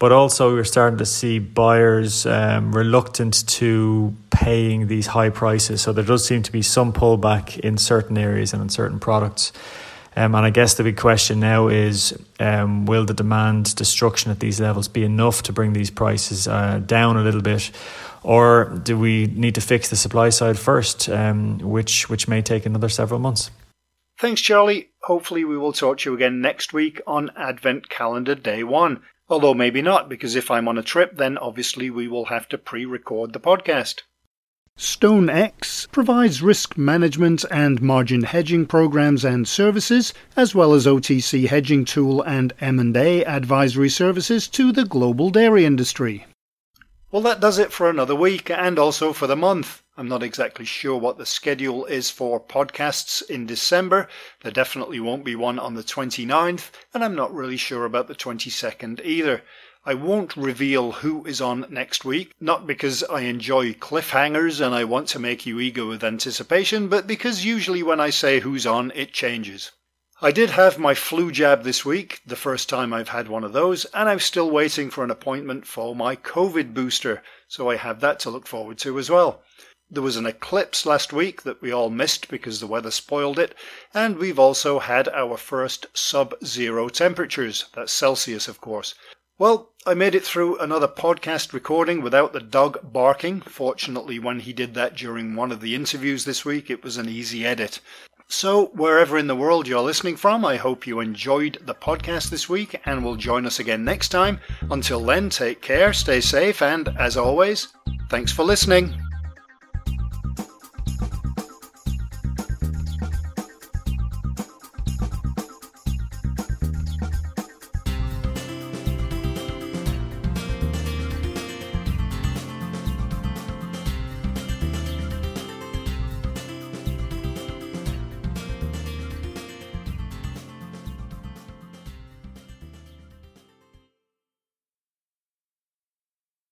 But 0.00 0.12
also, 0.12 0.54
we're 0.54 0.64
starting 0.64 0.98
to 0.98 1.06
see 1.06 1.38
buyers 1.38 2.24
um, 2.26 2.72
reluctant 2.72 3.46
to 3.48 4.14
paying 4.30 4.86
these 4.86 5.06
high 5.06 5.28
prices. 5.28 5.82
So 5.82 5.92
there 5.92 6.04
does 6.04 6.26
seem 6.26 6.42
to 6.42 6.50
be 6.50 6.62
some 6.62 6.92
pullback 6.92 7.58
in 7.60 7.76
certain 7.76 8.16
areas 8.16 8.54
and 8.54 8.62
in 8.62 8.70
certain 8.70 8.98
products. 8.98 9.52
Um, 10.20 10.34
and 10.34 10.44
I 10.44 10.50
guess 10.50 10.74
the 10.74 10.82
big 10.82 10.98
question 10.98 11.40
now 11.40 11.68
is 11.68 12.12
um, 12.40 12.84
will 12.84 13.06
the 13.06 13.14
demand 13.14 13.74
destruction 13.74 14.30
at 14.30 14.40
these 14.40 14.60
levels 14.60 14.86
be 14.86 15.02
enough 15.02 15.42
to 15.44 15.52
bring 15.52 15.72
these 15.72 15.88
prices 15.88 16.46
uh, 16.46 16.82
down 16.84 17.16
a 17.16 17.22
little 17.22 17.40
bit? 17.40 17.70
Or 18.22 18.78
do 18.84 18.98
we 18.98 19.28
need 19.28 19.54
to 19.54 19.62
fix 19.62 19.88
the 19.88 19.96
supply 19.96 20.28
side 20.28 20.58
first, 20.58 21.08
um, 21.08 21.56
which, 21.60 22.10
which 22.10 22.28
may 22.28 22.42
take 22.42 22.66
another 22.66 22.90
several 22.90 23.18
months? 23.18 23.50
Thanks, 24.18 24.42
Charlie. 24.42 24.90
Hopefully, 25.04 25.46
we 25.46 25.56
will 25.56 25.72
talk 25.72 25.96
to 25.98 26.10
you 26.10 26.16
again 26.16 26.42
next 26.42 26.74
week 26.74 27.00
on 27.06 27.30
Advent 27.34 27.88
Calendar 27.88 28.34
Day 28.34 28.62
1. 28.62 29.00
Although 29.30 29.54
maybe 29.54 29.80
not, 29.80 30.10
because 30.10 30.36
if 30.36 30.50
I'm 30.50 30.68
on 30.68 30.76
a 30.76 30.82
trip, 30.82 31.16
then 31.16 31.38
obviously 31.38 31.88
we 31.88 32.08
will 32.08 32.26
have 32.26 32.46
to 32.50 32.58
pre 32.58 32.84
record 32.84 33.32
the 33.32 33.40
podcast. 33.40 34.02
StoneX 34.80 35.92
provides 35.92 36.40
risk 36.40 36.78
management 36.78 37.44
and 37.50 37.82
margin 37.82 38.22
hedging 38.22 38.64
programs 38.64 39.26
and 39.26 39.46
services, 39.46 40.14
as 40.38 40.54
well 40.54 40.72
as 40.72 40.86
OTC 40.86 41.48
hedging 41.48 41.84
tool 41.84 42.22
and 42.22 42.54
M&A 42.62 43.22
advisory 43.26 43.90
services 43.90 44.48
to 44.48 44.72
the 44.72 44.86
global 44.86 45.28
dairy 45.28 45.66
industry. 45.66 46.24
Well, 47.12 47.20
that 47.20 47.40
does 47.40 47.58
it 47.58 47.72
for 47.74 47.90
another 47.90 48.14
week 48.14 48.50
and 48.50 48.78
also 48.78 49.12
for 49.12 49.26
the 49.26 49.36
month. 49.36 49.82
I'm 50.00 50.08
not 50.08 50.22
exactly 50.22 50.64
sure 50.64 50.96
what 50.96 51.18
the 51.18 51.26
schedule 51.26 51.84
is 51.84 52.08
for 52.08 52.40
podcasts 52.40 53.20
in 53.28 53.44
December. 53.44 54.08
There 54.40 54.50
definitely 54.50 54.98
won't 54.98 55.26
be 55.26 55.36
one 55.36 55.58
on 55.58 55.74
the 55.74 55.82
29th, 55.82 56.70
and 56.94 57.04
I'm 57.04 57.14
not 57.14 57.34
really 57.34 57.58
sure 57.58 57.84
about 57.84 58.08
the 58.08 58.14
22nd 58.14 59.04
either. 59.04 59.42
I 59.84 59.92
won't 59.92 60.38
reveal 60.38 60.92
who 60.92 61.26
is 61.26 61.42
on 61.42 61.66
next 61.68 62.06
week, 62.06 62.32
not 62.40 62.66
because 62.66 63.04
I 63.04 63.24
enjoy 63.24 63.74
cliffhangers 63.74 64.64
and 64.64 64.74
I 64.74 64.84
want 64.84 65.06
to 65.08 65.18
make 65.18 65.44
you 65.44 65.60
eager 65.60 65.84
with 65.84 66.02
anticipation, 66.02 66.88
but 66.88 67.06
because 67.06 67.44
usually 67.44 67.82
when 67.82 68.00
I 68.00 68.08
say 68.08 68.40
who's 68.40 68.66
on, 68.66 68.92
it 68.94 69.12
changes. 69.12 69.70
I 70.22 70.32
did 70.32 70.48
have 70.48 70.78
my 70.78 70.94
flu 70.94 71.30
jab 71.30 71.62
this 71.62 71.84
week, 71.84 72.20
the 72.26 72.36
first 72.36 72.70
time 72.70 72.94
I've 72.94 73.08
had 73.10 73.28
one 73.28 73.44
of 73.44 73.52
those, 73.52 73.84
and 73.86 74.08
I'm 74.08 74.20
still 74.20 74.50
waiting 74.50 74.88
for 74.88 75.04
an 75.04 75.10
appointment 75.10 75.66
for 75.66 75.94
my 75.94 76.16
COVID 76.16 76.72
booster, 76.72 77.22
so 77.48 77.68
I 77.68 77.76
have 77.76 78.00
that 78.00 78.18
to 78.20 78.30
look 78.30 78.46
forward 78.46 78.78
to 78.78 78.98
as 78.98 79.10
well. 79.10 79.42
There 79.92 80.02
was 80.04 80.16
an 80.16 80.26
eclipse 80.26 80.86
last 80.86 81.12
week 81.12 81.42
that 81.42 81.60
we 81.60 81.72
all 81.72 81.90
missed 81.90 82.28
because 82.28 82.60
the 82.60 82.68
weather 82.68 82.92
spoiled 82.92 83.40
it, 83.40 83.56
and 83.92 84.18
we've 84.18 84.38
also 84.38 84.78
had 84.78 85.08
our 85.08 85.36
first 85.36 85.86
sub 85.94 86.34
zero 86.44 86.88
temperatures. 86.88 87.64
That's 87.74 87.92
Celsius, 87.92 88.46
of 88.46 88.60
course. 88.60 88.94
Well, 89.36 89.70
I 89.86 89.94
made 89.94 90.14
it 90.14 90.22
through 90.22 90.58
another 90.58 90.86
podcast 90.86 91.52
recording 91.52 92.02
without 92.02 92.32
the 92.32 92.40
dog 92.40 92.92
barking. 92.92 93.40
Fortunately, 93.40 94.20
when 94.20 94.40
he 94.40 94.52
did 94.52 94.74
that 94.74 94.94
during 94.94 95.34
one 95.34 95.50
of 95.50 95.60
the 95.60 95.74
interviews 95.74 96.24
this 96.24 96.44
week, 96.44 96.70
it 96.70 96.84
was 96.84 96.96
an 96.96 97.08
easy 97.08 97.44
edit. 97.44 97.80
So, 98.28 98.66
wherever 98.66 99.18
in 99.18 99.26
the 99.26 99.34
world 99.34 99.66
you're 99.66 99.80
listening 99.80 100.16
from, 100.16 100.44
I 100.44 100.56
hope 100.56 100.86
you 100.86 101.00
enjoyed 101.00 101.58
the 101.62 101.74
podcast 101.74 102.30
this 102.30 102.48
week 102.48 102.80
and 102.84 103.02
will 103.02 103.16
join 103.16 103.44
us 103.44 103.58
again 103.58 103.82
next 103.82 104.10
time. 104.10 104.38
Until 104.70 105.04
then, 105.04 105.30
take 105.30 105.60
care, 105.62 105.92
stay 105.92 106.20
safe, 106.20 106.62
and 106.62 106.90
as 106.96 107.16
always, 107.16 107.68
thanks 108.08 108.30
for 108.30 108.44
listening. 108.44 108.94